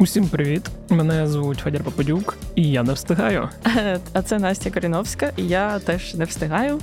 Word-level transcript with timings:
Усім 0.00 0.28
привіт! 0.28 0.70
Мене 0.90 1.26
звуть 1.26 1.58
Федір 1.58 1.84
Попадюк, 1.84 2.36
і 2.54 2.70
я 2.70 2.82
не 2.82 2.92
встигаю. 2.92 3.48
А 4.12 4.22
це 4.22 4.38
Настя 4.38 4.70
Коріновська, 4.70 5.32
і 5.36 5.48
я 5.48 5.78
теж 5.78 6.14
не 6.14 6.24
встигаю. 6.24 6.80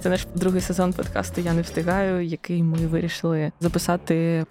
Це 0.00 0.08
наш 0.08 0.26
другий 0.34 0.60
сезон 0.60 0.92
подкасту 0.92 1.40
Я 1.40 1.52
не 1.52 1.62
встигаю, 1.62 2.24
який 2.24 2.62
ми 2.62 2.76
вирішили 2.76 3.52
записати 3.60 4.46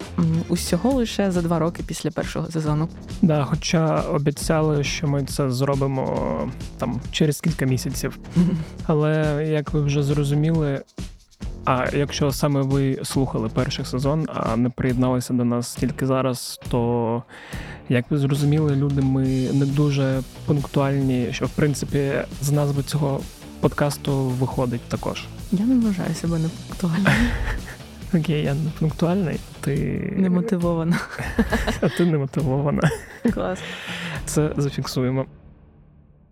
усього 0.48 0.90
лише 0.90 1.30
за 1.30 1.42
два 1.42 1.58
роки 1.58 1.82
після 1.86 2.10
першого 2.10 2.50
сезону. 2.50 2.88
Да, 3.22 3.44
хоча 3.44 4.00
обіцяли, 4.00 4.84
що 4.84 5.08
ми 5.08 5.24
це 5.24 5.50
зробимо 5.50 6.50
там 6.78 7.00
через 7.12 7.40
кілька 7.40 7.66
місяців. 7.66 8.18
Але 8.86 9.44
як 9.50 9.72
ви 9.72 9.82
вже 9.82 10.02
зрозуміли, 10.02 10.82
а 11.64 11.86
якщо 11.92 12.32
саме 12.32 12.62
ви 12.62 12.98
слухали 13.04 13.48
перший 13.48 13.84
сезон, 13.84 14.26
а 14.34 14.56
не 14.56 14.70
приєдналися 14.70 15.34
до 15.34 15.44
нас 15.44 15.74
тільки 15.74 16.06
зараз, 16.06 16.60
то 16.68 17.22
як 17.88 18.10
ви 18.10 18.18
зрозуміли, 18.18 18.76
люди 18.76 19.02
ми 19.02 19.52
не 19.52 19.66
дуже 19.66 20.20
пунктуальні, 20.46 21.28
що 21.32 21.46
в 21.46 21.50
принципі 21.50 22.12
з 22.42 22.50
назви 22.50 22.82
цього 22.82 23.20
подкасту 23.60 24.12
виходить 24.14 24.80
також. 24.88 25.24
Я 25.52 25.64
не 25.64 25.86
вважаю 25.86 26.14
себе 26.14 26.38
непунктуальним. 26.38 27.12
Окей, 28.14 28.44
я 28.44 28.54
не 28.54 28.70
пунктуальний, 28.78 29.40
ти 29.60 29.74
не 30.16 30.30
мотивована. 30.30 30.98
А 31.80 31.88
ти 31.88 32.06
не 32.06 32.18
мотивована. 32.18 32.90
Клас. 33.34 33.58
Це 34.24 34.52
зафіксуємо. 34.56 35.26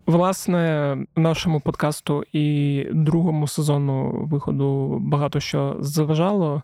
Власне, 0.06 0.96
нашому 1.16 1.60
подкасту 1.60 2.24
і 2.32 2.86
другому 2.92 3.48
сезону 3.48 4.10
виходу 4.30 4.98
багато 5.00 5.40
що 5.40 5.76
заважало. 5.80 6.62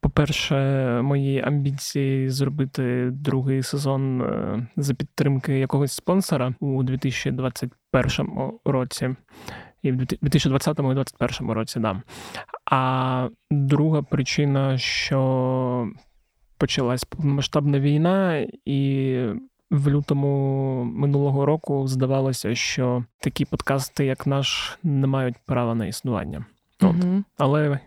По-перше, 0.00 0.56
мої 1.02 1.40
амбіції 1.40 2.30
зробити 2.30 3.10
другий 3.12 3.62
сезон 3.62 4.22
е, 4.22 4.66
за 4.76 4.94
підтримки 4.94 5.58
якогось 5.58 5.92
спонсора 5.92 6.54
у 6.60 6.82
2021 6.82 8.26
році. 8.64 9.14
І 9.82 9.92
в 9.92 9.96
2020 9.96 10.78
і 10.78 10.82
2021 10.82 11.50
році, 11.50 11.80
да. 11.80 12.02
А 12.70 13.28
друга 13.50 14.02
причина, 14.02 14.78
що 14.78 15.88
почалась 16.58 17.04
повномасштабна 17.04 17.80
війна, 17.80 18.46
і 18.64 19.18
в 19.74 19.88
лютому 19.88 20.84
минулого 20.84 21.46
року 21.46 21.86
здавалося, 21.86 22.54
що 22.54 23.04
такі 23.18 23.44
подкасти, 23.44 24.04
як 24.04 24.26
наш, 24.26 24.78
не 24.82 25.06
мають 25.06 25.36
права 25.44 25.74
на 25.74 25.86
існування. 25.86 26.44
От. 26.80 26.96
Але 27.38 27.78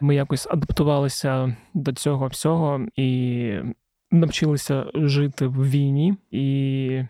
ми 0.00 0.14
якось 0.14 0.46
адаптувалися 0.50 1.56
до 1.74 1.92
цього 1.92 2.26
всього 2.26 2.86
і 2.96 3.52
навчилися 4.10 4.86
жити 4.94 5.46
в 5.46 5.70
війні, 5.70 6.14
і 6.30 7.02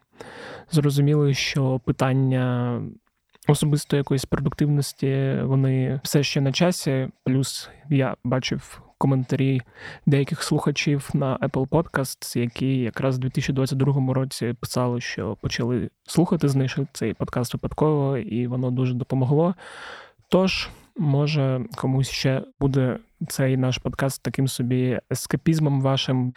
зрозуміли, 0.70 1.34
що 1.34 1.80
питання 1.84 2.80
особисто 3.48 3.96
якоїсь 3.96 4.24
продуктивності 4.24 5.38
вони 5.42 6.00
все 6.04 6.22
ще 6.22 6.40
на 6.40 6.52
часі. 6.52 7.08
Плюс 7.24 7.70
я 7.90 8.16
бачив 8.24 8.85
коментарі 8.98 9.62
деяких 10.06 10.42
слухачів 10.42 11.10
на 11.14 11.36
Apple 11.36 11.68
Podcasts, 11.68 12.38
які 12.38 12.78
якраз 12.78 13.16
у 13.16 13.18
2022 13.18 14.14
році 14.14 14.54
писали, 14.60 15.00
що 15.00 15.36
почали 15.40 15.90
слухати, 16.04 16.48
знайшли 16.48 16.86
цей 16.92 17.14
подкаст 17.14 17.54
випадково, 17.54 18.18
і 18.18 18.46
воно 18.46 18.70
дуже 18.70 18.94
допомогло. 18.94 19.54
Тож, 20.28 20.68
може, 20.96 21.64
комусь 21.76 22.10
ще 22.10 22.42
буде 22.60 22.98
цей 23.28 23.56
наш 23.56 23.78
подкаст 23.78 24.22
таким 24.22 24.48
собі 24.48 25.00
ескапізмом 25.12 25.80
вашим 25.80 26.34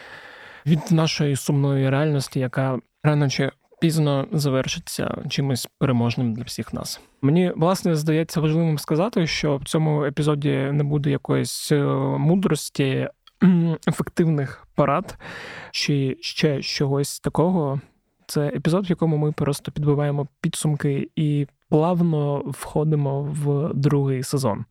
від 0.66 0.92
нашої 0.92 1.36
сумної 1.36 1.90
реальності, 1.90 2.40
яка 2.40 2.80
рано 3.04 3.30
чи 3.30 3.52
пізно 3.82 4.28
завершиться 4.32 5.24
чимось 5.30 5.68
переможним 5.78 6.34
для 6.34 6.44
всіх 6.44 6.74
нас. 6.74 7.02
Мені 7.22 7.52
власне 7.56 7.96
здається 7.96 8.42
важливим 8.42 8.78
сказати, 8.78 9.28
що 9.28 9.58
в 9.58 9.64
цьому 9.64 10.06
епізоді 10.06 10.70
не 10.72 10.84
буде 10.84 11.10
якоїсь 11.10 11.72
е, 11.72 11.84
мудрості. 12.18 13.08
Ефективних 13.88 14.68
парад 14.76 15.18
чи 15.72 16.18
ще 16.22 16.62
чогось 16.62 17.20
такого. 17.20 17.80
Це 18.28 18.48
епізод, 18.48 18.88
в 18.88 18.90
якому 18.90 19.18
ми 19.18 19.32
просто 19.32 19.72
підбиваємо 19.72 20.28
підсумки 20.42 21.10
і 21.16 21.48
плавно 21.70 22.44
входимо 22.46 23.22
в 23.22 23.74
другий 23.74 24.24
сезон. 24.24 24.66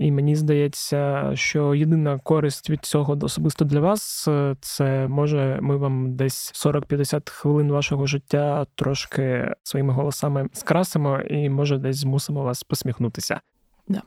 І 0.00 0.12
мені 0.12 0.36
здається, 0.36 1.30
що 1.34 1.74
єдина 1.74 2.18
користь 2.18 2.70
від 2.70 2.84
цього 2.84 3.18
особисто 3.20 3.64
для 3.64 3.80
вас 3.80 4.28
е, 4.28 4.56
це 4.60 5.08
може 5.08 5.58
ми 5.62 5.76
вам 5.76 6.16
десь 6.16 6.52
40-50 6.66 7.30
хвилин 7.30 7.72
вашого 7.72 8.06
життя 8.06 8.66
трошки 8.74 9.54
своїми 9.62 9.92
голосами 9.92 10.48
скрасимо, 10.52 11.20
і 11.20 11.48
може 11.50 11.78
десь 11.78 11.96
змусимо 11.96 12.42
вас 12.42 12.62
посміхнутися. 12.62 13.40
Да. 13.88 14.02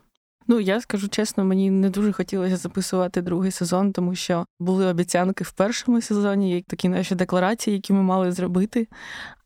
Ну 0.47 0.59
я 0.59 0.81
скажу 0.81 1.07
чесно, 1.07 1.45
мені 1.45 1.71
не 1.71 1.89
дуже 1.89 2.11
хотілося 2.11 2.57
записувати 2.57 3.21
другий 3.21 3.51
сезон, 3.51 3.91
тому 3.91 4.15
що 4.15 4.45
були 4.59 4.85
обіцянки 4.85 5.43
в 5.43 5.51
першому 5.51 6.01
сезоні, 6.01 6.65
такі 6.67 6.89
наші 6.89 7.15
декларації, 7.15 7.75
які 7.75 7.93
ми 7.93 8.01
мали 8.01 8.31
зробити. 8.31 8.87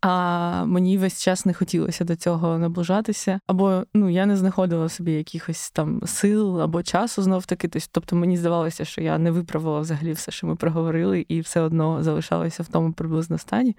А 0.06 0.66
мені 0.66 0.98
весь 0.98 1.24
час 1.24 1.46
не 1.46 1.54
хотілося 1.54 2.04
до 2.04 2.16
цього 2.16 2.58
наближатися. 2.58 3.40
Або 3.48 3.84
ну 3.94 4.10
я 4.10 4.26
не 4.26 4.38
знаходила 4.38 4.90
собі 4.90 5.12
якихось 5.12 5.72
там 5.72 6.02
сил 6.06 6.62
або 6.62 6.84
часу 6.84 7.22
знов 7.22 7.46
таки. 7.46 7.70
Тобто 7.92 8.16
мені 8.16 8.38
здавалося, 8.38 8.86
що 8.86 9.02
я 9.02 9.18
не 9.18 9.32
виправила 9.32 9.80
взагалі 9.80 10.12
все, 10.12 10.32
що 10.32 10.48
ми 10.48 10.56
проговорили, 10.56 11.26
і 11.28 11.42
все 11.42 11.62
одно 11.62 12.04
залишалася 12.04 12.64
в 12.64 12.68
тому 12.68 12.94
приблизно 12.94 13.38
стані. 13.38 13.76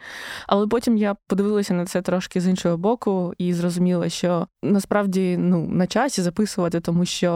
Але 0.47 0.67
потім 0.67 0.97
я 0.97 1.17
подивилася 1.27 1.75
на 1.75 1.85
це 1.87 2.03
трошки 2.03 2.41
з 2.41 2.49
іншого 2.49 2.77
боку 2.77 3.35
і 3.39 3.55
зрозуміла, 3.55 4.09
що 4.09 4.47
насправді 4.62 5.37
ну 5.37 5.67
на 5.67 5.87
часі 5.87 6.23
записувати, 6.23 6.81
тому 6.81 7.05
що 7.05 7.31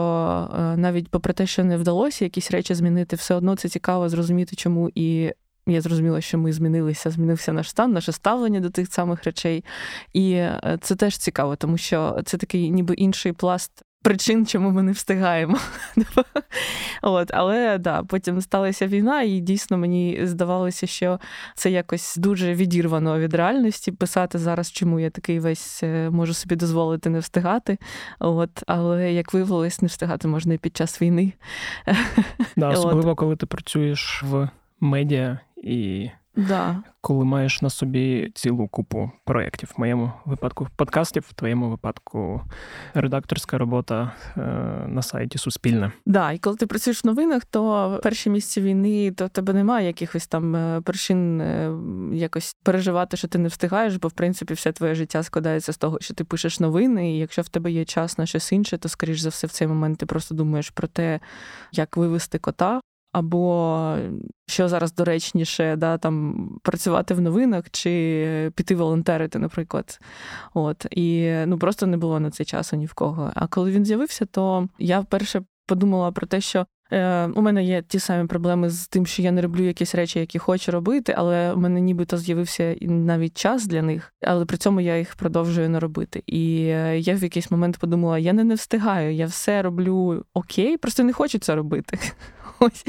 е, 0.59 0.77
навіть 0.77 1.09
попри 1.09 1.33
те, 1.33 1.47
що 1.47 1.63
не 1.63 1.77
вдалося 1.77 2.25
якісь 2.25 2.51
речі 2.51 2.73
змінити, 2.73 3.15
все 3.15 3.35
одно 3.35 3.55
це 3.55 3.69
цікаво 3.69 4.09
зрозуміти, 4.09 4.55
чому 4.55 4.89
і 4.95 5.33
я 5.69 5.81
зрозуміла, 5.81 6.21
що 6.21 6.37
ми 6.37 6.53
змінилися, 6.53 7.09
змінився 7.09 7.53
наш 7.53 7.69
стан, 7.69 7.91
наше 7.91 8.11
ставлення 8.11 8.59
до 8.59 8.69
тих 8.69 8.93
самих 8.93 9.23
речей. 9.23 9.63
І 10.13 10.31
е, 10.31 10.77
це 10.81 10.95
теж 10.95 11.17
цікаво, 11.17 11.55
тому 11.55 11.77
що 11.77 12.19
це 12.25 12.37
такий 12.37 12.69
ніби 12.71 12.93
інший 12.93 13.33
пласт. 13.33 13.83
Причин, 14.01 14.45
чому 14.45 14.71
ми 14.71 14.83
не 14.83 14.91
встигаємо. 14.91 15.57
От, 17.01 17.31
Але 17.33 17.77
да, 17.77 18.03
потім 18.03 18.41
сталася 18.41 18.87
війна, 18.87 19.21
і 19.21 19.39
дійсно 19.39 19.77
мені 19.77 20.19
здавалося, 20.23 20.87
що 20.87 21.19
це 21.55 21.71
якось 21.71 22.15
дуже 22.15 22.53
відірвано 22.53 23.19
від 23.19 23.33
реальності 23.33 23.91
писати 23.91 24.37
зараз, 24.37 24.71
чому 24.71 24.99
я 24.99 25.09
такий 25.09 25.39
весь 25.39 25.83
е, 25.83 26.09
можу 26.09 26.33
собі 26.33 26.55
дозволити 26.55 27.09
не 27.09 27.19
встигати. 27.19 27.77
От, 28.19 28.63
Але 28.67 29.13
як 29.13 29.33
виявилось, 29.33 29.81
не 29.81 29.87
встигати 29.87 30.27
можна 30.27 30.53
і 30.53 30.57
під 30.57 30.77
час 30.77 31.01
війни. 31.01 31.33
Да, 32.57 32.69
Особливо, 32.73 33.15
коли 33.15 33.35
ти 33.35 33.45
працюєш 33.45 34.23
в 34.23 34.49
медіа 34.79 35.39
і 35.63 36.11
да. 36.35 36.83
коли 37.01 37.25
маєш 37.25 37.61
на 37.61 37.69
собі 37.69 38.31
цілу 38.35 38.67
купу 38.67 39.11
проєктів. 39.25 39.71
В 39.75 39.79
моєму 39.79 40.11
випадку 40.25 40.67
подкастів, 40.75 41.25
в 41.29 41.33
твоєму 41.33 41.69
випадку 41.69 42.41
редакторська 42.93 43.57
робота 43.57 44.11
е, 44.37 44.41
на 44.87 45.01
сайті 45.01 45.37
Суспільне. 45.37 45.91
Да, 46.05 46.31
і 46.31 46.37
коли 46.37 46.55
ти 46.55 46.67
працюєш 46.67 47.03
в 47.03 47.07
новинах, 47.07 47.45
то 47.45 47.89
в 47.99 48.01
перші 48.01 48.29
місяці 48.29 48.61
війни 48.61 49.11
то 49.11 49.25
в 49.25 49.29
тебе 49.29 49.53
немає 49.53 49.87
якихось 49.87 50.27
там 50.27 50.55
е, 50.55 50.81
причин 50.81 51.41
е, 51.41 51.73
якось 52.13 52.55
переживати, 52.63 53.17
що 53.17 53.27
ти 53.27 53.37
не 53.37 53.47
встигаєш, 53.47 53.95
бо 53.95 54.07
в 54.07 54.11
принципі 54.11 54.53
все 54.53 54.71
твоє 54.71 54.95
життя 54.95 55.23
складається 55.23 55.73
з 55.73 55.77
того, 55.77 55.97
що 56.01 56.13
ти 56.13 56.23
пишеш 56.23 56.59
новини, 56.59 57.15
і 57.15 57.17
якщо 57.17 57.41
в 57.41 57.49
тебе 57.49 57.71
є 57.71 57.85
час 57.85 58.17
на 58.17 58.25
щось 58.25 58.51
інше, 58.51 58.77
то 58.77 58.89
скоріш 58.89 59.19
за 59.19 59.29
все 59.29 59.47
в 59.47 59.51
цей 59.51 59.67
момент 59.67 59.97
ти 59.97 60.05
просто 60.05 60.35
думаєш 60.35 60.69
про 60.69 60.87
те, 60.87 61.19
як 61.71 61.97
вивести 61.97 62.39
кота. 62.39 62.81
Або 63.11 63.95
що 64.47 64.69
зараз 64.69 64.93
доречніше, 64.93 65.75
да, 65.75 65.97
там 65.97 66.49
працювати 66.63 67.13
в 67.13 67.21
новинах 67.21 67.69
чи 67.71 68.51
піти 68.55 68.75
волонтерити, 68.75 69.39
наприклад. 69.39 69.99
От 70.53 70.85
і 70.91 71.33
ну 71.45 71.57
просто 71.57 71.87
не 71.87 71.97
було 71.97 72.19
на 72.19 72.31
цей 72.31 72.45
часу 72.45 72.75
ні 72.75 72.85
в 72.85 72.93
кого. 72.93 73.31
А 73.35 73.47
коли 73.47 73.71
він 73.71 73.85
з'явився, 73.85 74.25
то 74.25 74.67
я 74.79 74.99
вперше 74.99 75.41
подумала 75.69 76.11
про 76.11 76.27
те, 76.27 76.41
що 76.41 76.65
е, 76.91 77.25
у 77.25 77.41
мене 77.41 77.63
є 77.63 77.81
ті 77.81 77.99
самі 77.99 78.27
проблеми 78.27 78.69
з 78.69 78.87
тим, 78.87 79.05
що 79.05 79.21
я 79.21 79.31
не 79.31 79.41
роблю 79.41 79.63
якісь 79.63 79.95
речі, 79.95 80.19
які 80.19 80.39
хочу 80.39 80.71
робити, 80.71 81.15
але 81.17 81.53
у 81.53 81.57
мене 81.57 81.81
нібито 81.81 82.17
з'явився 82.17 82.75
навіть 82.81 83.37
час 83.37 83.67
для 83.67 83.81
них, 83.81 84.13
але 84.21 84.45
при 84.45 84.57
цьому 84.57 84.81
я 84.81 84.97
їх 84.97 85.15
продовжую 85.15 85.69
не 85.69 85.79
робити. 85.79 86.23
І 86.25 86.63
е, 86.63 86.99
я 86.99 87.15
в 87.15 87.23
якийсь 87.23 87.51
момент 87.51 87.77
подумала: 87.77 88.19
я 88.19 88.33
не, 88.33 88.43
не 88.43 88.55
встигаю, 88.55 89.13
я 89.13 89.25
все 89.25 89.61
роблю 89.61 90.25
окей, 90.33 90.77
просто 90.77 91.03
не 91.03 91.13
хочу 91.13 91.39
це 91.39 91.55
робити. 91.55 91.99
Ось. 92.59 92.85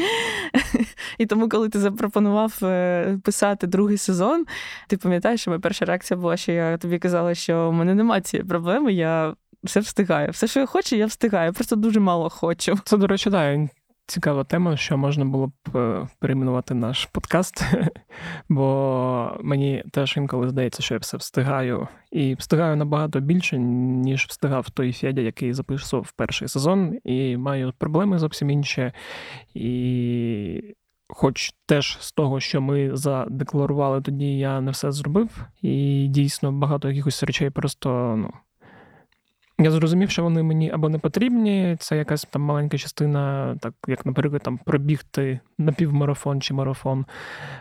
І 1.19 1.27
тому, 1.27 1.49
коли 1.49 1.69
ти 1.69 1.79
запропонував 1.79 2.59
е, 2.63 3.19
писати 3.25 3.67
другий 3.67 3.99
сезон, 3.99 4.45
ти 4.89 4.97
пам'ятаєш, 4.97 5.41
що 5.41 5.51
моя 5.51 5.61
перша 5.61 5.85
реакція 5.85 6.21
була, 6.21 6.37
що 6.37 6.53
я 6.53 6.77
тобі 6.77 6.99
казала, 6.99 7.35
що 7.35 7.71
в 7.71 7.73
мене 7.73 7.95
немає 7.95 8.23
цієї 8.23 8.49
проблеми, 8.49 8.93
я 8.93 9.35
все 9.65 9.81
встигаю. 9.81 10.31
Все, 10.31 10.47
що 10.47 10.61
я 10.61 10.67
хочу, 10.67 10.97
я 10.97 11.07
встигаю. 11.07 11.53
просто 11.53 11.77
дуже 11.77 12.01
мало 12.01 12.31
хочу. 12.31 12.79
Це, 12.85 12.97
до 12.97 13.07
речі, 13.07 13.31
да, 13.31 13.69
цікава 14.11 14.45
тема, 14.45 14.77
що 14.77 14.99
можна 14.99 15.25
було 15.25 15.47
б 15.47 15.77
е, 15.77 16.09
перейменувати 16.19 16.75
наш 16.75 17.07
подкаст, 17.07 17.65
бо 18.49 19.39
мені 19.43 19.85
теж 19.93 20.17
інколи 20.17 20.49
здається, 20.49 20.83
що 20.83 20.95
я 20.95 20.99
все 20.99 21.17
встигаю, 21.17 21.89
і 22.13 22.35
встигаю 22.35 22.77
набагато 22.77 23.21
більше, 23.21 23.59
ніж 23.59 24.27
встигав 24.27 24.71
той 24.71 24.93
Федя, 24.93 25.21
який 25.21 25.53
записував 25.53 26.13
перший 26.13 26.49
сезон, 26.49 26.99
і 27.05 27.37
маю 27.37 27.73
проблеми 27.79 28.19
зовсім 28.19 28.51
інші. 28.51 28.93
І 29.55 30.75
Хоч 31.13 31.55
теж 31.67 31.99
з 32.01 32.13
того, 32.13 32.41
що 32.41 32.61
ми 32.61 32.97
задекларували 32.97 34.01
тоді, 34.01 34.39
я 34.39 34.61
не 34.61 34.71
все 34.71 34.93
зробив, 34.93 35.47
і 35.63 36.07
дійсно 36.09 36.53
багато 36.53 36.89
якихось 36.89 37.23
речей 37.23 37.51
просто 37.51 38.15
ну, 38.17 38.33
я 39.61 39.71
зрозумів, 39.71 40.11
що 40.11 40.23
вони 40.23 40.43
мені 40.43 40.71
або 40.71 40.89
не 40.89 40.99
потрібні, 40.99 41.77
це 41.81 41.97
якась 41.97 42.25
там 42.31 42.43
маленька 42.43 42.79
частина, 42.79 43.57
так 43.61 43.75
як, 43.89 44.07
наприклад, 44.07 44.43
там 44.43 44.59
пробігти 44.59 45.41
напівмарафон 45.59 46.41
чи 46.41 46.55
марафон, 46.55 47.07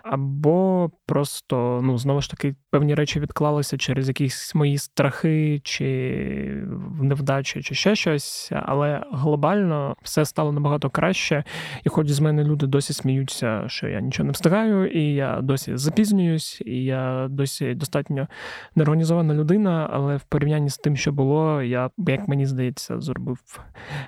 або 0.03 0.91
просто, 1.05 1.79
ну, 1.83 1.97
знову 1.97 2.21
ж 2.21 2.31
таки, 2.31 2.55
певні 2.71 2.95
речі 2.95 3.19
відклалися 3.19 3.77
через 3.77 4.07
якісь 4.07 4.55
мої 4.55 4.77
страхи 4.77 5.61
чи 5.63 6.63
невдачі, 7.01 7.61
чи 7.61 7.75
ще 7.75 7.95
щось. 7.95 8.51
Але 8.51 9.03
глобально 9.11 9.95
все 10.03 10.25
стало 10.25 10.51
набагато 10.51 10.89
краще. 10.89 11.43
І 11.83 11.89
хоч 11.89 12.09
з 12.09 12.19
мене 12.19 12.43
люди 12.43 12.67
досі 12.67 12.93
сміються, 12.93 13.63
що 13.67 13.87
я 13.87 14.01
нічого 14.01 14.27
не 14.27 14.31
встигаю, 14.31 14.87
і 14.87 15.13
я 15.13 15.41
досі 15.41 15.77
запізнююсь, 15.77 16.61
і 16.65 16.83
я 16.83 17.27
досі 17.29 17.73
достатньо 17.73 18.27
неорганізована 18.75 19.33
людина, 19.33 19.89
але 19.93 20.17
в 20.17 20.23
порівнянні 20.23 20.69
з 20.69 20.77
тим, 20.77 20.95
що 20.95 21.11
було, 21.11 21.61
я 21.61 21.89
як 21.97 22.27
мені 22.27 22.45
здається, 22.45 22.99
зробив 22.99 23.39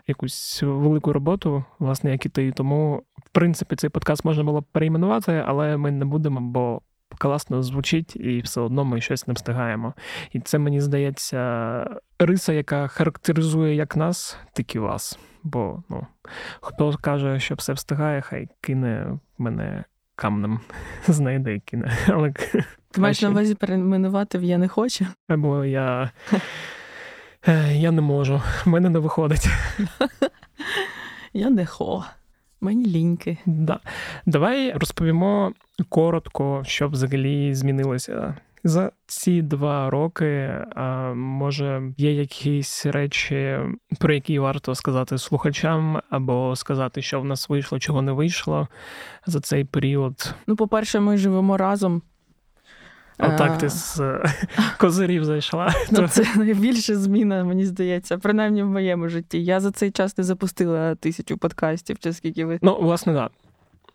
якусь 0.08 0.64
велику 0.64 1.14
роботу, 1.14 1.64
власне, 1.80 2.12
як 2.12 2.26
і 2.26 2.30
ти. 2.30 2.52
Тому, 2.52 3.04
в 3.18 3.30
принципі, 3.32 3.76
цей 3.76 3.90
подкаст 3.90 4.26
можна 4.26 4.44
було 4.44 4.62
перейменувати, 4.62 5.44
але 5.48 5.78
ми 5.78 5.92
не 5.92 6.06
будемо, 6.06 6.42
бо 6.42 6.82
класно 7.18 7.64
звучить, 7.64 8.16
і 8.16 8.40
все 8.40 8.62
одно 8.62 8.86
ми 8.86 9.02
щось 9.02 9.28
не 9.28 9.34
встигаємо. 9.34 9.94
І 10.32 10.40
це 10.40 10.58
мені 10.58 10.82
здається 10.82 11.86
риса, 12.20 12.54
яка 12.54 12.88
характеризує 12.88 13.76
як 13.76 13.96
нас, 13.96 14.38
так 14.54 14.76
і 14.76 14.80
вас. 14.80 15.20
Бо 15.44 15.84
ну, 15.90 16.08
хто 16.62 16.94
каже, 17.02 17.40
що 17.40 17.56
все 17.56 17.74
встигає, 17.74 18.22
хай 18.22 18.48
кине 18.62 19.20
мене 19.38 19.84
камнем, 20.16 20.60
знайде 21.08 21.56
і 21.56 21.60
кине. 21.60 21.98
Але 22.08 22.34
Ти 22.92 23.02
маєш 23.02 23.22
на 23.22 23.30
увазі 23.30 23.56
перейменувати 23.56 24.38
в 24.38 24.44
я 24.44 24.58
не 24.58 24.68
хочу? 24.68 25.06
Або 25.28 25.66
я. 25.66 26.12
Я 27.72 27.92
не 27.92 28.02
можу, 28.02 28.42
в 28.66 28.68
мене 28.68 28.90
не 28.90 29.00
виходить. 29.00 29.48
Я 31.34 31.50
не 31.50 31.66
хо. 31.66 32.06
Мені 32.62 32.86
ліньки. 32.86 33.38
Да. 33.46 33.80
Давай 34.26 34.72
розповімо 34.72 35.54
коротко, 35.90 36.62
що 36.66 36.88
взагалі 36.88 37.54
змінилося. 37.54 38.36
За 38.64 38.92
ці 39.06 39.42
два 39.42 39.90
роки, 39.90 40.54
а 40.76 41.14
може, 41.14 41.82
є 41.98 42.14
якісь 42.14 42.86
речі, 42.86 43.60
про 44.00 44.14
які 44.14 44.40
варто 44.40 44.76
сказати 44.76 45.18
слухачам, 45.18 46.02
або 46.10 46.56
сказати, 46.56 47.02
що 47.02 47.22
в 47.22 47.26
нас 47.26 47.50
вийшло, 47.50 47.80
чого 47.80 48.02
не 48.02 48.12
вийшло 48.12 48.68
за 49.26 49.40
цей 49.40 49.64
період. 49.66 50.36
Ну, 50.48 50.56
по-перше, 50.56 51.00
ми 51.00 51.18
живемо 51.18 51.58
разом. 51.58 52.02
Отак 53.22 53.58
ти 53.58 53.70
з 53.70 54.00
е, 54.00 54.24
козирів 54.78 55.26
зайшла. 55.26 55.74
Ну, 55.92 56.08
Це 56.08 56.26
найбільша 56.36 56.96
зміна, 56.96 57.44
мені 57.44 57.66
здається, 57.66 58.18
принаймні 58.18 58.64
в 58.64 58.68
моєму 58.68 59.10
житті. 59.10 59.44
Я 59.44 59.60
за 59.60 59.72
цей 59.72 59.92
час 59.92 60.18
не 60.18 60.24
запустила 60.24 60.96
тисячу 60.96 61.38
подкастів, 61.38 62.00
чи 62.00 62.14
скільки 62.14 62.46
ви. 62.46 62.60
Ну, 62.62 62.78
власне, 62.82 63.14
так. 63.14 63.32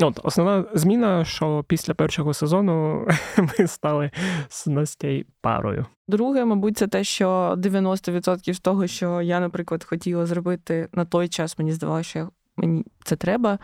От 0.00 0.20
основна 0.23 0.64
зміна, 0.75 1.25
що 1.25 1.64
після 1.69 1.94
першого 1.94 2.34
сезону 2.34 3.08
ми 3.38 3.67
стали 3.67 4.11
з 4.49 4.67
Настей 4.67 5.26
парою. 5.40 5.87
Друге, 6.08 6.44
мабуть, 6.44 6.79
це 6.79 6.87
те, 6.87 7.05
що 7.05 7.55
90% 7.58 8.55
з 8.55 8.61
того, 8.61 8.87
що 8.87 9.22
я, 9.22 9.40
наприклад, 9.40 9.84
хотіла 9.84 10.26
зробити 10.26 10.88
на 10.93 11.05
той 11.05 11.29
час, 11.29 11.58
мені 11.58 11.72
здавалося, 11.72 12.08
що 12.08 12.19
я 12.19 12.29
мені 12.56 12.85
це 13.05 13.17
треба. 13.17 13.58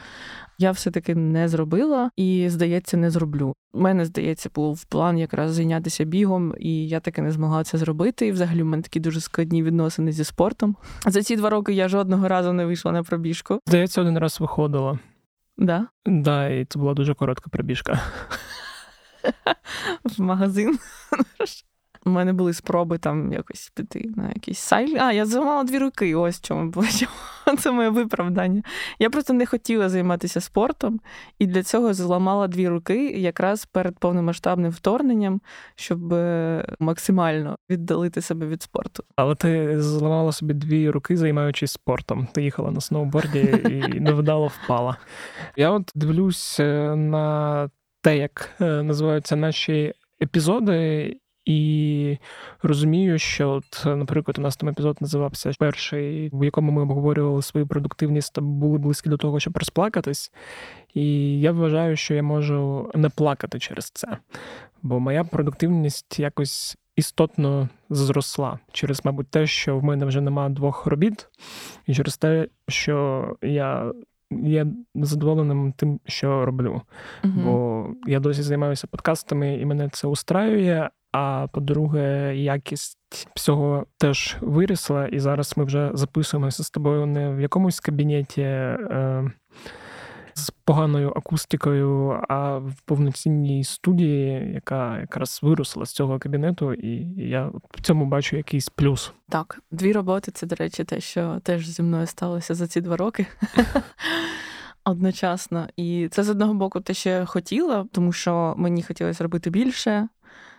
Я 0.59 0.71
все-таки 0.71 1.15
не 1.15 1.49
зробила 1.49 2.11
і, 2.17 2.47
здається, 2.49 2.97
не 2.97 3.11
зроблю. 3.11 3.55
У 3.73 3.81
мене, 3.81 4.05
здається, 4.05 4.50
був 4.55 4.85
план 4.85 5.19
якраз 5.19 5.53
зайнятися 5.53 6.05
бігом, 6.05 6.55
і 6.59 6.89
я 6.89 7.00
таки 7.00 7.23
не 7.23 7.33
змогла 7.33 7.65
це 7.65 7.79
зробити. 7.79 8.27
І 8.27 8.33
взагалі 8.33 8.62
в 8.62 8.67
мене 8.67 8.83
такі 8.83 9.00
дуже 9.00 9.21
складні 9.21 9.62
відносини 9.62 10.12
зі 10.12 10.25
спортом. 10.25 10.77
За 11.06 11.23
ці 11.23 11.37
два 11.37 11.50
роки 11.50 11.73
я 11.73 11.89
жодного 11.89 12.29
разу 12.29 12.53
не 12.53 12.67
вийшла 12.67 12.93
на 12.93 13.03
пробіжку. 13.03 13.61
Здається, 13.67 14.00
один 14.00 14.19
раз 14.19 14.41
виходила. 14.41 14.99
Да? 15.59 15.87
Да, 16.06 16.49
і 16.49 16.65
це 16.65 16.79
була 16.79 16.94
дуже 16.94 17.15
коротка 17.15 17.50
пробіжка. 17.50 18.00
В 20.05 20.21
магазин. 20.21 20.79
У 22.07 22.11
мене 22.11 22.33
були 22.33 22.53
спроби 22.53 22.99
там 22.99 23.33
якось 23.33 23.73
піти 23.75 24.11
на 24.17 24.29
якийсь 24.29 24.59
сайт. 24.59 24.97
А, 25.01 25.13
я 25.13 25.27
зламала 25.27 25.65
дві 25.65 25.79
руки. 25.79 26.15
Ось 26.15 26.41
чому 26.41 26.71
було. 26.71 26.87
Це 27.59 27.71
моє 27.71 27.89
виправдання. 27.89 28.63
Я 28.99 29.11
просто 29.11 29.33
не 29.33 29.47
хотіла 29.47 29.89
займатися 29.89 30.41
спортом, 30.41 31.01
і 31.39 31.47
для 31.47 31.63
цього 31.63 31.95
зламала 31.95 32.49
дві 32.49 32.69
руки 32.69 33.11
якраз 33.11 33.67
перед 33.67 33.99
повномасштабним 33.99 34.71
вторгненням, 34.71 35.41
щоб 35.75 36.13
е, 36.13 36.65
максимально 36.79 37.57
віддалити 37.71 38.21
себе 38.21 38.47
від 38.47 38.63
спорту. 38.63 39.05
Але 39.17 39.35
ти 39.35 39.83
зламала 39.83 40.33
собі 40.33 40.55
дві 40.55 40.91
руки, 40.91 41.17
займаючись 41.17 41.73
спортом. 41.73 42.29
Ти 42.33 42.43
їхала 42.43 42.71
на 42.71 42.81
сноуборді 42.81 43.39
і 43.65 43.71
невдало 44.01 44.47
впала. 44.47 44.97
Я 45.57 45.71
от 45.71 45.93
дивлюсь 45.95 46.61
е, 46.61 46.97
на 46.97 47.69
те, 48.03 48.19
як 48.19 48.51
е, 48.61 48.83
називаються 48.83 49.37
наші 49.37 49.95
епізоди. 50.23 51.17
І 51.44 52.19
розумію, 52.62 53.19
що, 53.19 53.50
от, 53.50 53.83
наприклад, 53.87 54.39
у 54.39 54.41
нас 54.41 54.56
там 54.56 54.69
епізод 54.69 54.97
називався 55.00 55.53
перший, 55.59 56.31
в 56.33 56.44
якому 56.44 56.73
ми 56.73 56.83
обговорювали 56.83 57.43
свою 57.43 57.67
продуктивність 57.67 58.35
та 58.35 58.41
були 58.41 58.79
близькі 58.79 59.11
до 59.11 59.17
того, 59.17 59.41
щоб 59.41 59.56
розплакатись. 59.56 60.33
І 60.94 61.41
я 61.41 61.53
вважаю, 61.53 61.97
що 61.97 62.15
я 62.15 62.23
можу 62.23 62.91
не 62.94 63.09
плакати 63.09 63.59
через 63.59 63.91
це, 63.91 64.17
бо 64.83 65.00
моя 65.00 65.25
продуктивність 65.25 66.19
якось 66.19 66.77
істотно 66.97 67.69
зросла 67.91 68.59
через, 68.73 69.05
мабуть, 69.05 69.29
те, 69.29 69.47
що 69.47 69.79
в 69.79 69.85
мене 69.85 70.06
вже 70.06 70.21
немає 70.21 70.50
двох 70.50 70.87
робіт, 70.87 71.29
і 71.87 71.94
через 71.94 72.17
те, 72.17 72.49
що 72.69 73.27
я. 73.43 73.93
Є 74.43 74.67
задоволеним 74.94 75.73
тим, 75.73 76.00
що 76.06 76.47
роблю, 76.47 76.83
uh 77.25 77.44
бо 77.44 77.87
я 78.06 78.20
досі 78.20 78.43
займаюся 78.43 78.87
подкастами, 78.87 79.55
і 79.55 79.65
мене 79.65 79.89
це 79.89 80.08
устраює. 80.08 80.89
А 81.13 81.47
по-друге, 81.53 82.37
якість 82.37 83.29
всього 83.35 83.87
теж 83.99 84.37
вирісла, 84.41 85.07
і 85.07 85.19
зараз 85.19 85.55
ми 85.57 85.65
вже 85.65 85.91
записуємося 85.95 86.63
з 86.63 86.71
тобою 86.71 87.07
не 87.07 87.35
в 87.35 87.41
якомусь 87.41 87.81
кабінеті 87.81 88.43
е, 88.43 89.33
з 90.35 90.51
поганою 90.51 91.13
акустикою, 91.17 92.21
а 92.29 92.59
в 92.59 92.75
повноцінній 92.85 93.65
студії, 93.65 94.53
яка 94.55 95.01
якраз 95.01 95.41
виросла 95.43 95.87
з 95.87 95.93
цього 95.93 96.19
кабінету, 96.19 96.75
і 96.75 97.15
я 97.17 97.47
в 97.71 97.81
цьому 97.81 98.07
бачу 98.07 98.37
якийсь 98.37 98.69
плюс. 98.69 99.13
Так, 99.29 99.61
дві 99.71 99.93
роботи 99.93 100.31
це, 100.31 100.47
до 100.47 100.55
речі, 100.55 100.85
те, 100.85 101.01
що 101.01 101.41
теж 101.43 101.69
зі 101.69 101.83
мною 101.83 102.07
сталося 102.07 102.55
за 102.55 102.67
ці 102.67 102.81
два 102.81 102.97
роки. 102.97 103.27
Одночасно. 104.85 105.69
І 105.77 106.09
це 106.11 106.23
з 106.23 106.29
одного 106.29 106.55
боку 106.55 106.81
те, 106.81 106.95
що 106.95 107.11
я 107.11 107.25
хотіла, 107.25 107.87
тому 107.93 108.13
що 108.13 108.55
мені 108.57 108.83
хотілося 108.83 109.25
робити 109.25 109.51
більше. 109.51 110.09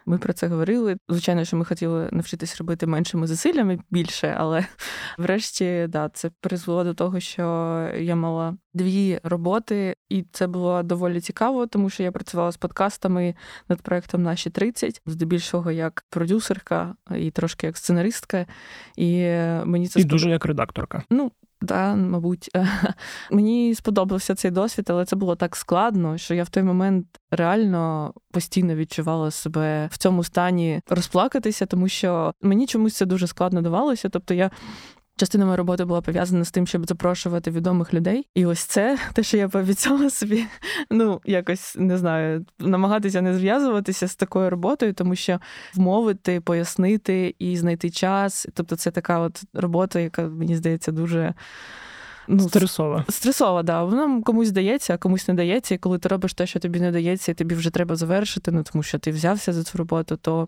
Ми 0.06 0.18
про 0.18 0.34
це 0.34 0.48
говорили. 0.48 0.98
Звичайно, 1.10 1.46
що 1.46 1.58
ми 1.58 1.66
хотіли 1.66 2.10
навчитись 2.12 2.58
робити 2.58 2.88
меншими 2.88 3.28
зусиллями 3.28 3.80
більше, 3.90 4.36
але 4.38 4.66
врешті 5.18 5.86
да, 5.90 6.10
це 6.10 6.32
призвело 6.42 6.84
до 6.84 6.94
того, 6.94 7.20
що 7.20 7.44
я 7.98 8.16
мала 8.16 8.58
дві 8.74 9.20
роботи, 9.24 9.96
і 10.10 10.26
це 10.32 10.48
було 10.48 10.84
доволі 10.84 11.22
цікаво, 11.22 11.68
тому 11.68 11.90
що 11.90 12.04
я 12.04 12.12
працювала 12.12 12.52
з 12.52 12.58
подкастами 12.58 13.36
над 13.70 13.82
проектом 13.82 14.24
Наші 14.24 14.50
30, 14.50 15.02
здебільшого 15.06 15.72
як 15.72 16.06
продюсерка 16.10 16.96
і 17.18 17.32
трошки 17.32 17.68
як 17.68 17.78
сценаристка. 17.78 18.46
І 18.98 19.22
мені 19.66 19.88
це 19.88 20.00
і 20.00 20.04
дуже 20.04 20.30
як 20.30 20.46
редакторка. 20.46 21.04
Ну 21.10 21.32
Да, 21.63 21.96
мабуть, 21.96 22.50
мені 23.32 23.75
сподобався 23.75 24.36
цей 24.36 24.51
досвід, 24.51 24.89
але 24.89 25.05
це 25.05 25.15
було 25.15 25.36
так 25.36 25.55
складно, 25.55 26.17
що 26.17 26.34
я 26.34 26.43
в 26.43 26.50
той 26.50 26.63
момент 26.63 27.08
реально 27.32 28.13
постійно 28.32 28.75
відчувала 28.75 29.32
себе 29.32 29.89
в 29.91 29.98
цьому 29.98 30.24
стані 30.24 30.82
розплакатися, 30.88 31.65
тому 31.65 31.88
що 31.88 32.34
мені 32.41 32.67
чомусь 32.67 32.96
це 32.96 33.05
дуже 33.05 33.27
складно 33.27 33.62
давалося. 33.62 34.10
Тобто 34.10 34.34
я 34.34 34.51
Частина 35.17 35.46
моєї 35.46 35.58
роботи 35.58 35.86
була 35.86 36.01
пов'язана 36.01 36.46
з 36.46 36.51
тим, 36.51 36.67
щоб 36.67 36.88
запрошувати 36.88 37.51
відомих 37.51 37.93
людей. 37.93 38.27
І 38.36 38.46
ось 38.46 38.60
це 38.60 38.98
те, 39.13 39.24
що 39.24 39.38
я 39.38 39.50
пообіцяла 39.50 40.10
собі, 40.10 40.46
ну 40.91 41.22
якось 41.25 41.75
не 41.79 41.98
знаю, 41.98 42.46
намагатися 42.60 43.22
не 43.22 43.36
зв'язуватися 43.36 44.08
з 44.08 44.15
такою 44.15 44.50
роботою, 44.50 44.93
тому 44.93 45.15
що 45.15 45.39
вмовити, 45.74 46.41
пояснити 46.41 47.36
і 47.39 47.58
знайти 47.58 47.89
час. 47.89 48.48
Тобто, 48.53 48.75
це 48.75 48.91
така 48.91 49.20
от 49.20 49.41
робота, 49.53 50.00
яка 50.00 50.22
мені 50.22 50.55
здається 50.55 50.91
дуже 50.91 51.34
Ну, 52.27 52.39
Стресова. 52.39 53.06
Стресова, 53.10 53.63
да. 53.63 53.84
Вона 53.84 54.22
комусь 54.22 54.51
дається, 54.51 54.94
а 54.94 54.98
комусь 54.98 55.27
не 55.27 55.34
дається. 55.34 55.75
І 55.75 55.77
коли 55.77 56.00
ти 56.00 56.10
робиш 56.10 56.34
те, 56.34 56.48
що 56.48 56.60
тобі 56.60 56.80
не 56.80 56.92
дається, 56.92 57.32
і 57.32 57.36
тобі 57.36 57.56
вже 57.56 57.70
треба 57.70 57.96
завершити, 57.96 58.51
ну 58.51 58.63
тому 58.63 58.84
що 58.84 59.00
ти 59.00 59.12
взявся 59.12 59.53
за 59.53 59.63
цю 59.63 59.77
роботу, 59.77 60.18
то 60.18 60.48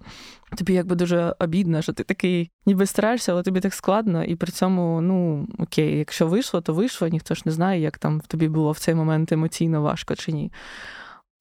тобі 0.57 0.73
якби 0.73 0.95
дуже 0.95 1.35
обідно, 1.39 1.81
що 1.81 1.93
ти 1.93 2.03
такий 2.03 2.51
ніби 2.65 2.85
стараєшся, 2.85 3.31
але 3.31 3.43
тобі 3.43 3.59
так 3.59 3.73
складно. 3.73 4.23
І 4.23 4.35
при 4.35 4.51
цьому, 4.51 5.01
ну 5.01 5.47
окей, 5.57 5.97
якщо 5.97 6.27
вийшло, 6.27 6.61
то 6.61 6.73
вийшло. 6.73 7.07
Ніхто 7.07 7.35
ж 7.35 7.41
не 7.45 7.51
знає, 7.51 7.81
як 7.81 7.97
там 7.97 8.21
тобі 8.27 8.47
було 8.47 8.71
в 8.71 8.79
цей 8.79 8.95
момент 8.95 9.31
емоційно 9.31 9.81
важко 9.81 10.15
чи 10.15 10.31
ні. 10.31 10.51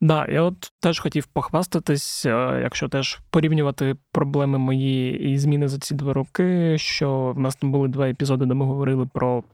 Да, 0.00 0.26
я 0.26 0.42
от 0.42 0.72
теж 0.80 1.00
хотів 1.00 1.26
похвастатись, 1.26 2.26
е, 2.26 2.60
якщо 2.62 2.88
теж 2.88 3.20
порівнювати 3.30 3.96
проблеми 4.12 4.58
мої 4.58 5.30
і 5.32 5.38
зміни 5.38 5.68
за 5.68 5.78
ці 5.78 5.94
два 5.94 6.12
роки, 6.12 6.78
що 6.78 7.32
в 7.36 7.38
нас 7.38 7.56
там 7.56 7.72
були 7.72 7.88
два 7.88 8.08
епізоди, 8.08 8.46
де 8.46 8.54
ми 8.54 8.64
говорили 8.64 9.08
про 9.14 9.44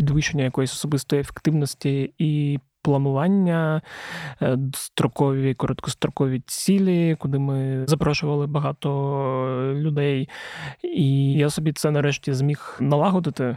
підвищення 0.00 0.44
якоїсь 0.44 0.72
особистої 0.72 1.20
ефективності 1.20 2.14
і 2.18 2.58
планування, 2.82 3.82
е, 4.42 4.58
строкові, 4.74 5.54
короткострокові 5.54 6.42
цілі, 6.46 7.16
куди 7.18 7.38
ми 7.38 7.84
запрошували 7.86 8.46
багато 8.46 9.74
людей. 9.74 10.28
І 10.82 11.32
я 11.32 11.50
собі 11.50 11.72
це 11.72 11.90
нарешті 11.90 12.32
зміг 12.32 12.76
налагодити. 12.80 13.56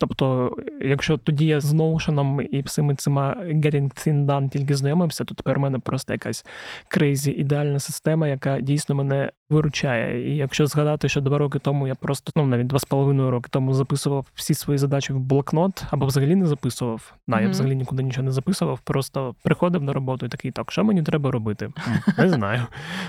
Тобто, 0.00 0.56
якщо 0.80 1.18
тоді 1.18 1.46
я 1.46 1.60
з 1.60 1.74
Notion 1.74 2.40
і 2.40 2.62
всіми 2.62 2.94
цими 2.94 3.20
Getting 3.40 4.06
Thing 4.06 4.26
Done 4.26 4.48
тільки 4.48 4.74
знайомився, 4.74 5.24
то 5.24 5.34
тепер 5.34 5.58
в 5.58 5.60
мене 5.60 5.78
просто 5.78 6.12
якась 6.12 6.46
крейзі 6.88 7.30
ідеальна 7.32 7.78
система, 7.78 8.28
яка 8.28 8.60
дійсно 8.60 8.94
мене 8.94 9.30
виручає. 9.50 10.32
І 10.32 10.36
якщо 10.36 10.66
згадати, 10.66 11.08
що 11.08 11.20
два 11.20 11.38
роки 11.38 11.58
тому 11.58 11.88
я 11.88 11.94
просто 11.94 12.32
ну 12.36 12.46
навіть 12.46 12.66
два 12.66 12.78
з 12.78 12.84
половиною 12.84 13.30
роки 13.30 13.48
тому 13.52 13.74
записував 13.74 14.26
всі 14.34 14.54
свої 14.54 14.78
задачі 14.78 15.12
в 15.12 15.18
блокнот, 15.18 15.84
або 15.90 16.06
взагалі 16.06 16.36
не 16.36 16.46
записував. 16.46 17.14
На 17.26 17.36
mm-hmm. 17.36 17.42
я 17.42 17.48
взагалі 17.48 17.76
нікуди 17.76 18.02
нічого 18.02 18.24
не 18.24 18.32
записував, 18.32 18.80
просто 18.84 19.34
приходив 19.42 19.82
на 19.82 19.92
роботу 19.92 20.26
і 20.26 20.28
такий, 20.28 20.50
так, 20.50 20.72
що 20.72 20.84
мені 20.84 21.02
треба 21.02 21.30
робити? 21.30 21.70
Не 22.18 22.28
знаю. 22.28 22.66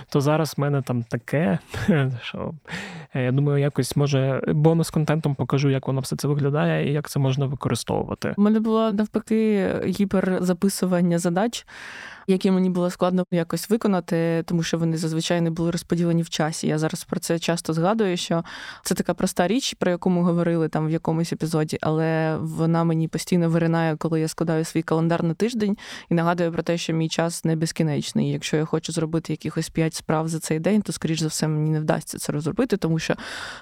То 0.09 0.21
зараз 0.21 0.53
в 0.57 0.61
мене 0.61 0.81
там 0.81 1.03
таке, 1.03 1.59
що 2.21 2.53
е, 3.13 3.23
я 3.23 3.31
думаю, 3.31 3.57
якось 3.57 3.95
може 3.95 4.41
бонус 4.47 4.89
контентом 4.89 5.35
покажу, 5.35 5.69
як 5.69 5.87
воно 5.87 6.01
все 6.01 6.15
це 6.15 6.27
виглядає 6.27 6.80
і 6.89 6.91
як 6.91 7.09
це 7.09 7.19
можна 7.19 7.45
використовувати. 7.45 8.33
У 8.37 8.41
мене 8.41 8.59
було 8.59 8.91
навпаки 8.91 9.71
гіперзаписування 9.85 11.19
задач 11.19 11.65
які 12.27 12.51
мені 12.51 12.69
було 12.69 12.89
складно 12.89 13.25
якось 13.31 13.69
виконати, 13.69 14.43
тому 14.45 14.63
що 14.63 14.77
вони 14.77 14.97
зазвичай 14.97 15.41
не 15.41 15.49
були 15.49 15.71
розподілені 15.71 16.23
в 16.23 16.29
часі. 16.29 16.67
Я 16.67 16.77
зараз 16.77 17.03
про 17.03 17.19
це 17.19 17.39
часто 17.39 17.73
згадую, 17.73 18.17
що 18.17 18.43
це 18.83 18.95
така 18.95 19.13
проста 19.13 19.47
річ, 19.47 19.73
про 19.73 19.91
яку 19.91 20.09
ми 20.09 20.23
говорили 20.23 20.69
там 20.69 20.87
в 20.87 20.91
якомусь 20.91 21.33
епізоді, 21.33 21.77
але 21.81 22.37
вона 22.37 22.83
мені 22.83 23.07
постійно 23.07 23.49
виринає, 23.49 23.95
коли 23.95 24.19
я 24.19 24.27
складаю 24.27 24.65
свій 24.65 24.81
календар 24.81 25.23
на 25.23 25.33
тиждень 25.33 25.77
і 26.09 26.13
нагадую 26.13 26.51
про 26.51 26.63
те, 26.63 26.77
що 26.77 26.93
мій 26.93 27.09
час 27.09 27.45
не 27.45 27.55
безкінечний. 27.55 28.31
Якщо 28.31 28.57
я 28.57 28.65
хочу 28.65 28.91
зробити 28.91 29.33
якихось 29.33 29.69
п'ять 29.69 29.93
справ 29.93 30.27
за 30.27 30.39
цей 30.39 30.59
день, 30.59 30.81
то 30.81 30.91
скоріш 30.91 31.19
за 31.19 31.27
все 31.27 31.47
мені 31.47 31.69
не 31.69 31.79
вдасться 31.79 32.17
це 32.17 32.31
розробити, 32.31 32.77
тому 32.77 32.99
що, 32.99 33.15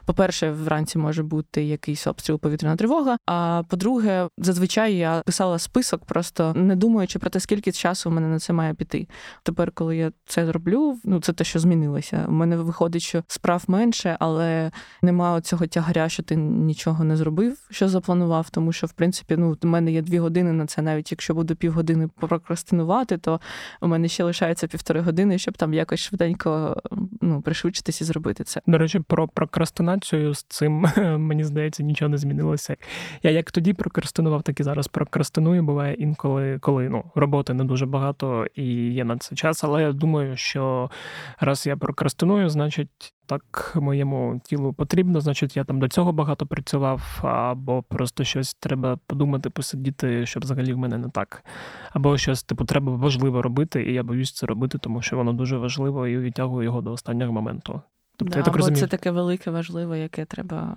по-перше, 0.05 0.51
вранці 0.51 0.97
може 0.97 1.23
бути 1.23 1.63
якийсь 1.63 2.07
обстріл 2.07 2.39
повітряна 2.39 2.75
тривога. 2.75 3.17
А 3.25 3.63
по-друге, 3.69 4.27
зазвичай 4.37 4.95
я 4.95 5.21
писала 5.25 5.59
список, 5.59 6.05
просто 6.05 6.53
не 6.53 6.75
думаючи 6.75 7.19
про 7.19 7.29
те, 7.29 7.39
скільки 7.39 7.71
часу 7.71 8.09
в 8.09 8.13
мене 8.13 8.27
на 8.27 8.39
це 8.39 8.48
має 8.53 8.73
піти. 8.73 9.07
Тепер, 9.43 9.71
коли 9.71 9.97
я 9.97 10.11
це 10.25 10.51
роблю, 10.51 10.97
ну 11.03 11.19
це 11.19 11.33
те, 11.33 11.43
що 11.43 11.59
змінилося. 11.59 12.25
У 12.27 12.31
мене 12.31 12.57
виходить, 12.57 13.01
що 13.01 13.23
справ 13.27 13.63
менше, 13.67 14.17
але 14.19 14.71
немає 15.01 15.41
цього 15.41 15.67
тягаря, 15.67 16.09
що 16.09 16.23
ти 16.23 16.35
нічого 16.35 17.03
не 17.03 17.17
зробив, 17.17 17.57
що 17.69 17.89
запланував. 17.89 18.49
Тому 18.49 18.71
що, 18.71 18.87
в 18.87 18.91
принципі, 18.91 19.35
ну 19.37 19.57
у 19.63 19.67
мене 19.67 19.91
є 19.91 20.01
дві 20.01 20.19
години 20.19 20.53
на 20.53 20.65
це. 20.65 20.81
Навіть 20.81 21.11
якщо 21.11 21.33
буду 21.33 21.55
півгодини 21.55 22.09
прокрастинувати, 22.19 23.17
то 23.17 23.39
у 23.81 23.87
мене 23.87 24.07
ще 24.07 24.23
лишається 24.23 24.67
півтори 24.67 25.01
години, 25.01 25.37
щоб 25.37 25.57
там 25.57 25.73
якось 25.73 25.99
швиденько 25.99 26.81
ну, 27.21 27.41
пришвидшитись 27.41 28.01
і 28.01 28.03
зробити 28.03 28.43
це. 28.43 28.61
До 28.67 28.77
речі, 28.77 28.99
про 28.99 29.27
прокрастинацію 29.27 30.33
з 30.33 30.43
цим 30.43 30.85
мені 31.17 31.43
здається 31.43 31.83
нічого 31.83 32.09
не 32.09 32.17
змінилося. 32.17 32.75
Я 33.23 33.31
як 33.31 33.51
тоді 33.51 33.73
прокрастинував, 33.73 34.43
так 34.43 34.59
і 34.59 34.63
зараз 34.63 34.87
прокрастиную. 34.87 35.63
Буває 35.63 35.93
інколи, 35.93 36.59
коли 36.59 36.89
ну 36.89 37.03
роботи 37.15 37.53
не 37.53 37.63
дуже 37.63 37.85
багато 37.85 38.38
і 38.55 38.93
є 38.93 39.03
на 39.03 39.17
це 39.17 39.35
час. 39.35 39.63
Але 39.63 39.81
я 39.81 39.91
думаю, 39.91 40.37
що 40.37 40.91
раз 41.39 41.67
я 41.67 41.77
прокрастиную, 41.77 42.49
значить. 42.49 43.13
Так 43.25 43.73
моєму 43.75 44.41
тілу 44.43 44.73
потрібно, 44.73 45.21
значить, 45.21 45.57
я 45.57 45.63
там 45.63 45.79
до 45.79 45.87
цього 45.87 46.11
багато 46.11 46.45
працював, 46.45 47.19
або 47.23 47.83
просто 47.83 48.23
щось 48.23 48.53
треба 48.53 48.99
подумати, 49.07 49.49
посидіти, 49.49 50.25
що 50.25 50.39
взагалі 50.39 50.73
в 50.73 50.77
мене 50.77 50.97
не 50.97 51.09
так. 51.09 51.43
Або 51.91 52.17
щось, 52.17 52.43
типу, 52.43 52.65
треба 52.65 52.95
важливо 52.95 53.41
робити, 53.41 53.83
і 53.83 53.93
я 53.93 54.03
боюсь 54.03 54.33
це 54.33 54.45
робити, 54.45 54.77
тому 54.77 55.01
що 55.01 55.17
воно 55.17 55.33
дуже 55.33 55.57
важливо 55.57 56.07
і 56.07 56.17
відтягую 56.17 56.63
його 56.63 56.81
до 56.81 56.91
останнього 56.91 57.33
моменту. 57.33 57.81
Тобто, 58.15 58.33
да, 58.33 58.39
я 58.39 58.43
так 58.43 58.53
або 58.53 58.57
розумію. 58.57 58.79
це 58.79 58.87
таке 58.87 59.11
велике, 59.11 59.51
важливе, 59.51 59.99
яке 59.99 60.25
треба 60.25 60.75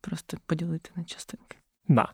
просто 0.00 0.36
поділити 0.46 0.90
на 0.96 1.04
частинки. 1.04 1.56
Да. 1.88 2.08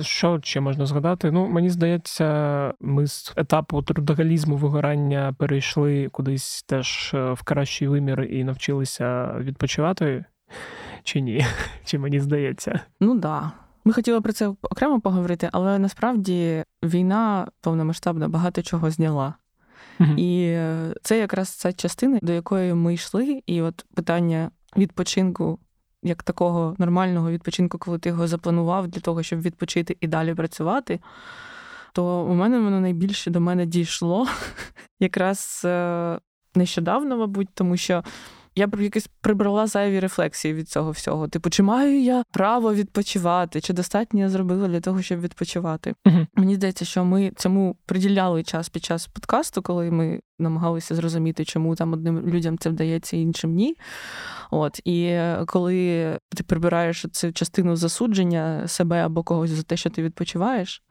Що 0.00 0.40
ще 0.42 0.60
можна 0.60 0.86
згадати? 0.86 1.30
Ну, 1.30 1.46
мені 1.48 1.70
здається, 1.70 2.74
ми 2.80 3.06
з 3.06 3.32
етапу 3.36 3.82
трудогалізму 3.82 4.56
вигорання 4.56 5.34
перейшли 5.38 6.08
кудись 6.08 6.62
теж 6.62 7.10
е, 7.14 7.32
в 7.32 7.42
кращий 7.42 7.88
вимір 7.88 8.22
і 8.22 8.44
навчилися 8.44 9.34
відпочивати, 9.40 10.24
чи 11.02 11.20
ні? 11.20 11.46
Чи 11.84 11.98
мені 11.98 12.20
здається? 12.20 12.80
Ну 13.00 13.12
так. 13.12 13.20
Да. 13.20 13.52
Ми 13.84 13.92
хотіли 13.92 14.20
про 14.20 14.32
це 14.32 14.48
окремо 14.62 15.00
поговорити, 15.00 15.48
але 15.52 15.78
насправді 15.78 16.64
війна 16.84 17.48
повномасштабна 17.60 18.28
багато 18.28 18.62
чого 18.62 18.90
зняла. 18.90 19.34
Mm-hmm. 20.00 20.16
І 20.16 20.46
е, 20.46 20.94
це 21.02 21.18
якраз 21.18 21.48
ця 21.48 21.72
частина, 21.72 22.18
до 22.22 22.32
якої 22.32 22.74
ми 22.74 22.94
йшли, 22.94 23.42
і 23.46 23.62
от 23.62 23.86
питання 23.94 24.50
відпочинку 24.76 25.58
як 26.06 26.22
такого 26.22 26.74
нормального 26.78 27.30
відпочинку, 27.30 27.78
коли 27.78 27.98
ти 27.98 28.08
його 28.08 28.26
запланував 28.26 28.88
для 28.88 29.00
того, 29.00 29.22
щоб 29.22 29.40
відпочити 29.40 29.96
і 30.00 30.06
далі 30.06 30.34
працювати, 30.34 31.00
то 31.92 32.22
у 32.24 32.34
мене 32.34 32.58
воно 32.58 32.80
найбільше 32.80 33.30
до 33.30 33.40
мене 33.40 33.66
дійшло 33.66 34.26
якраз 35.00 35.62
е, 35.64 36.18
нещодавно, 36.54 37.16
мабуть, 37.16 37.48
тому 37.54 37.76
що 37.76 38.04
я 38.56 38.66
б 38.66 38.80
якось 38.80 39.08
прибрала 39.20 39.66
зайві 39.66 40.00
рефлексії 40.00 40.54
від 40.54 40.68
цього 40.68 40.90
всього. 40.90 41.28
Типу, 41.28 41.50
чи 41.50 41.62
маю 41.62 42.00
я 42.00 42.22
право 42.32 42.74
відпочивати, 42.74 43.60
чи 43.60 43.72
достатньо 43.72 44.20
я 44.20 44.28
зробила 44.28 44.68
для 44.68 44.80
того, 44.80 45.02
щоб 45.02 45.20
відпочивати? 45.20 45.94
Uh-huh. 46.04 46.26
Мені 46.34 46.54
здається, 46.54 46.84
що 46.84 47.04
ми 47.04 47.32
цьому 47.36 47.76
приділяли 47.86 48.42
час 48.42 48.68
під 48.68 48.84
час 48.84 49.06
подкасту, 49.06 49.62
коли 49.62 49.90
ми 49.90 50.20
намагалися 50.38 50.94
зрозуміти, 50.94 51.44
чому 51.44 51.74
там 51.74 51.92
одним 51.92 52.26
людям 52.26 52.58
це 52.58 52.70
вдається, 52.70 53.16
іншим 53.16 53.54
ні. 53.54 53.76
От 54.50 54.80
і 54.84 55.20
коли 55.46 56.18
ти 56.36 56.42
прибираєш 56.42 57.06
цю 57.12 57.32
частину 57.32 57.76
засудження 57.76 58.68
себе 58.68 59.04
або 59.04 59.22
когось 59.22 59.50
за 59.50 59.62
те, 59.62 59.76
що 59.76 59.90
ти 59.90 60.02
відпочиваєш, 60.02 60.82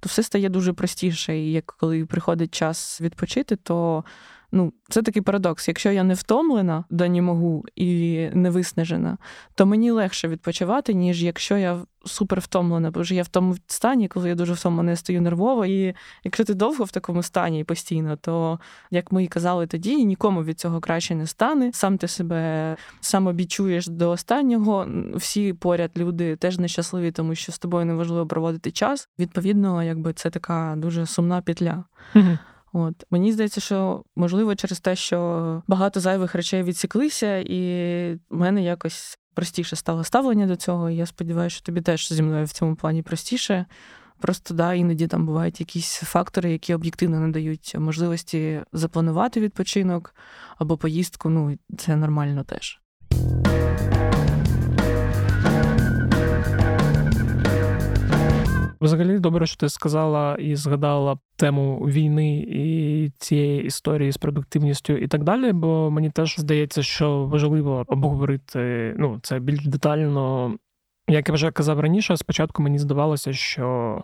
то 0.00 0.08
все 0.08 0.22
стає 0.22 0.48
дуже 0.48 0.72
простіше. 0.72 1.38
І 1.38 1.52
як 1.52 1.74
коли 1.78 2.06
приходить 2.06 2.54
час 2.54 3.00
відпочити, 3.00 3.56
то 3.56 4.04
Ну, 4.52 4.72
це 4.88 5.02
такий 5.02 5.22
парадокс. 5.22 5.68
Якщо 5.68 5.92
я 5.92 6.02
не 6.02 6.14
втомлена, 6.14 6.84
да 6.90 7.08
не 7.08 7.22
можу 7.22 7.64
і 7.76 8.20
не 8.32 8.50
виснажена, 8.50 9.18
то 9.54 9.66
мені 9.66 9.90
легше 9.90 10.28
відпочивати, 10.28 10.94
ніж 10.94 11.22
якщо 11.22 11.56
я 11.56 11.78
супер 12.04 12.40
втомлена, 12.40 12.90
бо 12.90 13.00
вже 13.00 13.14
я 13.14 13.22
в 13.22 13.28
тому 13.28 13.56
стані, 13.66 14.08
коли 14.08 14.28
я 14.28 14.34
дуже 14.34 14.52
втомлена, 14.52 14.90
я 14.90 14.96
стою 14.96 15.22
нервово. 15.22 15.66
І 15.66 15.94
якщо 16.24 16.44
ти 16.44 16.54
довго 16.54 16.84
в 16.84 16.90
такому 16.90 17.22
стані 17.22 17.64
постійно, 17.64 18.16
то 18.16 18.60
як 18.90 19.12
ми 19.12 19.24
і 19.24 19.28
казали 19.28 19.66
тоді, 19.66 20.04
нікому 20.04 20.44
від 20.44 20.60
цього 20.60 20.80
краще 20.80 21.14
не 21.14 21.26
стане. 21.26 21.70
Сам 21.72 21.98
ти 21.98 22.08
себе 22.08 22.76
самобічуєш 23.00 23.86
до 23.86 24.10
останнього. 24.10 24.88
Всі 25.14 25.52
поряд 25.52 25.90
люди 25.96 26.36
теж 26.36 26.58
нещасливі, 26.58 27.12
тому 27.12 27.34
що 27.34 27.52
з 27.52 27.58
тобою 27.58 27.86
неважливо 27.86 28.26
проводити 28.26 28.70
час. 28.70 29.08
Відповідно, 29.18 29.82
якби 29.82 30.12
це 30.12 30.30
така 30.30 30.74
дуже 30.76 31.06
сумна 31.06 31.42
петля. 31.42 31.84
От 32.78 33.04
мені 33.10 33.32
здається, 33.32 33.60
що 33.60 34.04
можливо 34.16 34.54
через 34.54 34.80
те, 34.80 34.96
що 34.96 35.62
багато 35.66 36.00
зайвих 36.00 36.34
речей 36.34 36.62
відсіклися, 36.62 37.36
і 37.36 37.60
в 38.30 38.36
мене 38.36 38.62
якось 38.62 39.18
простіше 39.34 39.76
стало 39.76 40.04
ставлення 40.04 40.46
до 40.46 40.56
цього. 40.56 40.90
І 40.90 40.96
я 40.96 41.06
сподіваюся, 41.06 41.56
що 41.56 41.66
тобі 41.66 41.80
теж 41.80 42.12
зі 42.12 42.22
мною 42.22 42.44
в 42.44 42.52
цьому 42.52 42.76
плані 42.76 43.02
простіше. 43.02 43.66
Просто 44.20 44.54
да, 44.54 44.74
іноді 44.74 45.06
там 45.06 45.26
бувають 45.26 45.60
якісь 45.60 45.94
фактори, 45.94 46.52
які 46.52 46.74
об'єктивно 46.74 47.20
не 47.20 47.28
дають 47.28 47.74
можливості 47.78 48.60
запланувати 48.72 49.40
відпочинок 49.40 50.14
або 50.58 50.76
поїздку. 50.76 51.28
Ну 51.28 51.58
це 51.78 51.96
нормально 51.96 52.44
теж. 52.44 52.80
Взагалі, 58.80 59.18
добре, 59.18 59.46
що 59.46 59.56
ти 59.56 59.68
сказала 59.68 60.34
і 60.34 60.56
згадала 60.56 61.18
тему 61.36 61.78
війни 61.78 62.38
і 62.38 63.12
цієї 63.18 63.64
історії 63.64 64.12
з 64.12 64.16
продуктивністю 64.16 64.92
і 64.92 65.08
так 65.08 65.24
далі. 65.24 65.52
Бо 65.52 65.90
мені 65.90 66.10
теж 66.10 66.36
здається, 66.38 66.82
що 66.82 67.24
важливо 67.24 67.84
обговорити 67.86 68.94
ну 68.98 69.18
це 69.22 69.38
більш 69.38 69.66
детально 69.66 70.54
Як 71.10 71.28
я 71.28 71.34
вже 71.34 71.50
казав 71.50 71.80
раніше, 71.80 72.16
спочатку 72.16 72.62
мені 72.62 72.78
здавалося, 72.78 73.32
що 73.32 73.98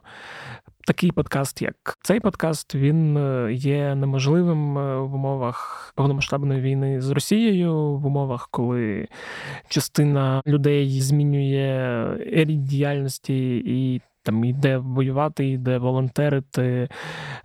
такий 0.87 1.13
подкаст, 1.13 1.63
як 1.63 1.99
цей 2.03 2.21
подкаст, 2.21 2.75
він 2.75 3.17
е, 3.17 3.53
є 3.53 3.95
неможливим 3.95 4.79
е, 4.79 4.99
в 4.99 5.15
умовах 5.15 5.93
повномасштабної 5.97 6.61
війни 6.61 7.01
з 7.01 7.11
Росією, 7.11 7.75
в 7.75 8.07
умовах, 8.07 8.49
коли 8.51 9.09
частина 9.69 10.43
людей 10.47 11.01
змінює 11.01 12.07
рід 12.27 12.65
діяльності 12.65 13.57
і. 13.57 14.01
Там 14.25 14.45
йде 14.45 14.79
воювати, 14.79 15.49
йде 15.49 15.79
волонтерити. 15.79 16.89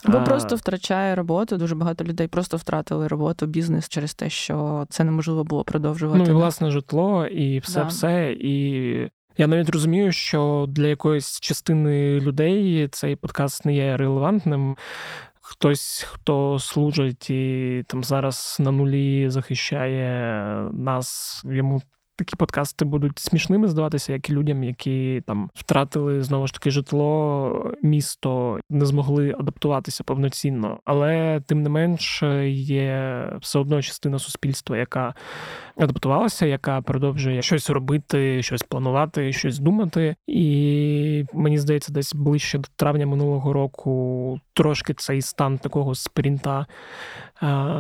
Бо 0.06 0.18
а... 0.18 0.22
просто 0.22 0.56
втрачає 0.56 1.16
роботу. 1.16 1.58
Дуже 1.58 1.76
багато 1.76 2.04
людей 2.04 2.28
просто 2.28 2.58
втратили 2.58 3.08
роботу, 3.08 3.46
бізнес 3.46 3.90
через 3.90 4.14
те, 4.14 4.30
що 4.30 4.86
це 4.90 5.04
неможливо 5.04 5.44
було 5.44 5.64
продовжувати. 5.64 6.20
Ну 6.20 6.30
і 6.30 6.34
власне 6.34 6.72
житло, 6.72 7.26
і 7.26 7.60
все, 7.60 7.80
да. 7.80 7.86
все. 7.86 8.32
І 8.40 9.12
я 9.38 9.48
навіть 9.48 9.70
розумію, 9.70 10.12
що 10.12 10.66
для 10.70 10.88
якоїсь 10.88 11.40
частини 11.40 12.20
людей 12.20 12.88
цей 12.88 13.16
подкаст 13.16 13.66
не 13.66 13.76
є 13.76 13.98
релевантним. 13.98 14.78
Хтось, 15.42 16.06
хто 16.10 16.60
служить 16.60 17.30
і 17.30 17.84
там 17.88 18.04
зараз 18.04 18.58
на 18.60 18.72
нулі 18.72 19.30
захищає 19.30 20.54
нас, 20.74 21.42
йому 21.46 21.82
такі 22.20 22.36
подкасти 22.36 22.86
будуть 22.86 23.20
смішними 23.20 23.68
здаватися, 23.68 24.14
як 24.14 24.30
і 24.30 24.34
людям, 24.34 24.64
які 24.64 25.24
там 25.28 25.50
втратили 25.54 26.22
знову 26.24 26.48
ж 26.48 26.54
таки 26.54 26.72
житло, 26.72 27.74
місто, 27.84 28.60
не 28.70 28.86
змогли 28.86 29.36
адаптуватися 29.40 30.04
повноцінно. 30.04 30.80
Але 30.86 31.42
тим 31.48 31.64
не 31.64 31.70
менш 31.70 32.24
є 32.48 33.26
все 33.42 33.60
одно 33.60 33.82
частина 33.82 34.20
суспільства, 34.20 34.78
яка 34.78 35.14
адаптувалася, 35.78 36.46
яка 36.46 36.82
продовжує 36.82 37.42
щось 37.42 37.70
робити, 37.70 38.44
щось 38.44 38.64
планувати, 38.64 39.34
щось 39.34 39.60
думати. 39.60 40.16
І 40.28 41.26
мені 41.34 41.58
здається, 41.58 41.94
десь 41.94 42.16
ближче 42.16 42.58
до 42.58 42.68
травня 42.76 43.08
минулого 43.08 43.54
року 43.54 44.40
трошки 44.54 44.94
цей 44.94 45.22
стан 45.22 45.58
такого 45.58 45.96
спринта 45.96 46.66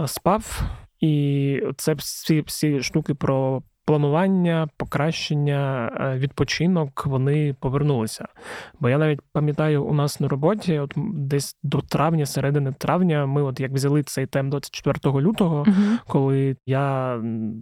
спав. 0.05 0.61
І 0.99 1.61
це 1.77 1.93
всі 1.93 2.41
всі 2.41 2.81
штуки 2.81 3.13
про 3.13 3.63
планування, 3.89 4.67
покращення, 4.77 5.91
е, 5.99 6.17
відпочинок 6.17 7.05
вони 7.05 7.55
повернулися. 7.59 8.27
Бо 8.79 8.89
я 8.89 8.97
навіть 8.97 9.19
пам'ятаю, 9.31 9.83
у 9.83 9.93
нас 9.93 10.19
на 10.19 10.27
роботі, 10.27 10.79
от 10.79 10.93
десь 11.13 11.57
до 11.63 11.81
травня, 11.81 12.25
середини 12.25 12.73
травня, 12.77 13.25
ми 13.25 13.43
от 13.43 13.59
як 13.59 13.71
взяли 13.71 14.03
цей 14.03 14.25
тем 14.25 14.49
24 14.49 15.21
лютого, 15.21 15.63
uh 15.63 15.97
коли 16.07 16.55
я 16.65 17.13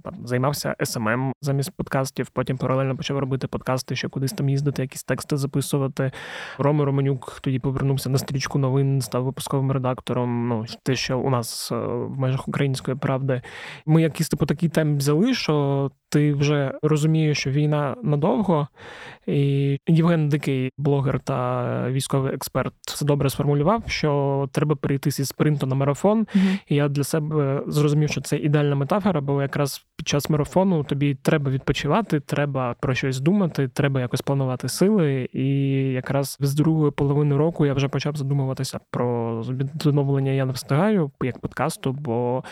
там 0.04 0.14
займався 0.24 0.76
SMM 0.84 1.34
замість 1.42 1.72
подкастів, 1.78 2.30
потім 2.30 2.58
паралельно 2.58 2.98
почав 2.98 3.20
робити 3.20 3.48
подкасти, 3.48 3.96
ще 3.96 4.10
кудись 4.10 4.32
там 4.32 4.50
їздити, 4.50 4.82
якісь 4.82 5.04
тексти 5.04 5.38
записувати. 5.38 6.12
Рома 6.58 6.86
Романюк 6.86 7.40
тоді 7.42 7.60
повернувся 7.60 8.10
на 8.10 8.18
стрічку 8.18 8.60
новин, 8.60 9.02
став 9.02 9.24
випусковим 9.24 9.72
редактором. 9.72 10.48
Ну 10.48 10.66
те, 10.84 10.96
що 10.96 11.20
у 11.20 11.30
нас 11.30 11.72
е, 11.72 11.76
в 11.76 12.20
межах 12.20 12.48
української 12.48 12.98
правди, 12.98 13.42
ми 13.86 14.02
якийсь 14.02 14.30
типу 14.30 14.46
такий 14.46 14.70
тем 14.70 14.98
взяли, 14.98 15.34
що 15.34 15.92
ти 16.10 16.34
вже 16.34 16.74
розумієш, 16.82 17.38
що 17.38 17.50
війна 17.50 17.96
надовго, 18.04 18.68
і 19.28 19.78
Євген 19.88 20.30
Дикий, 20.30 20.72
блогер 20.78 21.20
та 21.20 21.90
військовий 21.90 22.34
експерт, 22.34 22.74
це 22.82 23.06
добре 23.06 23.30
сформулював, 23.30 23.84
що 23.88 24.50
треба 24.52 24.76
перейти 24.76 25.12
зі 25.12 25.26
спринту 25.26 25.68
на 25.68 25.76
марафон. 25.76 26.20
Mm-hmm. 26.20 26.60
І 26.68 26.76
я 26.76 26.88
для 26.88 27.04
себе 27.04 27.64
зрозумів, 27.68 28.10
що 28.10 28.22
це 28.22 28.38
ідеальна 28.38 28.76
метафора, 28.76 29.22
бо 29.22 29.42
якраз 29.42 29.86
під 29.96 30.08
час 30.08 30.30
марафону 30.30 30.84
тобі 30.84 31.16
треба 31.16 31.52
відпочивати, 31.52 32.20
треба 32.20 32.76
про 32.80 32.94
щось 32.94 33.20
думати, 33.20 33.68
треба 33.68 34.02
якось 34.02 34.22
планувати 34.22 34.70
сили. 34.70 35.30
І 35.34 35.50
якраз 35.92 36.38
з 36.40 36.54
другої 36.54 36.92
половини 36.92 37.38
року 37.38 37.66
я 37.66 37.74
вже 37.74 37.88
почав 37.88 38.16
задумуватися 38.16 38.80
про 38.92 39.42
відновлення. 39.42 40.32
Я 40.32 40.46
не 40.46 40.54
встигаю 40.54 41.12
як 41.24 41.40
подкасту, 41.40 41.94
бо 41.94 42.44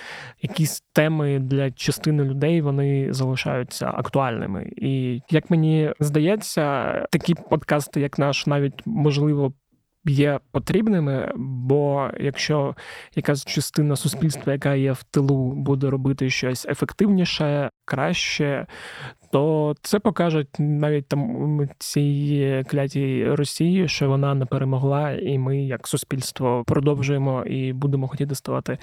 якісь 0.42 0.84
теми 0.94 1.39
для 1.39 1.72
частини 1.72 2.24
людей 2.24 2.62
вони 2.62 3.13
залишаються 3.13 3.44
актуальними. 3.81 4.71
І 4.77 5.21
як 5.29 5.49
мені 5.49 5.93
здається, 5.99 6.93
такі 7.12 7.36
подкасти, 7.36 8.01
як 8.01 8.19
наш, 8.19 8.47
навіть 8.47 8.81
можливо. 8.86 9.53
Є 10.08 10.39
потрібними, 10.51 11.31
бо 11.36 12.10
якщо 12.19 12.75
якась 13.15 13.45
частина 13.45 13.95
суспільства, 13.95 14.53
яка 14.53 14.75
є 14.75 14.91
в 14.91 15.03
тилу, 15.03 15.51
буде 15.51 15.89
робити 15.89 16.29
щось 16.29 16.65
ефективніше, 16.65 17.69
краще, 17.86 18.67
то 19.31 19.75
це 19.81 19.99
покаже 19.99 20.45
навіть 20.60 21.08
там 21.08 21.69
цій 21.79 22.63
клятій 22.67 23.27
Росії, 23.29 23.88
що 23.88 24.10
вона 24.10 24.34
не 24.34 24.45
перемогла, 24.45 25.12
і 25.12 25.38
ми, 25.38 25.58
як 25.58 25.88
суспільство, 25.88 26.63
продовжуємо 26.67 27.43
і 27.45 27.73
будемо 27.73 28.08
хотіти 28.08 28.36
ставати 28.36 28.77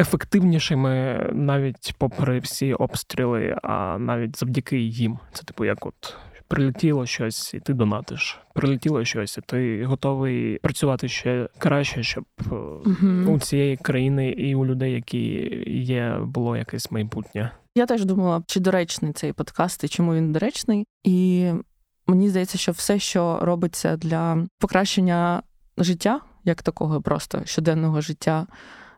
ефективнішими 0.00 1.26
навіть 1.32 1.94
попри 1.98 2.38
всі 2.38 2.74
обстріли, 2.74 3.56
а 3.62 3.98
навіть 3.98 4.38
завдяки 4.38 4.78
їм. 4.78 5.18
Це 5.32 5.42
типу, 5.42 5.64
як 5.64 5.86
от. 5.86 6.16
Прилетіло 6.48 7.06
щось, 7.06 7.54
і 7.54 7.60
ти 7.60 7.74
донатиш. 7.74 8.40
Прилетіло 8.54 9.04
щось, 9.04 9.38
і 9.38 9.40
ти 9.40 9.84
готовий 9.84 10.58
працювати 10.58 11.08
ще 11.08 11.48
краще, 11.58 12.02
щоб 12.02 12.24
uh 12.38 13.30
у 13.30 13.38
цієї 13.38 13.76
країни 13.76 14.28
і 14.28 14.54
у 14.54 14.66
людей, 14.66 14.92
які 14.92 15.28
є, 15.66 16.18
було 16.24 16.56
якесь 16.56 16.90
майбутнє. 16.90 17.50
Я 17.74 17.86
теж 17.86 18.04
думала, 18.04 18.42
чи 18.46 18.60
доречний 18.60 19.12
цей 19.12 19.32
подкаст, 19.32 19.84
і 19.84 19.88
чому 19.88 20.14
він 20.14 20.32
доречний. 20.32 20.86
І 21.04 21.50
мені 22.06 22.28
здається, 22.28 22.58
що 22.58 22.72
все, 22.72 22.98
що 22.98 23.38
робиться 23.42 23.96
для 23.96 24.46
покращення 24.58 25.42
життя, 25.78 26.20
як 26.44 26.62
такого 26.62 27.02
просто 27.02 27.42
щоденного 27.44 28.00
життя 28.00 28.46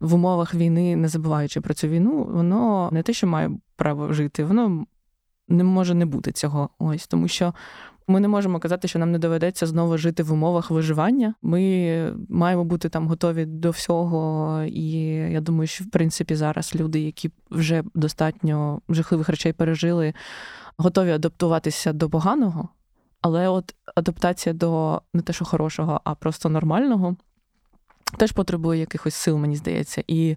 в 0.03 0.15
умовах 0.15 0.55
війни, 0.55 0.97
не 0.97 1.09
забуваючи 1.09 1.61
про 1.61 1.75
цю 1.75 1.89
війну, 1.89 2.25
воно 2.25 2.89
не 2.93 3.03
те, 3.03 3.13
що 3.13 3.27
має 3.27 3.51
право 3.77 4.13
жити, 4.13 4.45
воно 4.45 4.87
не 5.49 5.65
може 5.65 5.95
не 5.95 6.07
бути 6.07 6.33
цього. 6.33 6.69
Ось 6.79 7.07
тому 7.07 7.29
що. 7.29 7.55
Ми 8.07 8.21
не 8.21 8.29
можемо 8.29 8.61
казати, 8.61 8.89
що 8.89 8.99
нам 8.99 9.13
не 9.13 9.19
доведеться 9.19 9.67
знову 9.67 9.99
жити 9.99 10.23
в 10.23 10.33
умовах 10.33 10.71
виживання. 10.71 11.35
Ми 11.43 12.15
маємо 12.29 12.65
бути 12.65 12.89
там 12.89 13.09
готові 13.09 13.45
до 13.45 13.71
всього. 13.71 14.63
І 14.63 14.93
я 15.13 15.41
думаю, 15.41 15.67
що 15.67 15.85
в 15.85 15.91
принципі 15.91 16.35
зараз 16.35 16.75
люди, 16.75 17.01
які 17.01 17.31
вже 17.51 17.83
достатньо 17.95 18.81
жахливих 18.89 19.29
речей 19.29 19.53
пережили, 19.53 20.15
готові 20.77 21.11
адаптуватися 21.11 21.93
до 21.93 22.11
поганого. 22.11 22.69
Але 23.21 23.49
от 23.49 23.75
адаптація 23.95 24.53
до 24.53 25.03
не 25.15 25.23
те, 25.23 25.33
що 25.33 25.45
хорошого, 25.45 26.01
а 26.05 26.15
просто 26.15 26.49
нормального, 26.49 27.17
Теж 28.17 28.33
потребує 28.33 28.81
якихось 28.81 29.15
сил, 29.15 29.37
мені 29.37 29.57
здається, 29.57 30.05
і 30.07 30.37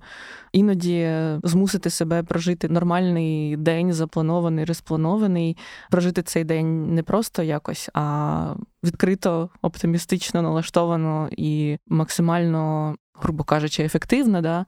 іноді 0.51 1.09
змусити 1.43 1.89
себе 1.89 2.23
прожити 2.23 2.69
нормальний 2.69 3.57
день, 3.57 3.93
запланований, 3.93 4.65
розпланований, 4.65 5.57
прожити 5.91 6.21
цей 6.23 6.43
день 6.43 6.93
не 6.95 7.03
просто 7.03 7.43
якось, 7.43 7.89
а 7.93 8.55
відкрито, 8.83 9.49
оптимістично 9.61 10.41
налаштовано 10.41 11.29
і 11.31 11.77
максимально, 11.87 12.95
грубо 13.13 13.43
кажучи, 13.43 13.83
ефективно. 13.83 14.41
Да? 14.41 14.65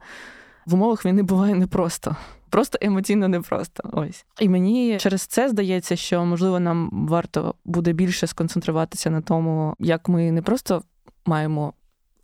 В 0.66 0.74
умовах 0.74 1.06
війни 1.06 1.22
буває 1.22 1.54
непросто. 1.54 2.16
Просто 2.50 2.78
емоційно 2.82 3.28
непросто. 3.28 3.90
Ось. 3.92 4.26
І 4.40 4.48
мені 4.48 4.98
через 4.98 5.22
це 5.22 5.48
здається, 5.48 5.96
що 5.96 6.24
можливо 6.24 6.60
нам 6.60 7.06
варто 7.08 7.54
буде 7.64 7.92
більше 7.92 8.26
сконцентруватися 8.26 9.10
на 9.10 9.20
тому, 9.20 9.74
як 9.78 10.08
ми 10.08 10.32
не 10.32 10.42
просто 10.42 10.82
маємо 11.26 11.72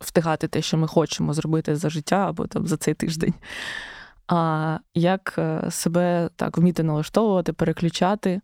встигати 0.05 0.47
те, 0.47 0.61
що 0.61 0.77
ми 0.77 0.87
хочемо 0.87 1.33
зробити 1.33 1.75
за 1.75 1.89
життя 1.89 2.29
або 2.29 2.47
там 2.47 2.67
за 2.67 2.77
цей 2.77 2.93
тиждень. 2.93 3.33
А 4.27 4.77
як 4.93 5.35
е, 5.37 5.71
себе 5.71 6.29
так 6.35 6.57
вміти 6.57 6.83
налаштовувати, 6.83 7.53
переключати. 7.53 8.41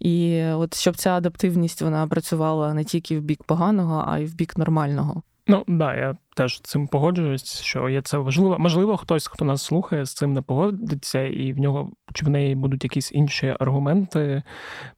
І 0.00 0.42
от 0.44 0.74
щоб 0.74 0.96
ця 0.96 1.10
адаптивність 1.10 1.82
вона 1.82 2.06
працювала 2.06 2.74
не 2.74 2.84
тільки 2.84 3.18
в 3.18 3.22
бік 3.22 3.44
поганого, 3.44 4.04
а 4.08 4.18
й 4.18 4.26
в 4.26 4.34
бік 4.34 4.58
нормального. 4.58 5.22
Ну 5.50 5.64
да, 5.68 5.94
я 5.94 6.16
теж 6.36 6.60
цим 6.60 6.88
погоджуюсь, 6.88 7.60
що 7.60 7.88
є 7.88 8.02
це 8.02 8.18
важливо. 8.18 8.58
Можливо, 8.58 8.96
хтось, 8.96 9.26
хто 9.26 9.44
нас 9.44 9.62
слухає, 9.62 10.04
з 10.04 10.14
цим 10.14 10.32
не 10.32 10.42
погодиться, 10.42 11.22
і 11.22 11.52
в 11.52 11.58
нього 11.58 11.92
чи 12.12 12.26
в 12.26 12.28
неї 12.28 12.54
будуть 12.54 12.84
якісь 12.84 13.12
інші 13.12 13.56
аргументи. 13.60 14.42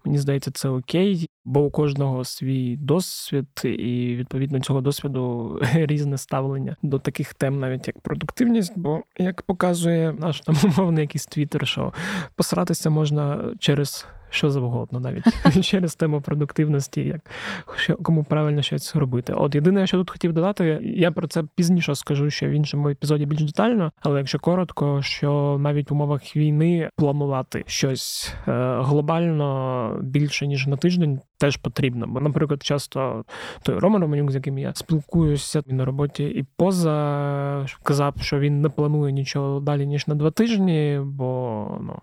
Мені 0.04 0.18
здається, 0.18 0.50
це 0.50 0.68
окей, 0.68 1.28
бо 1.44 1.60
у 1.60 1.70
кожного 1.70 2.24
свій 2.24 2.76
досвід, 2.76 3.48
і 3.64 4.16
відповідно 4.16 4.60
цього 4.60 4.80
досвіду 4.80 5.58
різне 5.74 6.18
ставлення 6.18 6.76
до 6.82 6.98
таких 6.98 7.34
тем, 7.34 7.60
навіть 7.60 7.86
як 7.86 8.00
продуктивність. 8.00 8.72
Бо 8.76 9.00
як 9.18 9.42
показує 9.42 10.12
наш 10.12 10.40
там 10.40 10.56
умовний 10.64 11.02
якийсь 11.02 11.26
твіттер, 11.26 11.66
що 11.66 11.92
посратися 12.36 12.90
можна 12.90 13.54
через 13.58 14.06
що 14.32 14.50
завгодно, 14.50 15.00
навіть 15.00 15.24
через 15.64 15.94
тему 15.94 16.20
продуктивності, 16.20 17.00
як 17.00 17.30
що 17.76 17.96
кому 17.96 18.24
правильно 18.24 18.62
щось 18.62 18.96
робити. 18.96 19.32
От 19.32 19.54
єдине, 19.54 19.86
що 19.86 19.96
тут 19.96 20.10
хотів 20.10 20.32
додати, 20.32 20.78
я 20.82 21.10
про 21.10 21.28
це 21.28 21.44
пізніше 21.56 21.94
скажу 21.94 22.30
ще 22.30 22.48
в 22.48 22.50
іншому 22.50 22.88
епізоді 22.88 23.26
більш 23.26 23.42
детально, 23.42 23.92
але 24.00 24.18
якщо 24.18 24.38
коротко, 24.38 25.02
що 25.02 25.56
навіть 25.60 25.90
в 25.90 25.94
умовах 25.94 26.36
війни 26.36 26.90
планувати 26.96 27.64
щось 27.66 28.34
е, 28.48 28.78
глобально 28.80 29.98
більше 30.02 30.46
ніж 30.46 30.66
на 30.66 30.76
тиждень. 30.76 31.20
Теж 31.42 31.56
потрібно, 31.56 32.06
бо, 32.06 32.20
наприклад, 32.20 32.62
часто 32.62 33.24
той 33.62 33.78
Роман 33.78 34.02
Романюк, 34.02 34.30
з 34.30 34.34
яким 34.34 34.58
я 34.58 34.74
спілкуюся 34.74 35.62
на 35.66 35.84
роботі, 35.84 36.24
і 36.24 36.44
поза 36.56 37.66
казав, 37.82 38.14
що 38.20 38.38
він 38.38 38.60
не 38.60 38.68
планує 38.68 39.12
нічого 39.12 39.60
далі 39.60 39.86
ніж 39.86 40.06
на 40.06 40.14
два 40.14 40.30
тижні, 40.30 41.00
бо 41.04 41.66
ну 41.80 41.98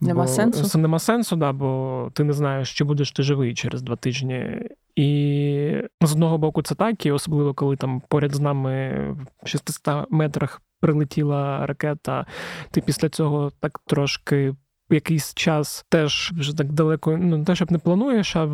Нема 0.00 0.22
бо, 0.22 0.28
сенсу. 0.28 0.78
Нема 0.78 0.98
сенсу, 0.98 1.36
да, 1.36 1.52
бо 1.52 2.10
ти 2.14 2.24
не 2.24 2.32
знаєш, 2.32 2.74
чи 2.74 2.84
будеш 2.84 3.12
ти 3.12 3.22
живий 3.22 3.54
через 3.54 3.82
два 3.82 3.96
тижні. 3.96 4.68
І 4.96 5.82
з 6.00 6.12
одного 6.12 6.38
боку, 6.38 6.62
це 6.62 6.74
так, 6.74 7.06
і 7.06 7.12
особливо 7.12 7.54
коли 7.54 7.76
там 7.76 8.02
поряд 8.08 8.34
з 8.34 8.40
нами 8.40 8.92
в 9.42 9.48
600 9.48 10.10
метрах 10.10 10.62
прилетіла 10.80 11.66
ракета, 11.66 12.26
ти 12.70 12.80
після 12.80 13.08
цього 13.08 13.52
так 13.60 13.80
трошки 13.86 14.54
якийсь 14.90 15.34
час 15.34 15.84
теж 15.88 16.32
вже 16.38 16.56
так 16.56 16.72
далеко, 16.72 17.16
ну 17.20 17.36
не 17.36 17.44
те, 17.44 17.54
щоб 17.54 17.72
не 17.72 17.78
плануєш, 17.78 18.36
а 18.36 18.46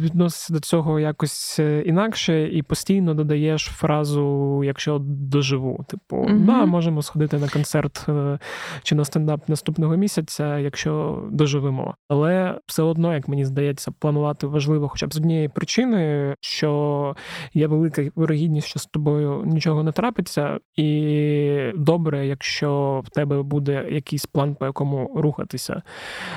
відносишся 0.00 0.52
до 0.52 0.60
цього 0.60 1.00
якось 1.00 1.58
е, 1.58 1.82
інакше 1.86 2.48
і 2.48 2.62
постійно 2.62 3.14
додаєш 3.14 3.64
фразу, 3.64 4.62
якщо 4.64 4.98
доживу. 5.00 5.84
Типу, 5.88 6.16
mm-hmm. 6.16 6.44
да, 6.44 6.64
можемо 6.64 7.02
сходити 7.02 7.38
на 7.38 7.48
концерт 7.48 8.06
е, 8.08 8.38
чи 8.82 8.94
на 8.94 9.04
стендап 9.04 9.48
наступного 9.48 9.96
місяця, 9.96 10.58
якщо 10.58 11.22
доживемо. 11.30 11.94
Але 12.08 12.58
все 12.66 12.82
одно, 12.82 13.14
як 13.14 13.28
мені 13.28 13.44
здається, 13.44 13.92
планувати 13.98 14.46
важливо, 14.46 14.88
хоча 14.88 15.06
б 15.06 15.14
з 15.14 15.16
однієї 15.16 15.48
причини, 15.48 16.34
що 16.40 17.16
є 17.54 17.66
велика 17.66 18.10
вирогідність, 18.14 18.68
що 18.68 18.78
з 18.78 18.86
тобою 18.86 19.42
нічого 19.46 19.82
не 19.82 19.92
трапиться, 19.92 20.58
і 20.76 21.72
добре, 21.74 22.26
якщо 22.26 23.02
в 23.04 23.10
тебе 23.10 23.42
буде 23.42 23.86
якийсь 23.90 24.26
план, 24.26 24.54
по 24.54 24.66
якому 24.66 25.10
рухатися 25.16 25.65
рухатися 25.66 25.82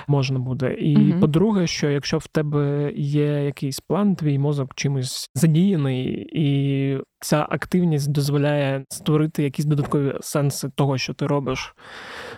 можна 0.08 0.40
буде. 0.40 0.74
І 0.74 0.98
mm 0.98 1.20
по-друге, 1.20 1.68
що 1.68 1.90
якщо 1.90 2.18
в 2.18 2.28
тебе 2.28 2.92
є 2.96 3.26
якийсь 3.26 3.80
план, 3.80 4.16
твій 4.16 4.40
мозок 4.40 4.74
чимось 4.76 5.30
задіяний, 5.36 6.30
і 6.34 6.98
ця 7.22 7.48
активність 7.50 8.12
дозволяє 8.12 8.86
створити 8.90 9.44
якісь 9.44 9.66
додаткові 9.66 10.14
сенси 10.22 10.70
того, 10.76 10.98
що 10.98 11.14
ти 11.14 11.28
робиш. 11.28 11.76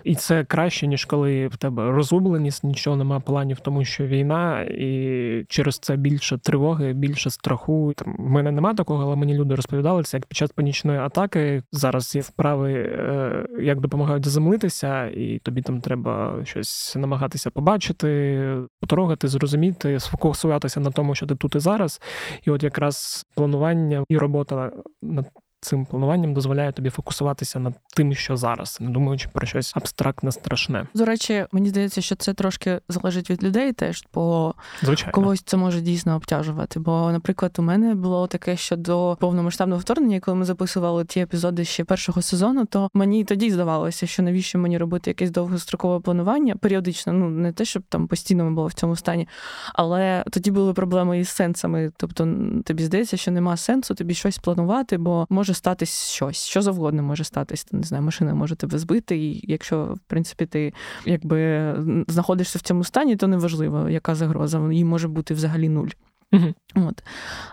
І 0.04 0.16
це 0.16 0.44
краще, 0.44 0.88
ніж 0.88 1.06
коли 1.06 1.48
в 1.48 1.58
тебе 1.58 1.92
розгубленість, 1.92 2.64
нічого 2.64 2.96
немає 2.96 3.22
планів, 3.26 3.60
тому 3.60 3.86
що 3.86 4.06
війна, 4.06 4.62
і 4.62 5.46
через 5.48 5.80
це 5.80 5.96
більше 5.96 6.38
тривоги, 6.38 6.94
більше 6.94 7.30
страху. 7.30 7.94
Там 7.96 8.16
в 8.20 8.30
мене 8.30 8.52
немає 8.52 8.76
такого, 8.76 9.04
але 9.04 9.16
мені 9.16 9.34
люди 9.34 9.56
розповідали 9.56 10.04
це 10.04 10.18
як 10.18 10.26
під 10.26 10.38
час 10.38 10.52
панічної 10.52 11.00
атаки. 11.00 11.64
Зараз 11.72 12.16
є 12.16 12.22
вправи, 12.22 12.74
е, 12.74 13.48
як 13.62 13.80
допомагають 13.80 14.26
заземлитися, 14.26 15.08
і 15.08 15.40
тобі 15.40 15.62
там 15.62 15.82
треба 15.82 16.36
щось 16.44 16.96
намагатися 16.96 17.50
побачити, 17.50 18.58
потрогати, 18.80 19.28
зрозуміти, 19.28 20.00
сфокусуватися 20.00 20.80
на 20.80 20.92
тому, 20.92 21.16
що 21.16 21.26
ти 21.26 21.36
тут 21.36 21.56
і 21.56 21.60
зараз. 21.60 22.02
І 22.44 22.52
от 22.52 22.64
якраз 22.64 23.26
планування 23.36 24.04
і 24.10 24.18
робота 24.18 24.72
над 25.02 25.26
цим 25.62 25.86
плануванням 25.86 26.34
дозволяє 26.34 26.72
тобі 26.72 26.90
фокусуватися 26.90 27.60
над 27.60 27.74
тим, 27.96 28.14
що 28.14 28.38
зараз, 28.38 28.78
не 28.82 28.90
думаючи 28.90 29.30
про 29.34 29.48
щось 29.48 29.72
абстрактне, 29.76 30.32
страшне. 30.32 30.88
До 30.94 31.06
речі, 31.06 31.46
мені 31.52 31.70
здається, 31.70 32.02
що 32.02 32.16
це 32.16 32.34
трошки 32.34 32.80
залежить 32.90 33.30
від 33.30 33.44
людей, 33.44 33.74
теж 33.74 34.06
бо 34.14 34.56
Звичайно. 34.82 35.14
когось 35.14 35.42
це 35.42 35.58
може 35.58 35.82
дійсно 35.82 36.16
обтяжувати. 36.16 36.80
Бо, 36.80 37.12
наприклад, 37.12 37.56
у 37.60 37.62
мене 37.62 37.96
було 37.96 38.28
таке, 38.28 38.58
що 38.58 38.76
до 38.76 39.18
повномасштабного 39.20 39.80
вторгнення, 39.82 40.20
коли 40.20 40.38
ми 40.38 40.46
записували 40.46 41.06
ті 41.06 41.20
епізоди 41.20 41.66
ще 41.66 41.84
першого 41.84 42.22
сезону, 42.22 42.66
то 42.66 42.90
мені 42.94 43.24
тоді 43.24 43.52
здавалося, 43.52 44.08
що 44.08 44.24
навіщо 44.24 44.60
мені 44.60 44.78
робити 44.78 45.10
якесь 45.10 45.32
довгострокове 45.32 46.00
планування 46.00 46.56
періодично, 46.56 47.14
ну 47.14 47.30
не 47.30 47.52
те, 47.52 47.66
щоб 47.66 47.84
там 47.90 48.08
постійно 48.08 48.44
ми 48.44 48.52
було 48.52 48.68
в 48.68 48.74
цьому 48.74 48.96
стані, 48.96 49.28
але 49.74 50.24
тоді 50.32 50.52
були 50.52 50.74
проблеми 50.74 51.20
із 51.20 51.30
сенсами. 51.30 51.92
Тобто, 51.98 52.28
тобі 52.66 52.84
здається, 52.84 53.18
що 53.18 53.32
нема 53.32 53.58
сенсу 53.58 53.96
тобі 53.96 54.14
щось 54.14 54.38
планувати, 54.38 54.98
бо 54.98 55.28
може 55.30 55.51
може 55.52 55.58
статись 55.58 56.10
щось, 56.10 56.46
що 56.46 56.62
завгодно 56.62 57.04
може 57.04 57.24
статись. 57.24 57.66
Не 57.72 57.84
знаю, 57.84 58.04
машина 58.04 58.34
може 58.34 58.56
тебе 58.56 58.78
збити, 58.78 59.18
і 59.18 59.52
якщо, 59.52 59.84
в 59.84 60.00
принципі, 60.08 60.46
ти 60.46 60.74
якби 61.06 61.76
знаходишся 62.08 62.60
в 62.60 62.62
цьому 62.62 62.84
стані, 62.84 63.16
то 63.16 63.28
неважливо, 63.28 63.90
яка 63.90 64.16
загроза. 64.16 64.72
Її 64.72 64.86
може 64.86 65.08
бути 65.08 65.34
взагалі 65.34 65.70
нуль. 65.70 65.90
Угу. 66.34 66.54
От. 66.76 67.04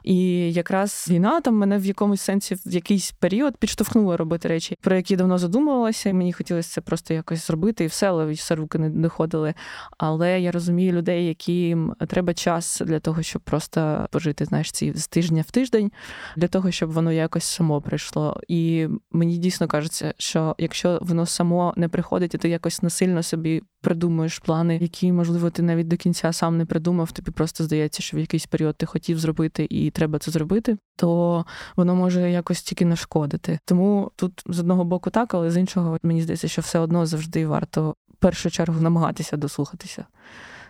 І 0.04 0.52
якраз 0.52 1.06
війна 1.10 1.40
там 1.40 1.56
мене 1.56 1.78
в 1.78 1.84
якомусь 1.84 2.20
сенсі 2.20 2.54
в 2.54 2.74
якийсь 2.74 3.12
період 3.12 3.56
підштовхнула 3.56 4.16
робити 4.16 4.48
речі, 4.48 4.78
про 4.80 4.96
які 4.96 5.16
давно 5.16 5.38
задумувалася. 5.38 6.08
і 6.08 6.12
Мені 6.12 6.32
хотілося 6.32 6.70
це 6.70 6.80
просто 6.80 7.14
якось 7.14 7.46
зробити, 7.46 7.84
і 7.84 7.86
все, 7.86 8.08
але 8.08 8.32
все 8.32 8.54
руки 8.54 8.78
не 8.78 8.90
доходили. 8.90 9.54
Але 9.98 10.40
я 10.40 10.52
розумію 10.52 10.92
людей, 10.92 11.26
яким 11.26 11.94
треба 12.08 12.34
час 12.34 12.82
для 12.86 13.00
того, 13.00 13.22
щоб 13.22 13.42
просто 13.42 14.06
пожити, 14.10 14.44
знаєш, 14.44 14.70
ці 14.70 14.92
з 14.94 15.08
тижня 15.08 15.44
в 15.46 15.50
тиждень, 15.50 15.92
для 16.36 16.48
того, 16.48 16.70
щоб 16.70 16.90
воно 16.90 17.12
якось 17.12 17.44
само 17.44 17.80
прийшло. 17.80 18.40
І 18.48 18.88
мені 19.12 19.38
дійсно 19.38 19.68
кажеться, 19.68 20.14
що 20.18 20.54
якщо 20.58 20.98
воно 21.02 21.26
само 21.26 21.74
не 21.76 21.88
приходить, 21.88 22.34
і 22.34 22.38
ти 22.38 22.48
якось 22.48 22.82
насильно 22.82 23.22
собі 23.22 23.62
придумуєш 23.80 24.38
плани, 24.38 24.78
які, 24.80 25.12
можливо, 25.12 25.50
ти 25.50 25.62
навіть 25.62 25.88
до 25.88 25.96
кінця 25.96 26.32
сам 26.32 26.56
не 26.56 26.64
придумав, 26.64 27.12
тобі 27.12 27.30
просто 27.30 27.64
здається, 27.64 28.02
що 28.02 28.16
в 28.16 28.20
якийсь 28.20 28.46
період 28.46 28.67
ти 28.72 28.87
хотів 28.87 29.18
зробити 29.18 29.66
і 29.70 29.90
треба 29.90 30.18
це 30.18 30.31
зробити, 30.31 30.76
то 30.96 31.44
воно 31.76 31.94
може 31.94 32.31
якось 32.31 32.62
тільки 32.62 32.85
нашкодити. 32.85 33.59
Тому 33.64 34.11
тут 34.16 34.42
з 34.46 34.61
одного 34.61 34.85
боку 34.85 35.11
так, 35.11 35.35
але 35.35 35.50
з 35.50 35.57
іншого 35.57 35.98
мені 36.02 36.22
здається, 36.22 36.48
що 36.48 36.62
все 36.62 36.78
одно 36.78 37.07
завжди 37.07 37.46
варто 37.46 37.94
в 38.11 38.16
першу 38.18 38.50
чергу 38.50 38.81
намагатися 38.81 39.37
дослухатися. 39.37 40.04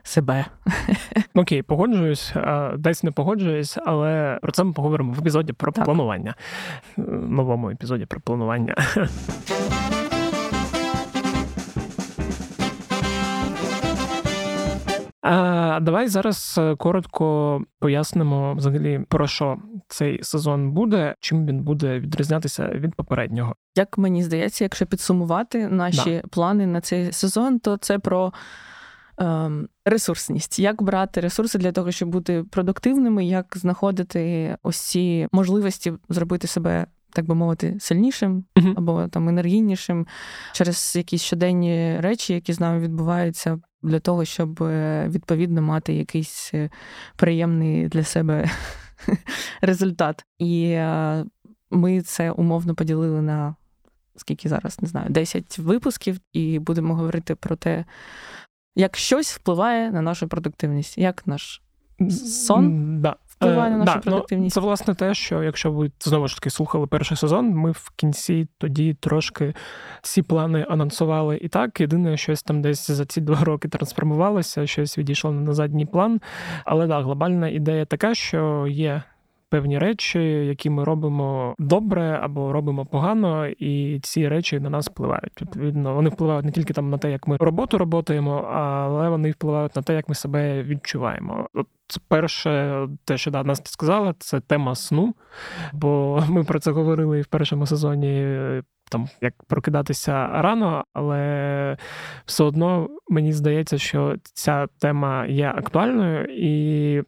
Себе. 0.03 0.45
Окей, 1.35 1.63
погоджуюсь, 1.63 2.33
десь 2.79 3.03
не 3.03 3.11
погоджуюсь, 3.11 3.79
але 3.87 4.39
про 4.43 4.53
це 4.53 4.65
ми 4.65 4.73
поговоримо 4.73 5.13
в 5.13 5.19
епізоді 5.19 5.53
про 5.53 5.73
так. 5.73 5.85
планування. 5.85 6.35
Новому 6.97 7.71
епізоді 7.71 8.07
про 8.07 8.21
планування. 8.21 8.75
А 15.23 15.81
Давай 15.81 16.09
зараз 16.09 16.55
е, 16.59 16.77
коротко 16.77 17.61
пояснимо 17.79 18.55
взагалі 18.55 19.05
про 19.09 19.27
що 19.27 19.59
цей 19.89 20.23
сезон 20.23 20.71
буде, 20.71 21.15
чим 21.21 21.47
він 21.47 21.63
буде 21.63 22.01
відрізнятися 22.01 22.69
від 22.69 22.95
попереднього. 22.95 23.55
Як 23.77 23.99
мені 23.99 24.23
здається, 24.23 24.65
якщо 24.65 24.87
підсумувати 24.87 25.69
наші 25.69 26.21
да. 26.23 26.29
плани 26.29 26.67
на 26.67 26.81
цей 26.81 27.13
сезон, 27.13 27.59
то 27.59 27.77
це 27.77 27.99
про. 27.99 28.33
Ем, 29.21 29.69
ресурсність, 29.85 30.59
як 30.59 30.83
брати 30.83 31.21
ресурси 31.21 31.59
для 31.59 31.73
того, 31.73 31.91
щоб 31.91 32.09
бути 32.09 32.45
продуктивними, 32.51 33.25
як 33.25 33.55
знаходити 33.57 34.57
ось 34.63 34.81
ці 34.81 35.29
можливості 35.33 35.93
зробити 36.09 36.47
себе, 36.47 36.87
так 37.13 37.27
би 37.27 37.35
мовити, 37.35 37.77
сильнішим 37.81 38.45
або 38.77 39.09
там 39.09 39.29
енергійнішим 39.29 40.07
через 40.53 40.97
якісь 40.97 41.23
щоденні 41.23 42.01
речі, 42.01 42.35
які 42.35 42.53
з 42.53 42.61
нами 42.61 42.81
відбуваються 42.81 43.61
для 43.83 44.01
того, 44.01 44.25
щоб 44.25 44.63
е, 44.63 45.09
відповідно 45.09 45.63
мати 45.63 45.95
якийсь 45.95 46.51
е, 46.55 46.71
приємний 47.17 47.89
для 47.89 48.05
себе 48.05 48.51
результат. 49.61 50.25
І 50.39 50.71
е, 50.71 51.25
ми 51.71 52.03
це 52.03 52.31
умовно 52.31 52.75
поділили 52.75 53.23
на 53.23 53.55
скільки 54.17 54.49
зараз 54.49 54.83
не 54.83 54.89
знаю, 54.89 55.11
10 55.11 55.59
випусків, 55.59 56.21
і 56.33 56.59
будемо 56.59 56.95
говорити 56.95 57.35
про 57.35 57.57
те, 57.57 57.85
як 58.77 58.97
щось 58.97 59.33
впливає 59.33 59.91
на 59.91 60.03
нашу 60.03 60.29
продуктивність, 60.29 60.99
як 60.99 61.27
наш 61.27 61.63
сон 62.11 63.01
да 63.01 63.17
впливає 63.39 63.71
на 63.71 63.77
е, 63.77 63.79
нашу 63.79 63.93
да, 63.93 63.97
ну, 63.97 64.03
продуктивність. 64.03 64.57
Ну, 64.57 64.61
Це 64.63 64.67
власне 64.67 64.95
те, 64.95 65.15
що 65.15 65.43
якщо 65.43 65.73
ви 65.73 65.91
знову 66.01 66.29
ж 66.29 66.35
таки 66.35 66.51
слухали 66.51 66.87
перший 66.87 67.17
сезон, 67.17 67.51
ми 67.51 67.71
в 67.71 67.91
кінці 67.97 68.49
тоді 68.59 68.95
трошки 68.95 69.55
ці 70.03 70.23
плани 70.23 70.67
анонсували 70.69 71.39
і 71.43 71.49
так. 71.49 71.81
Єдине, 71.81 72.17
щось 72.17 72.43
там 72.43 72.63
десь 72.63 72.91
за 72.91 73.07
ці 73.07 73.21
два 73.21 73.45
роки 73.45 73.69
трансформувалося, 73.69 74.67
щось 74.67 74.99
відійшло 74.99 75.33
на 75.33 75.55
задній 75.55 75.87
план. 75.87 76.21
Але 76.65 76.87
да, 76.87 77.01
глобальна 77.01 77.49
ідея 77.49 77.85
така, 77.85 78.15
що 78.15 78.67
є 78.69 79.03
певні 79.51 79.79
речі, 79.79 80.21
які 80.21 80.71
ми 80.71 80.85
робимо 80.85 81.55
добре 81.59 82.21
або 82.23 82.53
робимо 82.53 82.87
погано, 82.87 83.47
і 83.47 84.01
ці 84.03 84.29
речі 84.29 84.61
на 84.61 84.71
нас 84.71 84.89
впливають. 84.91 85.43
Відповідно, 85.43 85.95
вони 85.95 86.11
впливають 86.11 86.45
не 86.45 86.53
тільки 86.53 86.73
там 86.73 86.91
на 86.91 86.99
те, 86.99 87.11
як 87.11 87.29
ми 87.29 87.37
роботу 87.41 87.79
роботаємо, 87.79 88.37
але 88.37 89.09
вони 89.09 89.31
впливають 89.31 89.77
на 89.77 89.83
те, 89.83 89.95
як 89.95 90.09
ми 90.09 90.15
себе 90.15 90.63
відчуваємо. 90.63 91.49
Це 91.87 92.01
перше, 92.09 92.87
те, 93.05 93.19
що 93.19 93.31
да, 93.31 93.45
Настя 93.45 93.71
сказала, 93.71 94.15
це 94.19 94.41
тема 94.41 94.75
сну. 94.75 95.15
Бо 95.73 96.23
ми 96.29 96.45
про 96.45 96.61
це 96.61 96.71
говорили 96.71 97.21
в 97.21 97.27
першому 97.27 97.67
сезоні. 97.67 98.39
Там 98.91 99.09
як 99.21 99.35
прокидатися 99.47 100.27
рано, 100.27 100.85
але 100.93 101.77
все 102.27 102.45
одно 102.45 102.89
мені 103.09 103.33
здається, 103.33 103.79
що 103.79 104.17
ця 104.23 104.67
тема 104.79 105.27
є 105.27 105.53
актуальною 105.57 106.27
і 106.31 107.03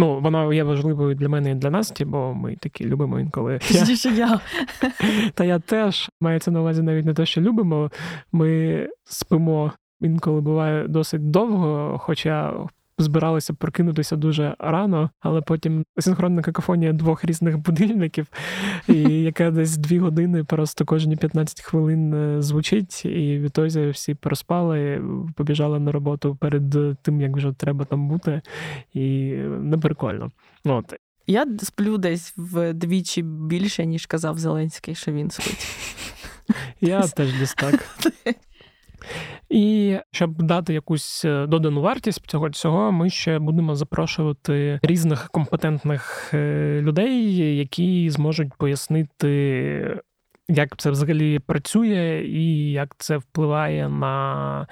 Ну, 0.00 0.20
вона 0.20 0.54
є 0.54 0.64
важливою 0.64 1.14
для 1.14 1.28
мене 1.28 1.50
і 1.50 1.54
для 1.54 1.70
нас, 1.70 1.92
бо 2.06 2.34
ми 2.34 2.56
такі 2.56 2.84
любимо 2.84 3.20
інколи. 3.20 3.58
Я... 4.16 4.40
Та 5.34 5.44
я 5.44 5.58
теж 5.58 6.10
мається 6.20 6.50
на 6.50 6.60
увазі 6.60 6.82
навіть 6.82 7.06
не 7.06 7.14
те, 7.14 7.26
що 7.26 7.40
любимо. 7.40 7.90
Ми 8.32 8.88
спимо 9.04 9.72
інколи 10.00 10.40
буває 10.40 10.88
досить 10.88 11.30
довго, 11.30 11.98
хоча 11.98 12.54
збиралися 13.02 13.54
прокинутися 13.54 14.16
дуже 14.16 14.56
рано, 14.58 15.10
але 15.20 15.40
потім 15.40 15.84
синхронна 15.98 16.42
какофонія 16.42 16.92
двох 16.92 17.24
різних 17.24 17.58
будильників, 17.58 18.26
і 18.88 18.94
яка 19.22 19.50
десь 19.50 19.76
дві 19.76 19.98
години 19.98 20.44
просто 20.44 20.84
кожні 20.84 21.16
15 21.16 21.60
хвилин 21.60 22.14
е, 22.14 22.42
звучить, 22.42 23.04
і 23.04 23.38
відтоді 23.38 23.88
всі 23.88 24.14
проспали, 24.14 25.02
побіжали 25.36 25.78
на 25.78 25.92
роботу 25.92 26.36
перед 26.40 26.74
тим, 27.02 27.20
як 27.20 27.36
вже 27.36 27.52
треба 27.52 27.84
там 27.84 28.08
бути, 28.08 28.40
і 28.94 29.32
не 29.60 29.78
прикольно. 29.78 30.30
От. 30.64 30.94
Я 31.26 31.46
сплю 31.58 31.98
десь 31.98 32.34
вдвічі 32.36 33.22
більше, 33.22 33.86
ніж 33.86 34.06
казав 34.06 34.38
Зеленський, 34.38 34.94
що 34.94 35.12
він 35.12 35.30
спить. 35.30 35.66
Я 36.80 37.08
теж 37.08 37.38
десь 37.38 37.54
так. 37.54 37.84
І 39.48 39.96
щоб 40.12 40.42
дати 40.42 40.74
якусь 40.74 41.24
е, 41.24 41.46
додану 41.46 41.80
вартість 41.80 42.26
цього 42.26 42.50
цього, 42.50 42.92
ми 42.92 43.10
ще 43.10 43.38
будемо 43.38 43.74
запрошувати 43.74 44.80
різних 44.82 45.28
компетентних 45.30 46.30
е, 46.34 46.80
людей, 46.82 47.36
які 47.58 48.10
зможуть 48.10 48.54
пояснити 48.58 50.00
як 50.50 50.76
це 50.76 50.90
взагалі 50.90 51.38
працює, 51.38 52.24
і 52.26 52.70
як 52.70 52.94
це 52.98 53.16
впливає 53.16 53.88
на 53.88 54.66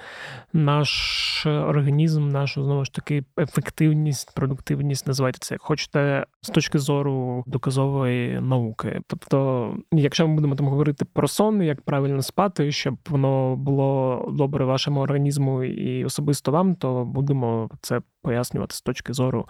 наш 0.53 1.45
організм, 1.45 2.29
нашу 2.29 2.63
знову 2.63 2.85
ж 2.85 2.93
таки 2.93 3.23
ефективність, 3.39 4.35
продуктивність, 4.35 5.07
називайте 5.07 5.39
це 5.39 5.55
як 5.55 5.61
хочете 5.61 6.25
з 6.41 6.49
точки 6.49 6.79
зору 6.79 7.43
доказової 7.47 8.39
науки. 8.41 9.01
Тобто, 9.07 9.73
якщо 9.91 10.27
ми 10.27 10.35
будемо 10.35 10.55
там 10.55 10.67
говорити 10.67 11.05
про 11.13 11.27
сон, 11.27 11.63
як 11.63 11.81
правильно 11.81 12.21
спати, 12.21 12.71
щоб 12.71 12.97
воно 13.09 13.55
було 13.55 14.25
добре 14.37 14.65
вашому 14.65 14.99
організму 14.99 15.63
і 15.63 16.05
особисто 16.05 16.51
вам, 16.51 16.75
то 16.75 17.05
будемо 17.05 17.69
це 17.81 18.01
пояснювати 18.21 18.75
з 18.75 18.81
точки 18.81 19.13
зору 19.13 19.47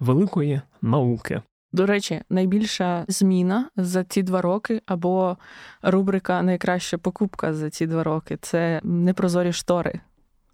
великої 0.00 0.60
науки. 0.82 1.42
До 1.72 1.86
речі, 1.86 2.20
найбільша 2.30 3.04
зміна 3.08 3.70
за 3.76 4.04
ці 4.04 4.22
два 4.22 4.40
роки, 4.40 4.82
або 4.86 5.36
рубрика 5.82 6.42
Найкраща 6.42 6.98
покупка 6.98 7.54
за 7.54 7.70
ці 7.70 7.86
два 7.86 8.04
роки 8.04 8.38
це 8.40 8.80
непрозорі 8.84 9.52
штори 9.52 10.00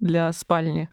для 0.00 0.32
спальні. 0.32 0.88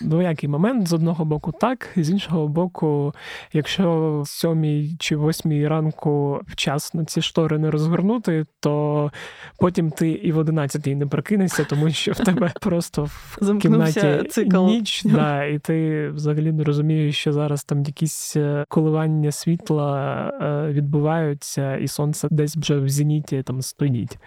Двоякий 0.00 0.48
момент 0.48 0.88
з 0.88 0.92
одного 0.92 1.24
боку, 1.24 1.52
так, 1.52 1.88
з 1.96 2.10
іншого 2.10 2.48
боку, 2.48 3.14
якщо 3.52 4.20
в 4.24 4.28
сьомій 4.28 4.96
чи 4.98 5.16
восьмій 5.16 5.68
ранку 5.68 6.40
вчасно 6.46 7.04
ці 7.04 7.22
штори 7.22 7.58
не 7.58 7.70
розгорнути, 7.70 8.46
то 8.60 9.10
потім 9.58 9.90
ти 9.90 10.10
і 10.10 10.32
в 10.32 10.38
одинадцятій 10.38 10.94
не 10.94 11.06
прокинешся, 11.06 11.64
тому 11.64 11.90
що 11.90 12.12
в 12.12 12.18
тебе 12.18 12.52
просто 12.60 13.08
в 13.40 13.58
кімнаті 13.58 14.22
цикл. 14.30 14.66
ніч, 14.66 15.02
да, 15.04 15.44
і 15.44 15.58
ти 15.58 16.08
взагалі 16.08 16.52
не 16.52 16.64
розумієш, 16.64 17.18
що 17.18 17.32
зараз 17.32 17.64
там 17.64 17.82
якісь 17.82 18.36
е, 18.36 18.64
коливання 18.68 19.32
світла 19.32 20.20
е, 20.42 20.72
відбуваються, 20.72 21.76
і 21.76 21.88
сонце 21.88 22.28
десь 22.30 22.56
вже 22.56 22.76
в 22.78 22.88
зеніті 22.88 23.42
там 23.42 23.62
стоїть. 23.62 24.18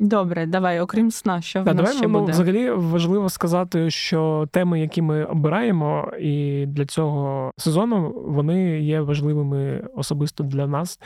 Добре, 0.00 0.46
давай, 0.46 0.80
окрім 0.80 1.10
сна, 1.10 1.40
що 1.40 1.62
в 1.62 1.74
нас 1.74 1.96
ще 1.96 2.08
ну, 2.08 2.20
буде? 2.20 2.32
Взагалі 2.32 2.70
важливо 3.06 3.28
сказати, 3.28 3.90
що 3.90 4.48
теми, 4.52 4.80
які 4.80 5.02
ми 5.02 5.24
обираємо, 5.24 6.12
і 6.20 6.66
для 6.66 6.86
цього 6.86 7.50
сезону 7.56 8.22
вони 8.26 8.80
є 8.80 9.00
важливими 9.00 9.88
особисто 9.94 10.44
для 10.44 10.66
нас. 10.66 11.00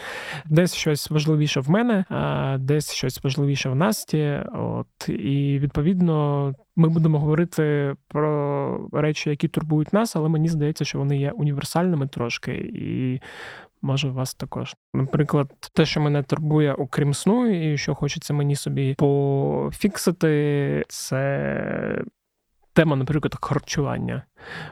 Десь 0.46 0.74
щось 0.74 1.10
важливіше 1.10 1.60
в 1.60 1.70
мене, 1.70 2.04
а 2.08 2.56
десь 2.60 2.92
щось 2.92 3.24
важливіше 3.24 3.68
в 3.68 3.74
Насті. 3.74 4.38
От 4.54 5.08
і 5.08 5.58
відповідно. 5.58 6.54
Ми 6.76 6.88
будемо 6.88 7.18
говорити 7.18 7.94
про 8.08 8.88
речі, 8.92 9.30
які 9.30 9.48
турбують 9.48 9.92
нас, 9.92 10.16
але 10.16 10.28
мені 10.28 10.48
здається, 10.48 10.84
що 10.84 10.98
вони 10.98 11.18
є 11.18 11.30
універсальними 11.30 12.06
трошки, 12.06 12.52
і 12.74 13.20
може 13.82 14.10
вас 14.10 14.34
також. 14.34 14.74
Наприклад, 14.94 15.52
те, 15.74 15.86
що 15.86 16.00
мене 16.00 16.22
турбує, 16.22 16.74
окрім 16.74 17.14
сну, 17.14 17.46
і 17.46 17.78
що 17.78 17.94
хочеться 17.94 18.34
мені 18.34 18.56
собі 18.56 18.94
пофіксити, 18.94 20.84
це 20.88 22.02
тема, 22.72 22.96
наприклад, 22.96 23.36
харчування. 23.40 24.22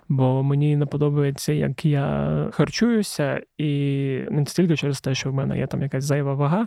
Бо 0.09 0.43
мені 0.43 0.77
не 0.77 0.87
подобається, 0.87 1.53
як 1.53 1.85
я 1.85 2.49
харчуюся, 2.53 3.41
і 3.59 4.21
не 4.31 4.47
стільки 4.47 4.77
через 4.77 5.01
те, 5.01 5.15
що 5.15 5.31
в 5.31 5.35
мене 5.35 5.59
є 5.59 5.67
там 5.67 5.83
якась 5.83 6.05
зайва 6.05 6.35
вага, 6.35 6.67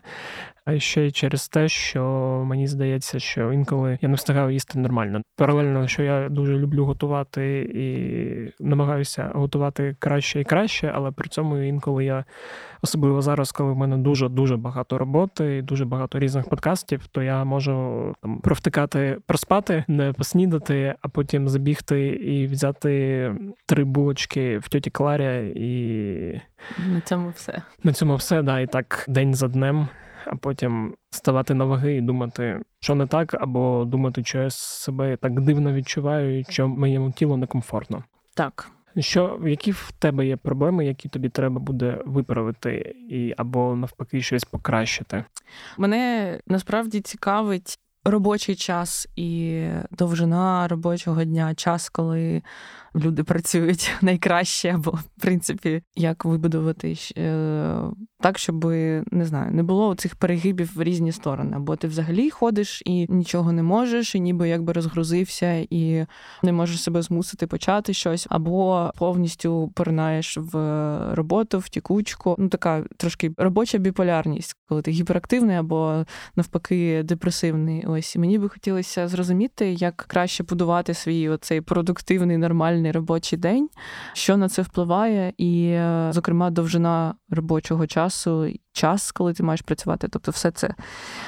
а 0.65 0.79
ще 0.79 1.07
й 1.07 1.11
через 1.11 1.49
те, 1.49 1.67
що 1.67 2.03
мені 2.47 2.67
здається, 2.67 3.19
що 3.19 3.53
інколи 3.53 3.97
я 4.01 4.09
не 4.09 4.15
встигаю 4.15 4.51
їсти 4.51 4.79
нормально. 4.79 5.21
Паралельно, 5.37 5.87
що 5.87 6.03
я 6.03 6.29
дуже 6.29 6.57
люблю 6.57 6.85
готувати 6.85 7.59
і 7.59 8.63
намагаюся 8.63 9.31
готувати 9.33 9.95
краще 9.99 10.41
і 10.41 10.43
краще, 10.43 10.91
але 10.95 11.11
при 11.11 11.29
цьому 11.29 11.57
інколи 11.57 12.05
я, 12.05 12.25
особливо 12.81 13.21
зараз, 13.21 13.51
коли 13.51 13.71
в 13.71 13.75
мене 13.75 13.97
дуже 13.97 14.29
дуже 14.29 14.57
багато 14.57 14.97
роботи 14.97 15.57
і 15.57 15.61
дуже 15.61 15.85
багато 15.85 16.19
різних 16.19 16.49
подкастів, 16.49 17.07
то 17.07 17.21
я 17.21 17.43
можу 17.43 18.15
там 18.21 18.39
провтикати, 18.39 19.17
проспати, 19.25 19.83
не 19.87 20.13
поснідати, 20.13 20.95
а 21.01 21.07
потім 21.07 21.49
забігти 21.49 22.07
і 22.07 22.47
взяти 22.47 22.90
три 23.65 23.83
булочки 23.83 24.57
в 24.57 24.69
тьоті 24.69 24.89
Кларі 24.89 25.53
і. 25.55 26.41
На 26.87 27.01
цьому 27.01 27.29
все. 27.29 27.61
На 27.83 27.93
цьому 27.93 28.15
все, 28.15 28.41
да, 28.41 28.59
і 28.59 28.67
так 28.67 29.05
день 29.07 29.33
за 29.33 29.47
днем, 29.47 29.87
а 30.25 30.35
потім 30.35 30.95
ставати 31.09 31.53
на 31.53 31.65
ваги 31.65 31.95
і 31.95 32.01
думати, 32.01 32.61
що 32.79 32.95
не 32.95 33.07
так, 33.07 33.33
або 33.33 33.85
думати, 33.85 34.23
що 34.23 34.41
я 34.41 34.49
себе 34.49 35.17
так 35.17 35.41
дивно 35.41 35.73
відчуваю, 35.73 36.39
і 36.39 36.45
що 36.49 36.67
моєму 36.67 37.11
тілу 37.11 37.37
некомфортно. 37.37 38.03
Так. 38.35 38.71
Що, 38.97 39.39
які 39.45 39.71
в 39.71 39.91
тебе 39.99 40.25
є 40.25 40.37
проблеми, 40.37 40.85
які 40.85 41.09
тобі 41.09 41.29
треба 41.29 41.59
буде 41.59 41.97
виправити, 42.05 42.95
і 43.09 43.33
або 43.37 43.75
навпаки 43.75 44.21
щось 44.21 44.43
покращити? 44.43 45.23
Мене 45.77 46.39
насправді 46.47 47.01
цікавить 47.01 47.79
робочий 48.03 48.55
час 48.55 49.07
і 49.15 49.63
довжина 49.91 50.67
робочого 50.67 51.23
дня, 51.23 51.55
час, 51.55 51.89
коли 51.89 52.41
люди 52.95 53.23
працюють 53.23 53.91
найкраще, 54.01 54.69
або 54.69 54.91
в 54.91 55.21
принципі, 55.21 55.83
як 55.95 56.25
вибудувати 56.25 56.95
е, 57.17 57.75
так, 58.19 58.37
щоб 58.37 58.65
не 59.11 59.25
знаю, 59.25 59.51
не 59.51 59.63
було 59.63 59.95
цих 59.95 60.15
перегибів 60.15 60.71
в 60.75 60.83
різні 60.83 61.11
сторони. 61.11 61.53
Або 61.55 61.75
ти 61.75 61.87
взагалі 61.87 62.29
ходиш 62.29 62.83
і 62.85 63.05
нічого 63.09 63.51
не 63.51 63.63
можеш, 63.63 64.15
і 64.15 64.19
ніби 64.19 64.49
якби 64.49 64.73
розгрузився, 64.73 65.65
і 65.69 66.05
не 66.43 66.51
можеш 66.51 66.83
себе 66.83 67.01
змусити 67.01 67.47
почати 67.47 67.93
щось, 67.93 68.27
або 68.29 68.91
повністю 68.97 69.71
поринаєш 69.75 70.37
в 70.37 70.55
роботу, 71.15 71.59
в 71.59 71.69
тікучку. 71.69 72.35
Ну 72.39 72.49
така 72.49 72.83
трошки 72.97 73.31
робоча 73.37 73.77
біполярність, 73.77 74.55
коли 74.69 74.81
ти 74.81 74.91
гіперактивний 74.91 75.55
або 75.55 76.05
навпаки 76.35 77.03
депресивний. 77.03 77.85
Ось 77.85 78.15
і 78.15 78.19
мені 78.19 78.39
би 78.39 78.49
хотілося 78.49 79.07
зрозуміти, 79.07 79.71
як 79.71 79.95
краще 79.95 80.43
будувати 80.43 80.93
свій 80.93 81.29
оцей 81.29 81.61
продуктивний 81.61 82.37
нормальний 82.37 82.80
нормальний 82.81 82.91
робочий 82.91 83.39
день, 83.39 83.69
що 84.13 84.37
на 84.37 84.49
це 84.49 84.61
впливає, 84.61 85.33
і, 85.37 85.65
е, 85.65 86.09
зокрема, 86.13 86.49
довжина 86.49 87.15
робочого 87.29 87.87
часу, 87.87 88.47
час, 88.73 89.11
коли 89.11 89.33
ти 89.33 89.43
маєш 89.43 89.61
працювати. 89.61 90.07
Тобто, 90.07 90.31
все 90.31 90.51
це 90.51 90.73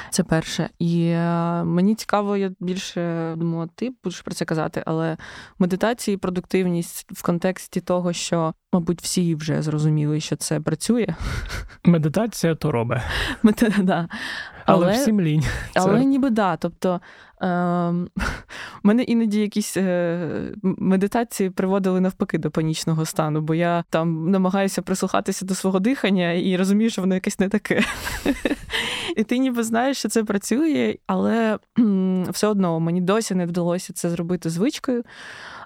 це 0.10 0.24
перше. 0.24 0.70
І 0.80 1.06
е, 1.06 1.64
мені 1.64 1.96
цікаво, 1.96 2.38
я 2.38 2.52
більше 2.60 3.34
думала, 3.38 3.70
ти 3.76 3.92
будеш 4.04 4.22
про 4.22 4.34
це 4.34 4.46
казати, 4.46 4.84
але 4.86 5.18
медитація 5.60 6.16
і 6.16 6.18
продуктивність 6.18 7.06
в 7.12 7.24
контексті 7.24 7.82
того, 7.82 8.14
що, 8.14 8.54
мабуть, 8.74 9.02
всі 9.02 9.36
вже 9.36 9.62
зрозуміли, 9.62 10.20
що 10.20 10.36
це 10.36 10.60
працює. 10.60 11.08
Медитація 11.84 12.56
то 12.56 12.72
робить. 12.72 13.02
Да. 13.78 14.08
Але, 14.66 14.86
але 14.86 14.94
всім 14.94 15.22
лінь. 15.22 15.44
Але 15.76 16.00
це... 16.00 16.06
ніби 16.06 16.30
да. 16.30 16.58
Тобто 16.58 17.02
е, 17.42 17.48
мене 18.84 19.04
іноді 19.04 19.42
якісь 19.42 19.78
е, 19.78 20.52
медитації 20.64 21.50
приводили 21.50 22.00
навпаки 22.00 22.38
до 22.38 22.52
панічного 22.52 23.06
стану, 23.06 23.42
бо 23.42 23.56
я 23.56 23.84
там 23.90 24.32
намагаюся 24.32 24.82
прислухатися 24.82 25.46
до 25.46 25.56
свого 25.56 25.80
дихання 25.80 26.32
і 26.32 26.58
розумію, 26.58 26.90
що 26.90 27.02
воно 27.02 27.14
якесь 27.14 27.33
не 27.40 27.50
таке. 27.50 27.84
І 29.16 29.24
ти 29.24 29.38
ніби 29.38 29.64
знаєш, 29.64 29.98
що 29.98 30.10
це 30.10 30.24
працює, 30.24 30.96
але 31.08 31.60
все 32.30 32.48
одно 32.48 32.80
мені 32.80 33.02
досі 33.02 33.36
не 33.36 33.46
вдалося 33.46 33.94
це 33.94 34.10
зробити 34.10 34.50
звичкою. 34.50 35.04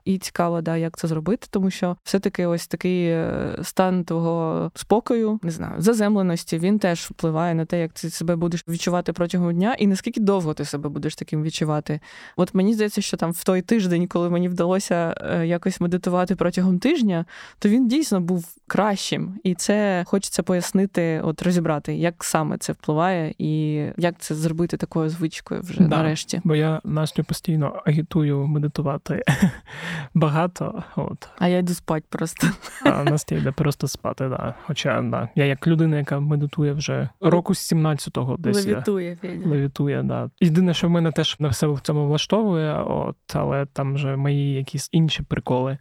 І 0.08 0.18
цікаво, 0.18 0.62
да, 0.62 0.78
як 0.78 0.98
це 0.98 1.08
зробити, 1.08 1.48
тому 1.50 1.70
що 1.70 1.98
все-таки 2.04 2.46
ось 2.46 2.68
такий 2.68 3.06
е, 3.06 3.56
стан 3.64 4.04
твого 4.04 4.72
спокою, 4.76 5.40
не 5.44 5.52
знаю, 5.52 5.74
заземленості, 5.78 6.58
він 6.58 6.80
теж 6.80 7.00
впливає 7.00 7.54
на 7.54 7.66
те, 7.66 7.80
як 7.80 7.94
ти 7.94 8.10
себе 8.10 8.36
будеш 8.36 8.64
відчувати 8.68 9.14
протягом 9.14 9.54
дня, 9.54 9.76
і 9.80 9.88
наскільки 9.88 10.22
довго 10.22 10.54
ти 10.54 10.66
себе 10.66 10.90
будеш 10.90 11.16
таким 11.16 11.44
відчувати. 11.44 12.00
От 12.36 12.54
мені 12.54 12.74
здається, 12.74 13.02
що 13.02 13.18
там 13.18 13.32
в 13.32 13.44
той 13.44 13.62
тиждень, 13.62 14.08
коли 14.08 14.30
мені 14.30 14.50
вдалося 14.50 15.16
е, 15.22 15.48
якось 15.48 15.82
медитувати 15.82 16.36
протягом 16.36 16.80
тижня, 16.80 17.26
то 17.60 17.70
він 17.70 17.88
дійсно 17.88 18.22
був 18.22 18.56
кращим. 18.68 19.40
І 19.44 19.56
це 19.56 20.04
хочеться 20.08 20.44
пояснити, 20.44 21.22
от 21.24 21.42
розібрати, 21.42 21.96
як 21.96 22.24
саме 22.24 22.58
це 22.58 22.74
впливає, 22.74 23.34
і 23.38 23.84
як 23.98 24.16
це 24.20 24.36
зробити 24.36 24.78
такою 24.78 25.10
звичкою 25.10 25.62
вже 25.62 25.80
да, 25.80 25.88
нарешті. 25.88 26.42
Бо 26.44 26.56
я 26.56 26.82
Настю 26.84 27.24
постійно 27.24 27.82
агітую 27.86 28.48
медитувати 28.48 29.24
багато. 30.14 30.84
От. 30.96 31.30
А 31.40 31.48
я 31.48 31.58
йду 31.58 31.74
спати 31.74 32.06
просто. 32.10 32.48
А 32.86 33.04
Настя 33.04 33.36
йде 33.36 33.52
просто 33.52 33.88
спати, 33.88 34.28
да. 34.30 34.54
Хоча 34.66 35.02
да. 35.02 35.30
я 35.36 35.46
як 35.46 35.68
людина, 35.68 35.98
яка 35.98 36.20
медитує 36.20 36.74
вже 36.74 37.10
року 37.22 37.56
з 37.56 37.74
17-го 37.74 38.36
десь. 38.38 38.66
Левітує, 38.66 39.16
Федя. 39.16 39.50
Левітує, 39.50 40.04
да. 40.04 40.30
Єдине, 40.40 40.74
що 40.74 40.88
в 40.88 40.90
мене 40.90 41.12
теж 41.12 41.36
не 41.40 41.48
все 41.48 41.68
в 41.68 41.80
цьому 41.80 42.08
влаштовує, 42.08 42.74
от, 42.74 43.16
але 43.34 43.66
там 43.66 43.94
вже 43.94 44.16
мої 44.16 44.54
якісь 44.54 44.90
інші 44.92 45.24
приколи. 45.24 45.78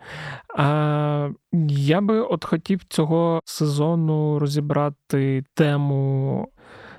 А 0.59 1.29
я 1.69 2.01
би 2.01 2.21
от 2.21 2.45
хотів 2.45 2.85
цього 2.85 3.41
сезону 3.45 4.39
розібрати 4.39 5.45
тему. 5.55 6.49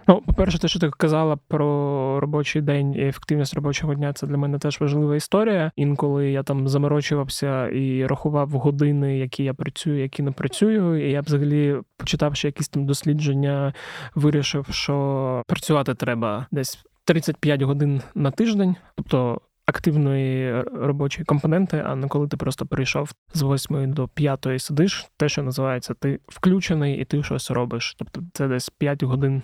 Ну, 0.07 0.21
по-перше, 0.21 0.59
те, 0.59 0.67
що 0.67 0.79
ти 0.79 0.89
казала 0.89 1.37
про 1.47 2.19
робочий 2.19 2.61
день 2.61 2.93
і 2.93 3.07
ефективність 3.07 3.53
робочого 3.53 3.95
дня, 3.95 4.13
це 4.13 4.27
для 4.27 4.37
мене 4.37 4.59
теж 4.59 4.79
важлива 4.79 5.15
історія. 5.15 5.71
Інколи 5.75 6.31
я 6.31 6.43
там 6.43 6.67
заморочувався 6.67 7.69
і 7.69 8.05
рахував 8.05 8.49
години, 8.49 9.17
які 9.17 9.43
я 9.43 9.53
працюю, 9.53 10.01
які 10.01 10.23
не 10.23 10.31
працюю. 10.31 11.07
І 11.07 11.11
я 11.11 11.21
взагалі, 11.21 11.77
почитавши 11.97 12.47
якісь 12.47 12.69
там 12.69 12.85
дослідження, 12.85 13.73
вирішив, 14.15 14.67
що 14.69 15.43
працювати 15.47 15.95
треба 15.95 16.47
десь 16.51 16.85
35 17.05 17.61
годин 17.61 18.01
на 18.15 18.31
тиждень, 18.31 18.75
тобто 18.95 19.41
активної 19.67 20.61
робочої 20.61 21.25
компоненти, 21.25 21.83
а 21.85 21.95
не 21.95 22.07
коли 22.07 22.27
ти 22.27 22.37
просто 22.37 22.65
прийшов 22.65 23.11
з 23.33 23.43
8 23.43 23.93
до 23.93 24.07
5 24.07 24.47
сидиш, 24.57 25.05
те, 25.17 25.29
що 25.29 25.43
називається, 25.43 25.93
ти 25.93 26.19
включений 26.27 27.01
і 27.01 27.05
ти 27.05 27.23
щось 27.23 27.51
робиш. 27.51 27.95
Тобто 27.99 28.21
це 28.33 28.47
десь 28.47 28.69
5 28.69 29.03
годин 29.03 29.41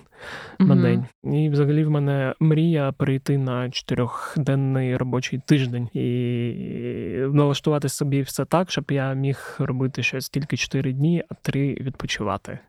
mm-hmm. 0.60 0.66
на 0.66 0.76
день. 0.76 1.06
І 1.24 1.50
взагалі 1.50 1.84
в 1.84 1.90
мене 1.90 2.34
мрія 2.40 2.92
перейти 2.92 3.38
на 3.38 3.70
чотирьохденний 3.70 4.98
робочий 4.98 5.42
тиждень 5.46 5.88
і 5.94 6.04
налаштувати 7.34 7.90
собі 7.90 8.22
все 8.22 8.46
так, 8.46 8.72
щоб 8.72 8.86
я 8.92 9.14
міг 9.14 9.56
робити 9.60 10.04
щось 10.04 10.30
тільки 10.30 10.58
4 10.58 10.94
дні, 10.94 11.24
а 11.30 11.34
3 11.34 11.74
відпочивати, 11.74 12.60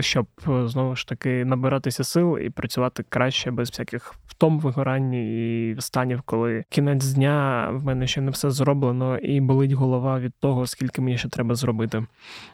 щоб 0.00 0.26
знову 0.46 0.96
ж 0.96 1.08
таки 1.08 1.44
набиратися 1.44 2.04
сил 2.04 2.38
і 2.38 2.50
працювати 2.50 3.04
краще 3.08 3.50
без 3.50 3.70
всяких 3.70 4.14
втом 4.36 4.60
вигорання 4.60 5.18
і 5.18 5.76
станів, 5.78 6.22
коли 6.24 6.64
кінець 6.68 7.06
дня 7.06 7.68
в 7.72 7.84
мене 7.84 8.06
ще 8.06 8.20
не 8.20 8.30
все 8.30 8.50
зроблено, 8.50 9.18
і 9.18 9.40
болить 9.40 9.72
голова 9.72 10.18
від 10.20 10.32
того, 10.40 10.66
скільки 10.66 11.02
мені 11.02 11.18
ще 11.18 11.28
треба 11.28 11.54
зробити. 11.54 12.06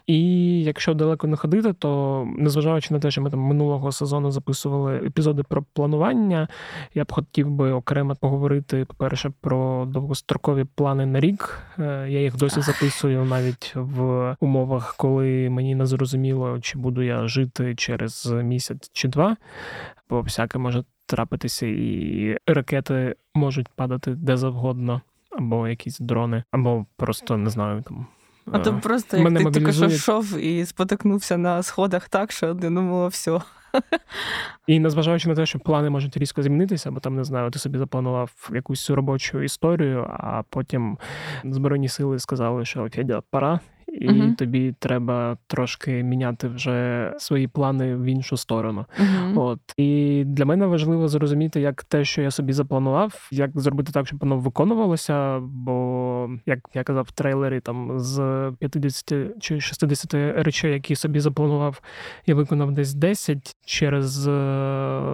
І 0.07 0.19
якщо 0.63 0.93
далеко 0.93 1.27
не 1.27 1.37
ходити, 1.37 1.73
то 1.73 2.23
незважаючи 2.37 2.93
на 2.93 2.99
те, 2.99 3.11
що 3.11 3.21
ми 3.21 3.29
там 3.29 3.39
минулого 3.39 3.91
сезону 3.91 4.31
записували 4.43 4.95
епізоди 4.95 5.43
про 5.43 5.63
планування, 5.73 6.47
я 6.93 7.03
б 7.03 7.11
хотів 7.11 7.49
би 7.49 7.71
окремо 7.71 8.15
поговорити, 8.15 8.85
по-перше, 8.85 9.31
про 9.41 9.85
довгострокові 9.85 10.65
плани 10.75 11.05
на 11.05 11.19
рік. 11.19 11.59
Е, 11.79 12.05
я 12.09 12.21
їх 12.21 12.35
досі 12.35 12.61
записую 12.61 13.25
навіть 13.25 13.73
в 13.75 14.35
умовах, 14.39 14.95
коли 14.97 15.49
мені 15.49 15.75
не 15.75 15.85
зрозуміло, 15.85 16.59
чи 16.61 16.77
буду 16.77 17.01
я 17.01 17.27
жити 17.27 17.75
через 17.75 18.25
місяць 18.31 18.89
чи 18.93 19.07
два. 19.07 19.37
Бо 20.09 20.21
всяке 20.21 20.57
може 20.57 20.83
трапитися, 21.05 21.65
і 21.65 22.37
ракети 22.47 23.15
можуть 23.33 23.67
падати 23.67 24.11
де 24.11 24.37
завгодно, 24.37 25.01
або 25.31 25.67
якісь 25.67 25.99
дрони, 25.99 26.43
або 26.51 26.85
просто 26.97 27.37
не 27.37 27.49
знаю 27.49 27.81
там. 27.81 28.07
А 28.51 28.59
то 28.59 28.69
е, 28.69 28.73
просто 28.73 29.17
як 29.17 29.37
ти 29.37 29.51
тільки 29.51 29.73
що 29.73 29.85
йшов 29.85 30.37
і 30.37 30.65
спотикнувся 30.65 31.37
на 31.37 31.63
сходах 31.63 32.09
так, 32.09 32.31
що 32.31 32.53
не 32.53 32.69
думало 32.69 33.07
все. 33.07 33.39
І 34.67 34.79
незважаючи 34.79 35.29
на 35.29 35.35
те, 35.35 35.45
що 35.45 35.59
плани 35.59 35.89
можуть 35.89 36.17
різко 36.17 36.43
змінитися, 36.43 36.91
бо 36.91 36.99
там 36.99 37.15
не 37.15 37.23
знаю, 37.23 37.51
ти 37.51 37.59
собі 37.59 37.77
запланував 37.77 38.49
якусь 38.53 38.89
робочу 38.89 39.41
історію, 39.41 40.07
а 40.09 40.43
потім 40.49 40.97
Збройні 41.43 41.87
сили 41.87 42.19
сказали, 42.19 42.65
що 42.65 42.89
Федя, 42.89 43.21
пора, 43.29 43.59
і 43.93 44.07
uh-huh. 44.07 44.35
тобі 44.35 44.75
треба 44.79 45.37
трошки 45.47 46.03
міняти 46.03 46.47
вже 46.47 47.11
свої 47.17 47.47
плани 47.47 47.95
в 47.95 48.03
іншу 48.03 48.37
сторону. 48.37 48.85
Uh-huh. 49.01 49.39
От 49.39 49.59
і 49.77 50.23
для 50.27 50.45
мене 50.45 50.65
важливо 50.65 51.07
зрозуміти, 51.07 51.61
як 51.61 51.83
те, 51.83 52.05
що 52.05 52.21
я 52.21 52.31
собі 52.31 52.53
запланував, 52.53 53.29
як 53.31 53.51
зробити 53.59 53.91
так, 53.91 54.07
щоб 54.07 54.19
воно 54.19 54.37
виконувалося. 54.37 55.39
Бо 55.39 56.29
як 56.45 56.59
я 56.73 56.83
казав 56.83 57.05
в 57.09 57.11
трейлері, 57.11 57.59
там 57.59 57.99
з 57.99 58.51
50 58.59 59.13
чи 59.39 59.61
60 59.61 60.13
речей, 60.13 60.73
які 60.73 60.95
собі 60.95 61.19
запланував, 61.19 61.81
я 62.25 62.35
виконав 62.35 62.71
десь 62.71 62.93
10. 62.93 63.55
Через 63.65 64.27
е, 64.27 64.31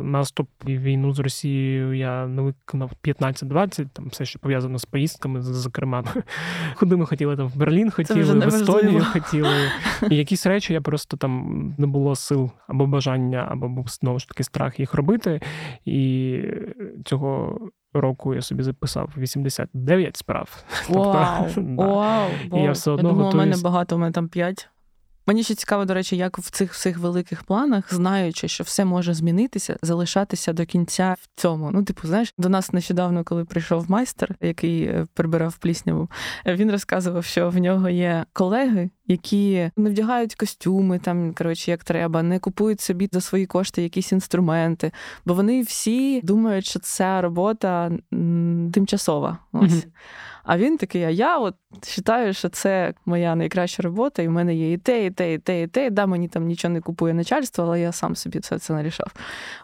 наступ 0.04 0.50
і 0.66 0.78
війну 0.78 1.14
з 1.14 1.20
Росією 1.20 1.94
я 1.94 2.28
не 2.28 2.42
виконав 2.42 2.92
15-20, 3.04 3.88
там 3.94 4.08
все, 4.08 4.26
що 4.26 4.40
пов'язано 4.40 4.80
з 4.80 4.86
поїздками, 4.86 5.42
зокрема, 5.42 6.04
куди 6.80 6.96
ми 6.96 7.06
хотіли 7.06 7.38
там 7.38 7.48
в 7.48 7.56
Берлін, 7.56 7.92
хотіли 7.92 8.24
в 8.24 8.36
Естонію 8.78 9.06
хотіли. 9.14 9.72
І 10.10 10.16
якісь 10.16 10.46
речі 10.46 10.74
я 10.74 10.82
просто 10.82 11.18
там 11.18 11.64
не 11.78 11.88
було 11.88 12.16
сил 12.16 12.52
або 12.68 12.88
бажання, 12.88 13.48
або 13.52 13.70
був 13.70 13.88
знову 13.88 14.20
ж 14.20 14.28
таки 14.28 14.44
страх 14.44 14.80
їх 14.80 14.94
робити. 14.94 15.42
І 15.86 16.42
цього 17.06 17.60
року 17.94 18.36
я 18.36 18.42
собі 18.42 18.64
записав 18.64 19.10
89 19.18 20.18
справ. 20.18 20.64
Тобто, 20.88 21.04
вау! 21.04 21.48
да. 21.56 21.86
Вау! 21.86 22.30
І 22.54 22.60
я 22.60 22.72
все 22.72 22.92
одно 22.92 23.10
думала, 23.10 23.26
готуюсь... 23.26 23.46
у 23.46 23.50
мене 23.50 23.64
багато, 23.64 23.96
у 23.96 24.00
мене 24.00 24.12
там 24.12 24.28
5. 24.28 24.70
Мені 25.30 25.44
ще 25.44 25.56
цікаво, 25.56 25.86
до 25.86 25.94
речі, 25.94 26.18
як 26.18 26.38
в 26.38 26.50
цих 26.52 26.74
всіх 26.74 26.98
великих 26.98 27.44
планах, 27.44 27.94
знаючи, 27.94 28.48
що 28.48 28.64
все 28.64 28.86
може 28.86 29.14
змінитися, 29.14 29.78
залишатися 29.82 30.54
до 30.54 30.66
кінця 30.66 31.16
в 31.22 31.42
цьому. 31.42 31.72
Ну, 31.74 31.84
типу, 31.84 32.08
знаєш, 32.08 32.34
до 32.38 32.50
нас 32.50 32.74
нещодавно, 32.74 33.24
коли 33.24 33.46
прийшов 33.46 33.92
майстер, 33.92 34.36
який 34.42 34.84
е, 34.84 35.06
прибирав 35.14 35.58
плісняву, 35.58 36.10
е, 36.46 36.56
він 36.56 36.72
розказував, 36.72 37.26
що 37.26 37.50
в 37.50 37.58
нього 37.58 37.90
є 37.90 38.26
колеги, 38.34 38.90
які 39.08 39.72
не 39.78 39.90
вдягають 39.90 40.36
костюми, 40.36 41.00
там 41.00 41.34
коротше, 41.34 41.72
як 41.72 41.84
треба, 41.84 42.24
не 42.24 42.40
купують 42.40 42.82
собі 42.82 43.10
за 43.12 43.22
свої 43.22 43.46
кошти 43.46 43.84
якісь 43.84 44.12
інструменти, 44.12 44.92
бо 45.26 45.34
вони 45.34 45.62
всі 45.62 46.22
думають, 46.22 46.66
що 46.66 46.80
ця 46.80 47.22
робота 47.22 47.92
тимчасова. 48.74 49.38
Ось. 49.52 49.72
Mm-hmm. 49.72 49.88
А 50.50 50.58
він 50.58 50.78
такий, 50.78 51.04
а 51.04 51.10
я 51.10 51.38
от 51.38 51.56
вважаю, 52.08 52.34
що 52.34 52.50
це 52.50 52.94
моя 53.06 53.36
найкраща 53.36 53.84
робота, 53.84 54.22
і 54.22 54.28
в 54.28 54.32
мене 54.32 54.56
є 54.56 54.74
і 54.74 54.78
те, 54.78 55.06
і 55.06 55.12
те, 55.12 55.34
і 55.34 55.38
те, 55.38 55.62
і 55.62 55.68
те. 55.68 55.90
Да, 55.90 56.06
мені 56.06 56.28
там 56.28 56.46
нічого 56.46 56.74
не 56.74 56.82
купує 56.82 57.14
начальство, 57.14 57.64
але 57.64 57.82
я 57.82 57.92
сам 57.92 58.16
собі 58.16 58.40
все 58.40 58.60
це 58.60 58.74
нарішав. 58.74 59.14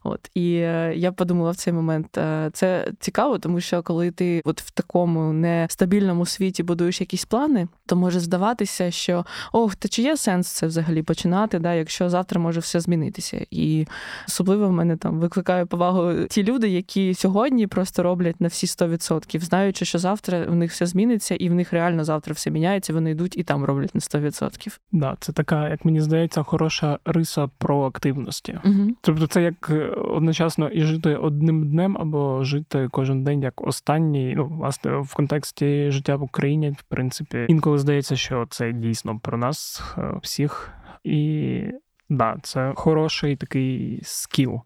От. 0.04 0.30
І 0.36 0.56
е, 0.56 0.94
я 0.96 1.12
подумала 1.12 1.52
в 1.52 1.56
цей 1.56 1.74
момент, 1.74 2.18
е, 2.18 2.50
це 2.54 2.92
цікаво, 3.00 3.40
тому 3.40 3.62
що 3.62 3.84
коли 3.84 4.12
ти 4.12 4.42
от 4.46 4.62
в 4.62 4.72
такому 4.72 5.34
нестабільному 5.34 6.26
світі 6.26 6.64
будуєш 6.64 7.02
якісь 7.02 7.26
плани, 7.26 7.68
то 7.86 7.96
може 7.96 8.20
здаватися, 8.20 8.92
що 8.92 9.26
ох, 9.52 9.76
та 9.76 9.88
чи 9.88 10.02
є 10.02 10.18
сенс 10.18 10.48
це 10.48 10.68
взагалі 10.68 11.04
починати, 11.04 11.60
да, 11.60 11.74
якщо 11.74 12.10
завтра 12.10 12.42
може 12.42 12.60
все 12.60 12.80
змінитися. 12.80 13.46
І 13.52 13.88
особливо 14.28 14.68
в 14.68 14.72
мене 14.72 14.98
там 14.98 15.20
викликає 15.20 15.66
повагу 15.66 16.14
ті 16.30 16.44
люди, 16.44 16.70
які 16.70 17.14
сьогодні 17.14 17.68
просто 17.68 18.04
роблять 18.04 18.42
на 18.42 18.48
всі 18.48 18.68
100%, 18.68 19.40
знаючи, 19.40 19.86
що 19.86 20.00
завтра 20.00 20.46
в 20.46 20.56
них 20.56 20.75
все 20.76 20.86
зміниться, 20.86 21.36
і 21.36 21.50
в 21.50 21.54
них 21.54 21.74
реально 21.74 22.04
завтра 22.04 22.34
все 22.34 22.52
міняється. 22.52 22.94
Вони 22.94 23.12
йдуть 23.12 23.38
і 23.38 23.44
там 23.44 23.64
роблять 23.64 23.96
на 23.96 24.00
100%. 24.00 24.80
Да, 24.92 25.18
це 25.20 25.34
така, 25.34 25.70
як 25.70 25.86
мені 25.86 26.02
здається, 26.02 26.44
хороша 26.44 27.00
риса 27.06 27.50
проактивності. 27.58 28.60
Угу. 28.66 28.90
Тобто, 29.02 29.28
це 29.28 29.44
як 29.44 29.70
е, 29.70 29.88
одночасно 29.88 30.70
і 30.70 30.82
жити 30.82 31.16
одним 31.16 31.70
днем, 31.70 31.98
або 32.00 32.44
жити 32.44 32.88
кожен 32.92 33.24
день 33.24 33.42
як 33.42 33.68
останній. 33.68 34.34
Ну, 34.36 34.46
власне, 34.46 34.98
в 34.98 35.14
контексті 35.14 35.92
життя 35.92 36.16
в 36.16 36.24
Україні, 36.24 36.70
в 36.72 36.84
принципі, 36.84 37.46
інколи 37.50 37.78
здається, 37.78 38.16
що 38.16 38.48
це 38.50 38.72
дійсно 38.72 39.20
про 39.20 39.38
нас 39.38 39.84
е, 39.98 40.02
всіх. 40.22 40.72
І 41.04 41.62
да, 42.10 42.38
це 42.42 42.74
хороший 42.76 43.36
такий 43.36 44.00
скіл. 44.04 44.62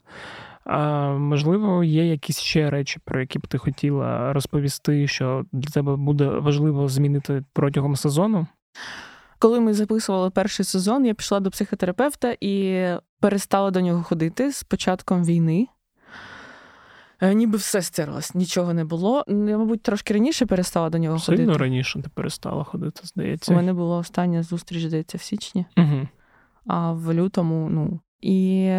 А 0.71 1.09
можливо, 1.17 1.83
є 1.83 2.05
якісь 2.05 2.39
ще 2.39 2.69
речі, 2.69 2.99
про 3.05 3.19
які 3.19 3.39
б 3.39 3.47
ти 3.47 3.57
хотіла 3.57 4.33
розповісти, 4.33 5.07
що 5.07 5.45
для 5.51 5.69
тебе 5.69 5.95
буде 5.95 6.25
важливо 6.27 6.87
змінити 6.87 7.43
протягом 7.53 7.95
сезону? 7.95 8.47
Коли 9.39 9.59
ми 9.59 9.73
записували 9.73 10.29
перший 10.29 10.65
сезон, 10.65 11.05
я 11.05 11.13
пішла 11.13 11.39
до 11.39 11.51
психотерапевта 11.51 12.35
і 12.41 12.85
перестала 13.19 13.71
до 13.71 13.81
нього 13.81 14.03
ходити 14.03 14.51
з 14.51 14.63
початком 14.63 15.23
війни. 15.23 15.67
Е, 17.21 17.33
ніби 17.33 17.57
все 17.57 17.81
стерлось, 17.81 18.35
нічого 18.35 18.73
не 18.73 18.85
було. 18.85 19.23
Я, 19.27 19.57
мабуть, 19.57 19.81
трошки 19.83 20.13
раніше 20.13 20.45
перестала 20.45 20.89
до 20.89 20.97
нього 20.97 21.19
Сильно 21.19 21.37
ходити. 21.45 21.57
раніше 21.63 22.01
ти 22.01 22.09
перестала 22.13 22.63
ходити, 22.63 23.01
здається. 23.03 23.53
У 23.53 23.55
мене 23.55 23.73
була 23.73 23.97
остання 23.97 24.43
зустріч, 24.43 24.83
здається, 24.85 25.17
в 25.17 25.21
січні, 25.21 25.65
Угу. 25.77 26.07
а 26.65 26.91
в 26.91 27.13
лютому, 27.13 27.69
ну. 27.69 27.99
І 28.21 28.71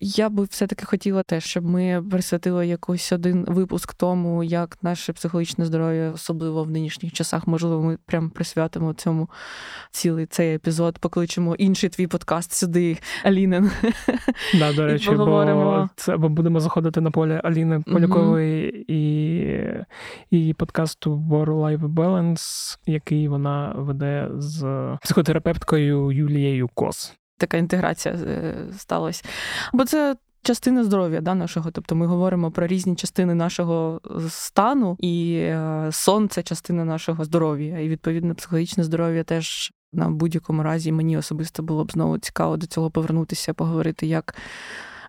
я 0.00 0.28
би 0.28 0.44
все-таки 0.44 0.86
хотіла 0.86 1.22
теж, 1.22 1.44
щоб 1.44 1.64
ми 1.64 2.04
присвятили 2.10 2.66
якийсь 2.66 3.12
один 3.12 3.44
випуск 3.48 3.94
тому, 3.94 4.44
як 4.44 4.78
наше 4.82 5.12
психологічне 5.12 5.64
здоров'я, 5.64 6.10
особливо 6.10 6.64
в 6.64 6.70
нинішніх 6.70 7.12
часах, 7.12 7.46
можливо, 7.46 7.82
ми 7.82 7.98
прям 8.06 8.30
присвятимо 8.30 8.94
цьому 8.94 9.28
цілий 9.90 10.26
цей 10.26 10.54
епізод, 10.54 10.98
покличемо 10.98 11.54
інший 11.54 11.90
твій 11.90 12.06
подкаст 12.06 12.52
сюди, 12.52 12.98
Алінен. 13.24 13.70
Да, 14.58 14.72
до 14.72 14.86
речі, 14.86 15.10
бо 15.10 15.88
це 15.96 16.16
бо 16.16 16.28
будемо 16.28 16.60
заходити 16.60 17.00
на 17.00 17.10
поле 17.10 17.40
Аліни 17.44 17.80
Полякової 17.80 18.84
і, 18.88 19.56
і 20.30 20.54
подкасту 20.54 21.16
Work-Life 21.30 21.94
Balance, 21.94 22.78
який 22.86 23.28
вона 23.28 23.74
веде 23.76 24.28
з 24.34 24.88
психотерапевткою 25.02 26.12
Юлією 26.12 26.68
Кос. 26.74 27.16
Така 27.38 27.56
інтеграція 27.56 28.14
е, 28.14 28.54
сталася. 28.78 29.24
Бо 29.72 29.84
це. 29.84 30.16
Частина 30.42 30.84
здоров'я 30.84 31.20
да, 31.20 31.34
нашого, 31.34 31.70
тобто 31.70 31.94
ми 31.94 32.06
говоримо 32.06 32.50
про 32.50 32.66
різні 32.66 32.96
частини 32.96 33.34
нашого 33.34 34.00
стану, 34.28 34.96
і 35.00 35.34
е, 35.34 35.88
сон 35.92 36.28
це 36.28 36.42
частина 36.42 36.84
нашого 36.84 37.24
здоров'я. 37.24 37.78
І 37.78 37.88
відповідно 37.88 38.34
психологічне 38.34 38.84
здоров'я 38.84 39.24
теж 39.24 39.72
на 39.92 40.10
будь-якому 40.10 40.62
разі 40.62 40.92
мені 40.92 41.16
особисто 41.16 41.62
було 41.62 41.84
б 41.84 41.92
знову 41.92 42.18
цікаво 42.18 42.56
до 42.56 42.66
цього 42.66 42.90
повернутися, 42.90 43.54
поговорити, 43.54 44.06
як 44.06 44.36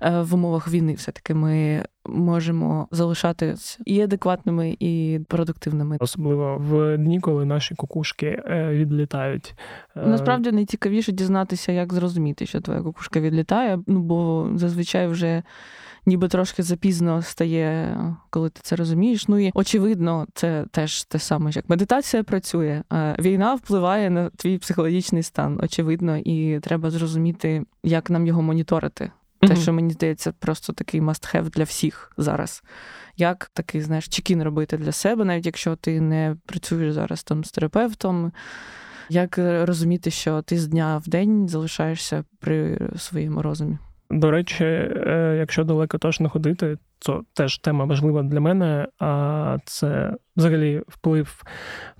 е, 0.01 0.21
в 0.21 0.34
умовах 0.34 0.67
війни 0.67 0.93
все-таки 0.93 1.34
ми 1.34 1.86
можемо 2.07 2.87
залишатись 2.91 3.79
і 3.85 4.01
адекватними, 4.01 4.77
і 4.79 5.19
продуктивними. 5.27 5.97
Особливо 5.99 6.57
в 6.57 6.97
дні, 6.97 7.19
коли 7.19 7.45
наші 7.45 7.75
кукушки 7.75 8.43
е, 8.45 8.69
відлітають. 8.73 9.55
Е, 9.95 10.07
Насправді 10.07 10.51
найцікавіше 10.51 11.11
дізнатися, 11.11 11.71
як 11.71 11.93
зрозуміти, 11.93 12.45
що 12.45 12.61
твоя 12.61 12.81
кукушка 12.81 13.19
відлітає. 13.19 13.79
Ну 13.87 13.99
бо 13.99 14.49
зазвичай 14.55 15.07
вже 15.07 15.43
ніби 16.07 16.27
трошки 16.27 16.63
запізно 16.63 17.21
стає, 17.21 17.97
коли 18.29 18.49
ти 18.49 18.59
це 18.63 18.75
розумієш. 18.75 19.27
Ну 19.27 19.39
і 19.39 19.51
очевидно, 19.53 20.27
це 20.33 20.65
теж 20.71 21.03
те 21.03 21.19
саме, 21.19 21.51
як 21.53 21.69
медитація 21.69 22.23
працює. 22.23 22.83
Е, 22.93 23.15
Війна 23.19 23.55
впливає 23.55 24.09
на 24.09 24.29
твій 24.29 24.57
психологічний 24.57 25.23
стан, 25.23 25.59
очевидно, 25.63 26.17
і 26.17 26.59
треба 26.59 26.89
зрозуміти, 26.91 27.63
як 27.83 28.09
нам 28.09 28.27
його 28.27 28.41
моніторити. 28.41 29.11
Те, 29.39 29.55
що 29.55 29.73
мені 29.73 29.93
здається, 29.93 30.33
просто 30.39 30.73
такий 30.73 31.01
must-have 31.01 31.49
для 31.49 31.63
всіх 31.63 32.11
зараз. 32.17 32.63
Як 33.17 33.51
такий, 33.53 33.81
знаєш, 33.81 34.07
чекін 34.07 34.43
робити 34.43 34.77
для 34.77 34.91
себе, 34.91 35.25
навіть 35.25 35.45
якщо 35.45 35.75
ти 35.75 36.01
не 36.01 36.35
працюєш 36.45 36.93
зараз 36.93 37.23
там 37.23 37.43
з 37.43 37.51
терапевтом. 37.51 38.31
Як 39.09 39.38
розуміти, 39.38 40.11
що 40.11 40.41
ти 40.41 40.57
з 40.57 40.67
дня 40.67 40.97
в 40.97 41.09
день 41.09 41.47
залишаєшся 41.47 42.23
при 42.39 42.79
своєму 42.97 43.41
розумі? 43.41 43.77
До 44.09 44.31
речі, 44.31 44.63
е, 44.63 45.35
якщо 45.39 45.63
далеко 45.63 45.97
точно 45.97 46.29
ходити, 46.29 46.77
то 46.99 47.23
теж 47.33 47.57
тема 47.57 47.85
важлива 47.85 48.23
для 48.23 48.39
мене. 48.39 48.88
А 48.99 49.57
це 49.65 50.13
взагалі 50.38 50.81
вплив 50.88 51.43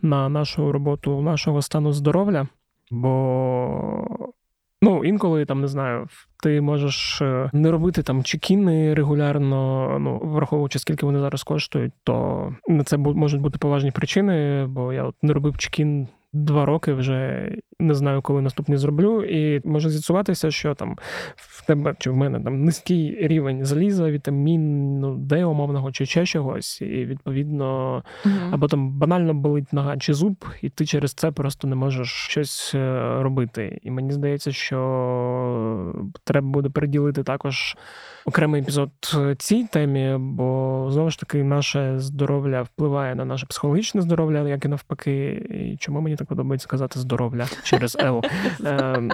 на 0.02 0.30
нашу 0.30 0.72
роботу, 0.72 1.22
нашого 1.22 1.62
стану 1.62 1.94
здоров'я. 1.94 2.48
Бо 2.92 4.34
ну, 4.82 5.04
інколи 5.04 5.46
там 5.46 5.62
не 5.62 5.68
знаю, 5.68 6.08
ти 6.44 6.62
можеш 6.62 7.22
е, 7.22 7.50
не 7.54 7.72
робити 7.72 8.04
там 8.04 8.24
чекіни 8.24 8.94
регулярно, 8.94 9.98
ну 10.00 10.20
враховуючи 10.24 10.80
скільки 10.80 11.06
вони 11.06 11.20
зараз 11.20 11.44
коштують, 11.44 11.94
то 12.04 12.56
на 12.68 12.84
це 12.84 12.98
можуть 12.98 13.42
бути 13.42 13.58
поважні 13.58 13.92
причини, 13.92 14.66
бо 14.66 14.94
я 14.94 15.04
от 15.04 15.16
не 15.22 15.34
робив 15.34 15.58
чекін. 15.58 16.08
Два 16.38 16.66
роки 16.66 16.94
вже 16.94 17.52
не 17.80 17.94
знаю, 17.94 18.22
коли 18.22 18.42
наступний 18.42 18.78
зроблю, 18.78 19.24
і 19.24 19.62
може 19.68 19.90
з'ясуватися, 19.90 20.52
що 20.52 20.76
там 20.76 20.98
в 21.36 21.66
тебе 21.66 21.96
чи 22.00 22.10
в 22.10 22.16
мене 22.16 22.40
там 22.40 22.64
низький 22.64 23.28
рівень 23.28 23.66
заліза, 23.66 24.12
вітаміну 24.12 25.16
Д 25.16 25.46
умовного 25.46 25.92
чи 25.92 26.06
ще 26.06 26.26
чогось, 26.26 26.82
і 26.82 26.86
відповідно 26.86 28.04
або 28.52 28.68
там 28.68 28.92
банально 28.92 29.34
болить 29.34 29.74
нога 29.74 29.98
чи 29.98 30.14
зуб, 30.14 30.46
і 30.62 30.70
ти 30.70 30.86
через 30.86 31.14
це 31.14 31.32
просто 31.32 31.68
не 31.68 31.76
можеш 31.76 32.10
щось 32.10 32.72
е, 32.76 33.00
робити. 33.22 33.80
І 33.84 33.92
мені 33.92 34.12
здається, 34.12 34.52
що 34.52 35.96
треба 36.24 36.48
буде 36.48 36.70
приділити 36.70 37.24
також 37.24 37.78
окремий 38.26 38.62
епізод 38.62 38.92
цій 39.38 39.64
темі, 39.64 40.18
бо 40.20 40.88
знову 40.92 41.10
ж 41.10 41.20
таки 41.20 41.44
наше 41.44 42.00
здоров'я 42.00 42.62
впливає 42.62 43.16
на 43.16 43.26
наше 43.26 43.46
психологічне 43.46 44.02
здоров'я, 44.02 44.48
як 44.48 44.66
і 44.66 44.68
навпаки. 44.68 45.48
І 45.50 45.78
чому 45.78 46.02
мені 46.02 46.16
так 46.16 46.27
подобається 46.28 46.68
казати 46.68 47.00
здоров'я 47.00 47.48
через 47.64 47.98
Л. 48.00 48.24
Ем, 48.66 49.12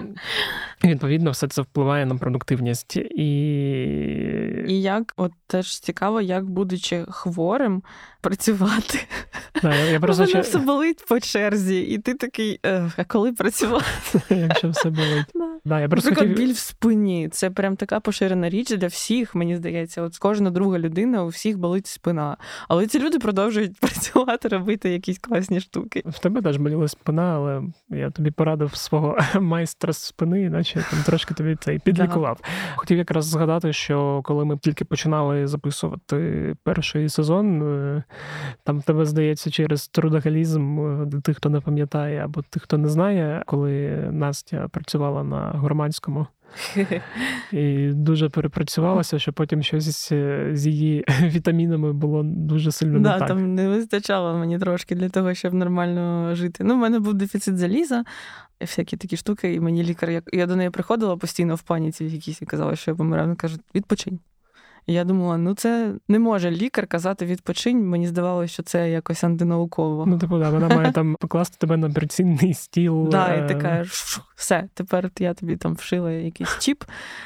Відповідно, 0.84 1.30
все 1.30 1.48
це 1.48 1.62
впливає 1.62 2.06
на 2.06 2.14
продуктивність. 2.14 2.96
І 2.96 3.26
І 4.68 4.82
як, 4.82 5.12
от 5.16 5.32
теж 5.46 5.80
цікаво, 5.80 6.20
як 6.20 6.50
будучи 6.50 7.04
хворим, 7.10 7.82
працювати. 8.20 8.98
Да, 9.62 9.74
я, 9.74 9.84
я 9.84 10.00
просто 10.00 10.26
ще- 10.26 10.40
все 10.40 10.58
болить 10.58 11.04
по 11.08 11.20
черзі, 11.20 11.80
і 11.80 11.98
ти 11.98 12.14
такий, 12.14 12.60
«Е, 12.66 12.90
а 12.96 13.04
коли 13.04 13.32
працювати? 13.32 13.84
якщо 14.30 14.68
все 14.68 14.90
болить. 14.90 15.26
Да, 15.64 15.80
я 15.80 15.88
просто 15.88 16.14
хотів... 16.14 16.36
біль 16.36 16.52
в 16.52 16.56
спині. 16.56 17.28
Це 17.32 17.50
прям 17.50 17.76
така 17.76 18.00
поширена 18.00 18.48
річ 18.48 18.70
для 18.70 18.86
всіх, 18.86 19.34
мені 19.34 19.56
здається. 19.56 20.02
От 20.02 20.18
кожна 20.18 20.50
друга 20.50 20.78
людина, 20.78 21.24
у 21.24 21.28
всіх 21.28 21.58
болить 21.58 21.86
спина. 21.86 22.36
Але 22.68 22.86
ці 22.86 22.98
люди 22.98 23.18
продовжують 23.18 23.76
працювати, 23.80 24.48
робити 24.48 24.90
якісь 24.90 25.18
класні 25.18 25.60
штуки. 25.60 26.02
В 26.06 26.18
тебе 26.18 26.42
теж 26.42 26.56
боліла 26.56 26.88
спина, 27.00 27.34
але 27.34 27.62
я 27.90 28.10
тобі 28.10 28.30
порадив 28.30 28.74
свого 28.74 29.16
майстра 29.40 29.92
спини, 29.92 30.42
іначе 30.42 30.84
там 30.90 31.02
трошки 31.06 31.34
тобі 31.34 31.56
цей 31.56 31.78
підлікував. 31.78 32.40
Хотів 32.76 32.98
якраз 32.98 33.26
згадати, 33.26 33.72
що 33.72 34.20
коли 34.24 34.44
ми 34.44 34.58
тільки 34.58 34.84
починали 34.84 35.46
записувати 35.46 36.54
перший 36.62 37.08
сезон, 37.08 37.62
е, 37.62 38.02
там 38.64 38.82
тебе 38.82 39.04
здається 39.04 39.50
через 39.50 39.88
трудоголізм, 39.88 40.80
е, 40.80 41.06
для 41.06 41.20
тих, 41.20 41.36
хто 41.36 41.48
не 41.48 41.60
пам'ятає, 41.60 42.24
або 42.24 42.42
тих, 42.42 42.62
хто 42.62 42.78
не 42.78 42.88
знає, 42.88 43.42
коли 43.46 43.88
Настя 44.10 44.68
працювала 44.68 45.24
на 45.24 45.50
громадському. 45.50 46.26
І 47.52 47.88
дуже 47.94 48.28
перепрацювалася, 48.28 49.18
що 49.18 49.32
потім 49.32 49.62
щось 49.62 49.84
з- 50.08 50.50
з 50.52 50.66
її 50.66 51.04
вітамінами 51.22 51.92
було 51.92 52.22
дуже 52.24 52.72
сильно 52.72 52.92
не 52.92 52.98
Да, 52.98 53.18
так. 53.18 53.28
там 53.28 53.54
не 53.54 53.68
вистачало 53.68 54.38
мені 54.38 54.58
трошки 54.58 54.94
для 54.94 55.08
того, 55.08 55.34
щоб 55.34 55.54
нормально 55.54 56.34
жити. 56.34 56.64
Ну, 56.64 56.74
в 56.74 56.78
мене 56.78 56.98
був 56.98 57.14
дефіцит 57.14 57.58
заліза, 57.58 58.04
всякі 58.60 58.96
такі 58.96 59.16
штуки, 59.16 59.54
і 59.54 59.60
мені 59.60 59.84
лікар, 59.84 60.10
як 60.10 60.24
я 60.32 60.46
до 60.46 60.56
неї 60.56 60.70
приходила 60.70 61.16
постійно 61.16 61.54
в 61.54 61.62
паніці 61.62 62.04
якісь 62.04 62.42
і 62.42 62.46
казала, 62.46 62.76
що 62.76 62.90
я 62.90 62.94
помираю. 62.94 63.28
Він 63.28 63.36
каже, 63.36 63.56
відпочинь. 63.74 64.18
І 64.86 64.92
я 64.92 65.04
думала, 65.04 65.36
ну 65.36 65.54
це 65.54 65.94
не 66.08 66.18
може 66.18 66.50
лікар 66.50 66.86
казати 66.86 67.26
відпочинь. 67.26 67.88
Мені 67.88 68.06
здавалося, 68.06 68.52
що 68.52 68.62
це 68.62 68.90
якось 68.90 69.24
антинауково. 69.24 70.06
Ну, 70.06 70.18
типу, 70.18 70.38
да, 70.38 70.50
вона 70.50 70.68
має 70.68 70.92
там 70.92 71.16
покласти 71.20 71.56
тебе 71.58 71.76
на 71.76 71.86
операційний 71.86 72.54
стіл. 72.54 73.08
Да, 73.08 73.34
е, 73.34 73.44
і 73.44 73.48
така 73.48 73.84
все, 74.36 74.68
тепер 74.74 75.10
я 75.18 75.34
тобі 75.34 75.56
там 75.56 75.74
вшила 75.74 76.10
якийсь 76.10 76.58
чіп, 76.58 76.84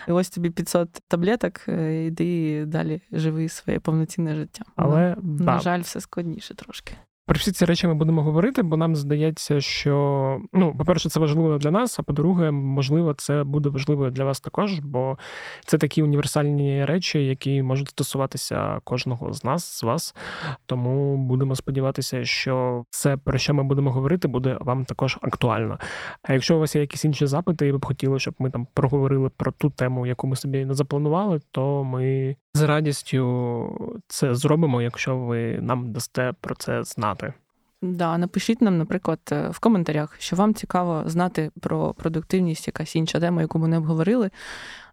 і 0.09 0.13
ось 0.13 0.31
тобі 0.31 0.51
500 0.51 0.89
таблеток, 1.09 1.61
е, 1.69 2.07
іди 2.07 2.65
далі 2.67 3.01
живи 3.13 3.49
своє 3.49 3.81
повноцінне 3.81 4.35
життя. 4.35 4.65
Але 4.77 5.17
Ну, 5.23 5.45
на 5.45 5.61
жаль, 5.61 5.81
все 5.81 6.01
складніше 6.01 6.55
трошки. 6.55 6.95
Про 7.29 7.37
всі 7.39 7.53
ці 7.53 7.65
речі 7.65 7.87
ми 7.87 7.95
будемо 7.95 8.23
говорити, 8.23 8.63
бо 8.63 8.77
нам 8.77 8.97
здається, 8.97 9.61
що 9.61 10.41
ну, 10.53 10.75
по-перше, 10.79 11.09
це 11.09 11.21
важливо 11.21 11.59
для 11.59 11.71
нас, 11.71 11.99
а 11.99 12.03
по-друге, 12.03 12.51
можливо, 12.51 13.15
це 13.15 13.45
буде 13.45 13.69
важливо 13.69 14.11
для 14.11 14.25
вас 14.25 14.41
також, 14.41 14.79
бо 14.79 15.19
це 15.67 15.79
такі 15.79 16.03
універсальні 16.03 16.85
речі, 16.85 17.27
які 17.27 17.63
можуть 17.63 17.89
стосуватися 17.89 18.81
кожного 18.85 19.33
з 19.33 19.45
нас, 19.45 19.79
з 19.79 19.83
вас. 19.83 20.15
Тому 20.67 21.17
будемо 21.17 21.57
сподіватися, 21.57 22.25
що 22.25 22.85
це, 22.91 23.17
про 23.17 23.39
що 23.39 23.55
ми 23.55 23.65
будемо 23.65 23.93
говорити, 23.93 24.29
буде 24.29 24.57
вам 24.61 24.85
також 24.85 25.19
актуально. 25.21 25.79
А 26.23 26.33
якщо 26.33 26.57
у 26.57 26.61
вас 26.61 26.75
є 26.75 26.81
якісь 26.81 27.05
інші 27.05 27.27
запити, 27.27 27.67
і 27.67 27.73
ви 27.73 27.79
б 27.79 27.87
хотіли, 27.87 28.19
щоб 28.19 28.35
ми 28.39 28.51
там 28.51 28.67
проговорили 28.75 29.31
про 29.37 29.53
ту 29.53 29.71
тему, 29.71 30.07
яку 30.07 30.27
ми 30.27 30.37
собі 30.37 30.65
не 30.65 30.75
запланували, 30.75 31.41
то 31.51 31.85
ми 31.85 32.37
з 32.55 32.63
радістю 32.63 34.03
це 34.09 34.35
зробимо, 34.35 34.83
якщо 34.83 35.17
ви 35.17 35.59
нам 35.61 35.93
дасте 35.93 36.33
про 36.41 36.55
це 36.55 36.85
знати. 36.85 37.18
Да, 37.83 38.19
напишіть 38.19 38.63
нам, 38.63 38.79
наприклад, 38.79 39.21
е, 39.33 39.49
в 39.49 39.59
коментарях, 39.59 40.17
що 40.19 40.37
вам 40.37 40.55
цікаво 40.55 41.03
знати 41.07 41.51
про 41.61 41.95
продуктивність, 41.95 42.67
якась 42.67 42.97
інша 42.97 43.21
тема, 43.21 43.43
яку 43.43 43.59
ми 43.59 43.69
не 43.69 43.79
обговорили. 43.79 44.31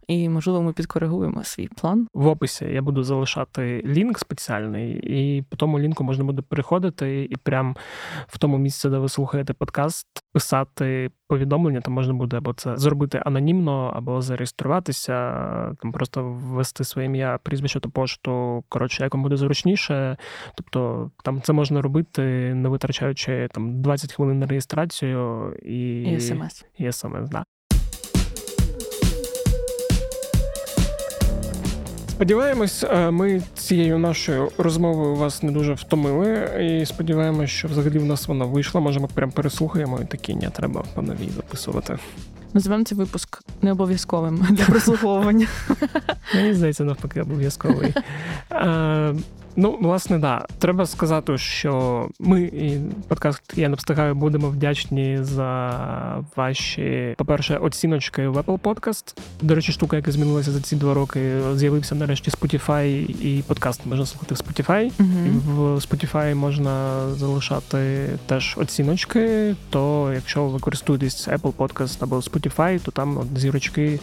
І 0.07 0.29
можливо 0.29 0.61
ми 0.61 0.73
підкоригуємо 0.73 1.43
свій 1.43 1.67
план. 1.67 2.07
В 2.13 2.27
описі 2.27 2.65
я 2.65 2.81
буду 2.81 3.03
залишати 3.03 3.83
лінк 3.85 4.19
спеціальний, 4.19 4.93
і 4.93 5.41
по 5.41 5.55
тому 5.55 5.79
лінку 5.79 6.03
можна 6.03 6.23
буде 6.23 6.41
переходити 6.41 7.27
і 7.29 7.35
прям 7.35 7.75
в 8.27 8.37
тому 8.37 8.57
місці, 8.57 8.89
де 8.89 8.97
ви 8.97 9.09
слухаєте 9.09 9.53
подкаст, 9.53 10.07
писати 10.33 11.11
повідомлення. 11.27 11.81
Там 11.81 11.93
можна 11.93 12.13
буде 12.13 12.37
або 12.37 12.53
це 12.53 12.77
зробити 12.77 13.21
анонімно, 13.25 13.93
або 13.95 14.21
зареєструватися, 14.21 15.13
там 15.81 15.91
просто 15.91 16.23
ввести 16.23 16.83
своє 16.83 17.07
ім'я, 17.07 17.39
прізвище 17.43 17.79
та 17.79 17.89
пошту. 17.89 18.63
Коротше, 18.69 19.03
як 19.03 19.13
вам 19.13 19.23
буде 19.23 19.37
зручніше. 19.37 20.17
Тобто 20.55 21.11
там 21.23 21.41
це 21.41 21.53
можна 21.53 21.81
робити, 21.81 22.21
не 22.55 22.69
витрачаючи 22.69 23.47
там 23.51 23.81
20 23.81 24.13
хвилин 24.13 24.39
на 24.39 24.45
реєстрацію 24.45 25.53
і, 25.65 26.01
і 26.01 26.19
смс. 26.19 26.65
І 26.77 26.91
смс, 26.91 27.29
да. 27.29 27.45
Сподіваємось, 32.15 32.83
е, 32.83 33.11
ми 33.11 33.41
цією 33.55 33.97
нашою 33.97 34.51
розмовою 34.57 35.15
вас 35.15 35.43
не 35.43 35.51
дуже 35.51 35.73
втомили, 35.73 36.49
і 36.81 36.85
сподіваємось, 36.85 37.49
що 37.49 37.67
взагалі 37.67 37.99
в 37.99 38.05
нас 38.05 38.27
вона 38.27 38.45
вийшла. 38.45 38.81
Може, 38.81 38.99
ми 38.99 39.07
прям 39.13 39.31
переслухаємо 39.31 39.99
і 40.01 40.05
такі 40.05 40.35
не 40.35 40.49
треба 40.49 40.83
по 40.93 41.01
новій 41.01 41.29
записувати. 41.35 41.97
Називаємо 42.53 42.85
цей 42.85 42.97
випуск 42.97 43.41
не 43.61 43.71
обов'язковим 43.71 44.47
для 44.49 44.65
прослуховування. 44.65 45.47
Мені 46.35 46.53
здається, 46.53 46.83
навпаки, 46.83 47.21
обов'язковий. 47.21 47.93
Ну, 49.55 49.77
власне, 49.81 50.19
да. 50.19 50.45
Треба 50.59 50.85
сказати, 50.85 51.37
що 51.37 52.07
ми 52.19 52.41
і 52.41 52.79
подкаст 53.07 53.41
Я 53.55 53.69
не 53.69 53.75
встигаю 53.75 54.15
будемо 54.15 54.49
вдячні 54.49 55.17
за 55.21 56.23
ваші, 56.35 57.15
по-перше, 57.17 57.57
оціночки 57.57 58.27
в 58.27 58.37
Apple 58.37 58.59
Podcast. 58.59 59.17
До 59.41 59.55
речі, 59.55 59.71
штука, 59.71 59.95
яка 59.95 60.11
змінилася 60.11 60.51
за 60.51 60.61
ці 60.61 60.75
два 60.75 60.93
роки, 60.93 61.39
з'явився 61.55 61.95
нарешті 61.95 62.31
Spotify, 62.31 62.85
і 63.21 63.43
подкаст 63.47 63.85
можна 63.85 64.05
слухати 64.05 64.35
в 64.35 64.37
Spotify. 64.37 64.91
Uh-huh. 64.99 65.27
І 65.27 65.29
в 65.29 65.59
Spotify 65.59 66.35
можна 66.35 67.05
залишати 67.15 68.09
теж 68.25 68.55
оціночки. 68.57 69.55
То 69.69 70.11
якщо 70.13 70.45
ви 70.45 70.59
користуєтесь 70.59 71.27
Apple 71.27 71.53
Podcast 71.53 71.97
або 71.99 72.15
Spotify, 72.15 72.79
то 72.79 72.91
там 72.91 73.17
от 73.17 73.39
зірочки 73.39 73.99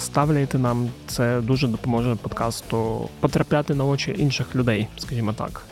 ставляйте 0.00 0.58
нам, 0.58 0.88
це 1.06 1.40
дуже 1.40 1.68
допоможе 1.68 2.16
подкасту 2.22 3.08
потрапляти 3.20 3.74
на 3.74 3.84
очі 3.84 4.14
інших 4.18 4.56
людей, 4.56 4.88
скажімо 4.98 5.32
так. 5.32 5.62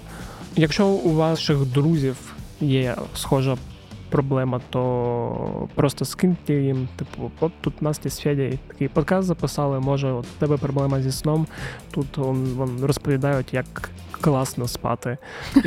Якщо 0.56 0.86
у 0.86 1.14
ваших 1.14 1.58
друзів 1.58 2.16
є 2.60 2.96
схожа 3.14 3.56
проблема, 4.08 4.60
то 4.70 5.68
просто 5.74 6.04
скиньте 6.04 6.54
їм, 6.54 6.88
типу, 6.96 7.30
от 7.40 7.52
тут 7.60 7.82
Настя 7.82 8.10
з 8.10 8.18
Федя 8.18 8.58
такий 8.68 8.88
подкаст 8.88 9.28
записали, 9.28 9.80
може, 9.80 10.12
от 10.12 10.26
у 10.36 10.40
тебе 10.40 10.56
проблема 10.56 11.02
зі 11.02 11.12
сном. 11.12 11.46
Тут 11.90 12.16
вон 12.16 12.78
розповідають, 12.82 13.54
як 13.54 13.90
класно 14.20 14.68
спати. 14.68 15.18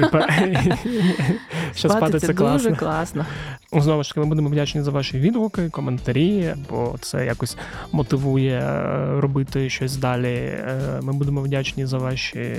Що 1.75 1.89
спати 1.89 2.19
це 2.19 2.33
дуже 2.33 2.75
класно. 2.75 3.25
Знову 3.73 4.03
ж 4.03 4.09
таки, 4.09 4.19
ми 4.19 4.25
будемо 4.25 4.49
вдячні 4.49 4.81
за 4.81 4.91
ваші 4.91 5.19
відгуки, 5.19 5.69
коментарі, 5.69 6.53
бо 6.69 6.95
це 7.01 7.25
якось 7.25 7.57
мотивує 7.91 8.59
е, 8.59 9.21
робити 9.21 9.69
щось 9.69 9.97
далі. 9.97 10.35
Е, 10.35 10.99
ми 11.01 11.13
будемо 11.13 11.41
вдячні 11.41 11.85
за 11.85 11.97
ваші, 11.97 12.55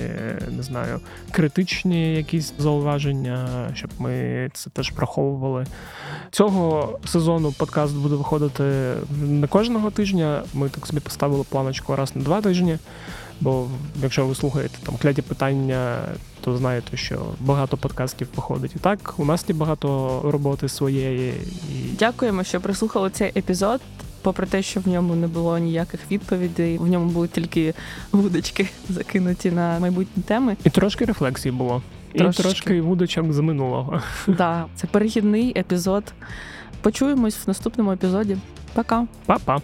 не 0.49 0.63
знаю, 0.63 0.99
критичні 1.31 2.15
якісь 2.15 2.53
зауваження, 2.57 3.47
щоб 3.73 3.91
ми 3.99 4.49
це 4.53 4.69
теж 4.69 4.89
проховували. 4.89 5.65
Цього 6.31 6.99
сезону 7.05 7.51
подкаст 7.51 7.95
буде 7.95 8.15
виходити 8.15 8.63
не 9.21 9.47
кожного 9.47 9.91
тижня. 9.91 10.43
Ми 10.53 10.69
так 10.69 10.87
собі 10.87 10.99
поставили 10.99 11.43
планочку 11.49 11.95
раз 11.95 12.15
на 12.15 12.21
два 12.23 12.41
тижні. 12.41 12.77
Бо 13.41 13.67
якщо 14.01 14.25
ви 14.25 14.35
слухаєте 14.35 14.77
там 14.85 14.95
кляті 15.01 15.21
питання, 15.21 15.97
то 16.41 16.57
знаєте, 16.57 16.97
що 16.97 17.25
багато 17.39 17.77
подкастів 17.77 18.27
виходить 18.35 18.75
і 18.75 18.79
так. 18.79 19.13
У 19.17 19.25
нас 19.25 19.45
є 19.47 19.55
багато 19.55 20.21
роботи 20.23 20.69
своєї. 20.69 21.33
І... 21.69 21.95
Дякуємо, 21.99 22.43
що 22.43 22.61
прислухали 22.61 23.09
цей 23.09 23.31
епізод. 23.35 23.81
Попри 24.21 24.47
те, 24.47 24.61
що 24.61 24.79
в 24.79 24.87
ньому 24.87 25.15
не 25.15 25.27
було 25.27 25.57
ніяких 25.57 25.99
відповідей, 26.11 26.77
в 26.77 26.87
ньому 26.87 27.11
були 27.11 27.27
тільки 27.27 27.73
вудочки 28.11 28.69
закинуті 28.89 29.51
на 29.51 29.79
майбутні 29.79 30.23
теми. 30.23 30.57
І 30.63 30.69
трошки 30.69 31.05
рефлексії 31.05 31.51
було. 31.51 31.81
Трошки. 32.15 32.41
І 32.41 32.43
трошки 32.43 32.81
вудочок 32.81 33.33
з 33.33 33.39
минулого. 33.39 34.01
Так, 34.25 34.35
да, 34.35 34.65
це 34.75 34.87
перехідний 34.87 35.53
епізод. 35.59 36.13
Почуємось 36.81 37.35
в 37.35 37.43
наступному 37.47 37.91
епізоді. 37.91 38.37
Пока. 38.73 39.07
Па-па. 39.25 39.61